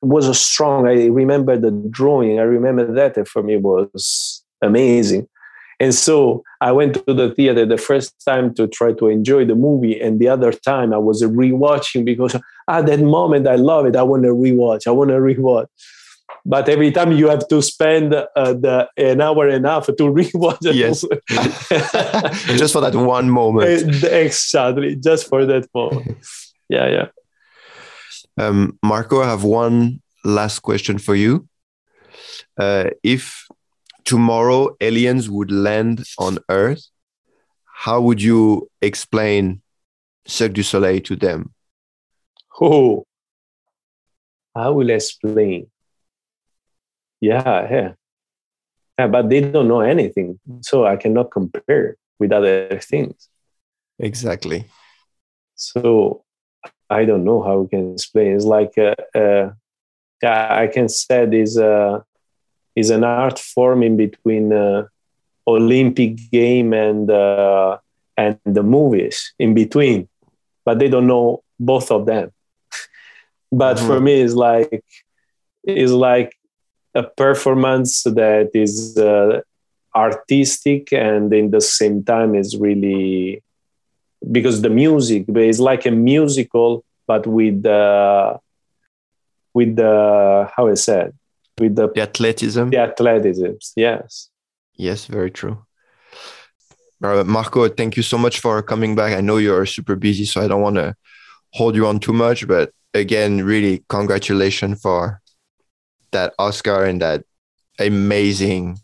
was 0.00 0.26
a 0.26 0.32
strong 0.32 0.88
i 0.88 1.04
remember 1.04 1.54
the 1.58 1.70
drawing 1.90 2.38
i 2.38 2.42
remember 2.42 2.90
that 2.90 3.28
for 3.28 3.42
me 3.42 3.58
was 3.58 4.42
amazing 4.62 5.28
and 5.80 5.94
so 5.94 6.42
i 6.60 6.70
went 6.70 6.94
to 6.94 7.14
the 7.14 7.30
theater 7.34 7.66
the 7.66 7.78
first 7.78 8.14
time 8.24 8.54
to 8.54 8.68
try 8.68 8.92
to 8.92 9.08
enjoy 9.08 9.44
the 9.44 9.54
movie 9.54 10.00
and 10.00 10.20
the 10.20 10.28
other 10.28 10.52
time 10.52 10.92
i 10.92 10.98
was 10.98 11.22
rewatching 11.22 12.04
because 12.04 12.36
at 12.68 12.86
that 12.86 13.00
moment 13.00 13.46
i 13.46 13.56
love 13.56 13.86
it 13.86 13.96
i 13.96 14.02
want 14.02 14.22
to 14.22 14.30
rewatch 14.30 14.86
i 14.86 14.90
want 14.90 15.10
to 15.10 15.16
rewatch 15.16 15.66
but 16.44 16.68
every 16.68 16.90
time 16.90 17.12
you 17.12 17.28
have 17.28 17.46
to 17.48 17.62
spend 17.62 18.14
uh, 18.14 18.26
the 18.34 18.88
an 18.96 19.20
hour 19.20 19.48
and 19.48 19.66
a 19.66 19.70
half 19.70 19.86
to 19.86 19.92
rewatch 20.20 20.58
it. 20.62 20.74
Yes, 20.74 21.04
just 22.58 22.72
for 22.72 22.80
that 22.80 22.94
one 22.94 23.30
moment. 23.30 23.68
Exactly, 24.04 24.96
just 24.96 25.28
for 25.28 25.44
that 25.46 25.68
moment. 25.74 26.16
yeah, 26.68 26.88
yeah. 26.88 27.06
Um, 28.38 28.78
Marco, 28.82 29.22
I 29.22 29.28
have 29.28 29.44
one 29.44 30.00
last 30.24 30.60
question 30.60 30.98
for 30.98 31.14
you. 31.14 31.46
Uh, 32.58 32.90
if 33.02 33.46
tomorrow 34.04 34.76
aliens 34.80 35.28
would 35.28 35.50
land 35.50 36.04
on 36.18 36.38
Earth, 36.48 36.86
how 37.64 38.00
would 38.00 38.22
you 38.22 38.70
explain 38.82 39.62
Cirque 40.26 40.52
du 40.52 40.62
Soleil 40.62 41.00
to 41.00 41.16
them? 41.16 41.52
Oh, 42.60 43.06
I 44.54 44.68
will 44.68 44.90
explain 44.90 45.70
yeah, 47.20 47.68
yeah. 47.70 47.92
Yeah, 48.98 49.06
but 49.06 49.28
they 49.28 49.40
don't 49.40 49.68
know 49.68 49.80
anything. 49.80 50.38
So 50.62 50.86
I 50.86 50.96
cannot 50.96 51.30
compare 51.30 51.96
with 52.18 52.32
other 52.32 52.78
things. 52.82 53.28
Exactly. 53.98 54.66
So 55.54 56.24
I 56.88 57.04
don't 57.04 57.24
know 57.24 57.42
how 57.42 57.60
we 57.60 57.68
can 57.68 57.92
explain. 57.94 58.34
It's 58.34 58.44
like, 58.44 58.76
uh, 58.76 58.94
uh, 59.16 59.50
I 60.22 60.66
can 60.66 60.88
say 60.88 61.26
this 61.26 61.56
uh, 61.56 62.00
is 62.76 62.90
an 62.90 63.04
art 63.04 63.38
form 63.38 63.82
in 63.82 63.96
between 63.96 64.52
uh, 64.52 64.86
Olympic 65.46 66.16
game 66.30 66.72
and 66.72 67.10
uh, 67.10 67.78
and 68.16 68.38
the 68.44 68.62
movies 68.62 69.32
in 69.38 69.54
between, 69.54 70.08
but 70.64 70.78
they 70.78 70.88
don't 70.88 71.06
know 71.06 71.42
both 71.58 71.90
of 71.90 72.06
them. 72.06 72.32
but 73.52 73.76
mm-hmm. 73.76 73.86
for 73.86 74.00
me, 74.00 74.20
it's 74.20 74.34
like 74.34 74.84
it's 75.64 75.92
like 75.92 76.36
a 76.94 77.02
performance 77.02 78.02
that 78.02 78.50
is 78.54 78.96
uh, 78.98 79.40
artistic 79.94 80.92
and 80.92 81.32
in 81.32 81.50
the 81.50 81.60
same 81.60 82.02
time 82.04 82.34
is 82.34 82.56
really 82.56 83.42
because 84.30 84.62
the 84.62 84.70
music 84.70 85.24
is 85.28 85.60
like 85.60 85.86
a 85.86 85.90
musical 85.90 86.84
but 87.06 87.26
with 87.26 87.62
the 87.62 88.38
with 89.54 89.76
the 89.76 90.48
how 90.54 90.68
I 90.68 90.74
said 90.74 91.12
with 91.60 91.76
the, 91.76 91.88
the 91.94 92.02
athleticism? 92.02 92.70
The 92.70 92.78
athleticism 92.78 93.52
yes. 93.76 94.28
Yes 94.74 95.06
very 95.06 95.30
true. 95.30 95.64
Marco 97.00 97.68
thank 97.68 97.96
you 97.96 98.02
so 98.02 98.18
much 98.18 98.40
for 98.40 98.62
coming 98.62 98.94
back. 98.94 99.16
I 99.16 99.20
know 99.20 99.36
you're 99.36 99.66
super 99.66 99.96
busy 99.96 100.24
so 100.24 100.40
I 100.40 100.48
don't 100.48 100.62
want 100.62 100.76
to 100.76 100.94
hold 101.52 101.74
you 101.74 101.86
on 101.86 102.00
too 102.00 102.12
much 102.12 102.46
but 102.46 102.72
again 102.94 103.44
really 103.44 103.84
congratulations 103.88 104.80
for 104.80 105.20
that 106.12 106.34
Oscar 106.38 106.84
and 106.84 107.00
that 107.00 107.24
amazing 107.78 108.78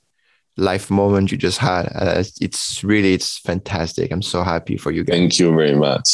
life 0.56 0.90
moment 0.90 1.30
you 1.30 1.38
just 1.38 1.58
had. 1.58 1.86
Uh, 1.94 2.24
it's 2.40 2.82
really 2.82 3.14
it's 3.14 3.38
fantastic. 3.38 4.10
I'm 4.10 4.22
so 4.22 4.42
happy 4.42 4.76
for 4.76 4.90
you 4.90 5.04
guys. 5.04 5.16
Thank 5.16 5.38
you 5.38 5.54
very 5.54 5.74
much. 5.74 6.08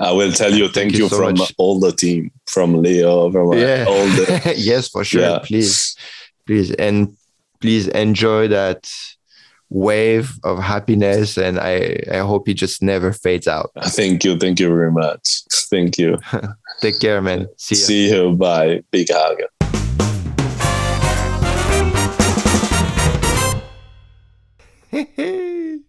I 0.00 0.12
will 0.12 0.32
tell 0.32 0.52
you 0.52 0.64
thank, 0.64 0.74
thank 0.74 0.92
you, 0.92 1.04
you 1.04 1.08
so 1.08 1.16
from 1.16 1.38
much. 1.38 1.54
all 1.58 1.80
the 1.80 1.92
team, 1.92 2.30
from 2.46 2.82
Leo, 2.82 3.30
from 3.30 3.52
yeah. 3.58 3.84
all 3.88 4.04
the 4.04 4.54
yes 4.58 4.88
for 4.88 5.04
sure. 5.04 5.22
Yeah. 5.22 5.38
Please, 5.40 5.96
please, 6.46 6.72
and 6.74 7.16
please 7.60 7.88
enjoy 7.88 8.48
that 8.48 8.90
wave 9.70 10.38
of 10.44 10.58
happiness 10.58 11.36
and 11.36 11.58
I, 11.58 12.00
I 12.10 12.18
hope 12.18 12.48
it 12.48 12.54
just 12.54 12.82
never 12.82 13.12
fades 13.12 13.46
out. 13.46 13.70
Thank 13.82 14.24
you. 14.24 14.38
Thank 14.38 14.60
you 14.60 14.68
very 14.68 14.90
much. 14.90 15.42
Thank 15.70 15.98
you. 15.98 16.18
Take 16.80 17.00
care, 17.00 17.20
man. 17.20 17.48
See 17.56 17.74
you. 17.74 17.80
See 17.80 18.10
you. 18.10 18.32
Bye. 18.36 18.82
Big 18.90 19.08
hug. 19.10 19.42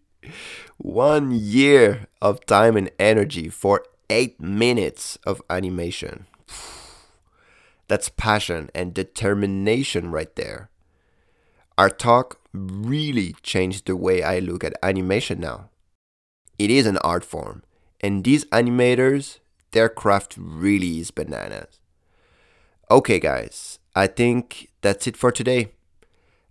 One 0.78 1.32
year 1.32 2.08
of 2.22 2.46
time 2.46 2.76
and 2.76 2.92
energy 3.00 3.50
for 3.50 3.84
eight 4.10 4.40
minutes 4.42 5.18
of 5.26 5.42
animation. 5.50 6.26
That's 7.88 8.10
passion 8.10 8.70
and 8.76 8.94
determination 8.94 10.12
right 10.12 10.36
there. 10.36 10.70
Our 11.78 11.90
talk 11.90 12.40
really 12.52 13.36
changed 13.42 13.88
the 13.88 13.96
way 13.96 14.22
I 14.22 14.40
look 14.40 14.64
at 14.64 14.74
animation 14.84 15.40
now. 15.40 15.70
It 16.58 16.70
is 16.70 16.86
an 16.86 16.98
art 16.98 17.24
form, 17.24 17.64
and 18.02 18.24
these 18.24 18.44
animators, 18.46 19.40
their 19.72 19.88
craft 19.88 20.36
really 20.38 21.00
is 21.00 21.12
bananas. 21.12 21.80
Okay, 22.92 23.20
guys, 23.20 23.80
I 23.96 24.08
think 24.08 24.70
that's 24.82 25.08
it 25.08 25.16
for 25.16 25.32
today. 25.32 25.72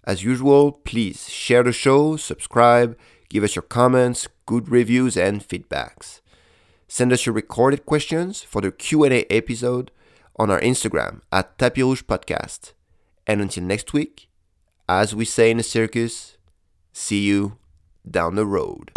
As 0.08 0.24
usual, 0.24 0.72
please 0.72 1.28
share 1.28 1.62
the 1.62 1.70
show, 1.70 2.16
subscribe, 2.16 2.96
give 3.28 3.44
us 3.44 3.54
your 3.54 3.62
comments, 3.62 4.26
good 4.46 4.70
reviews, 4.70 5.18
and 5.18 5.46
feedbacks. 5.46 6.22
Send 6.88 7.12
us 7.12 7.26
your 7.26 7.34
recorded 7.34 7.84
questions 7.84 8.40
for 8.40 8.62
the 8.62 8.72
Q&A 8.72 9.26
episode 9.28 9.90
on 10.36 10.50
our 10.50 10.60
Instagram 10.60 11.20
at 11.30 11.58
Tapis 11.58 11.82
Rouge 11.82 12.04
Podcast. 12.04 12.72
And 13.26 13.42
until 13.42 13.64
next 13.64 13.92
week, 13.92 14.30
as 14.88 15.14
we 15.14 15.26
say 15.26 15.50
in 15.50 15.58
the 15.58 15.62
circus, 15.62 16.38
see 16.90 17.24
you 17.24 17.58
down 18.10 18.36
the 18.36 18.46
road. 18.46 18.92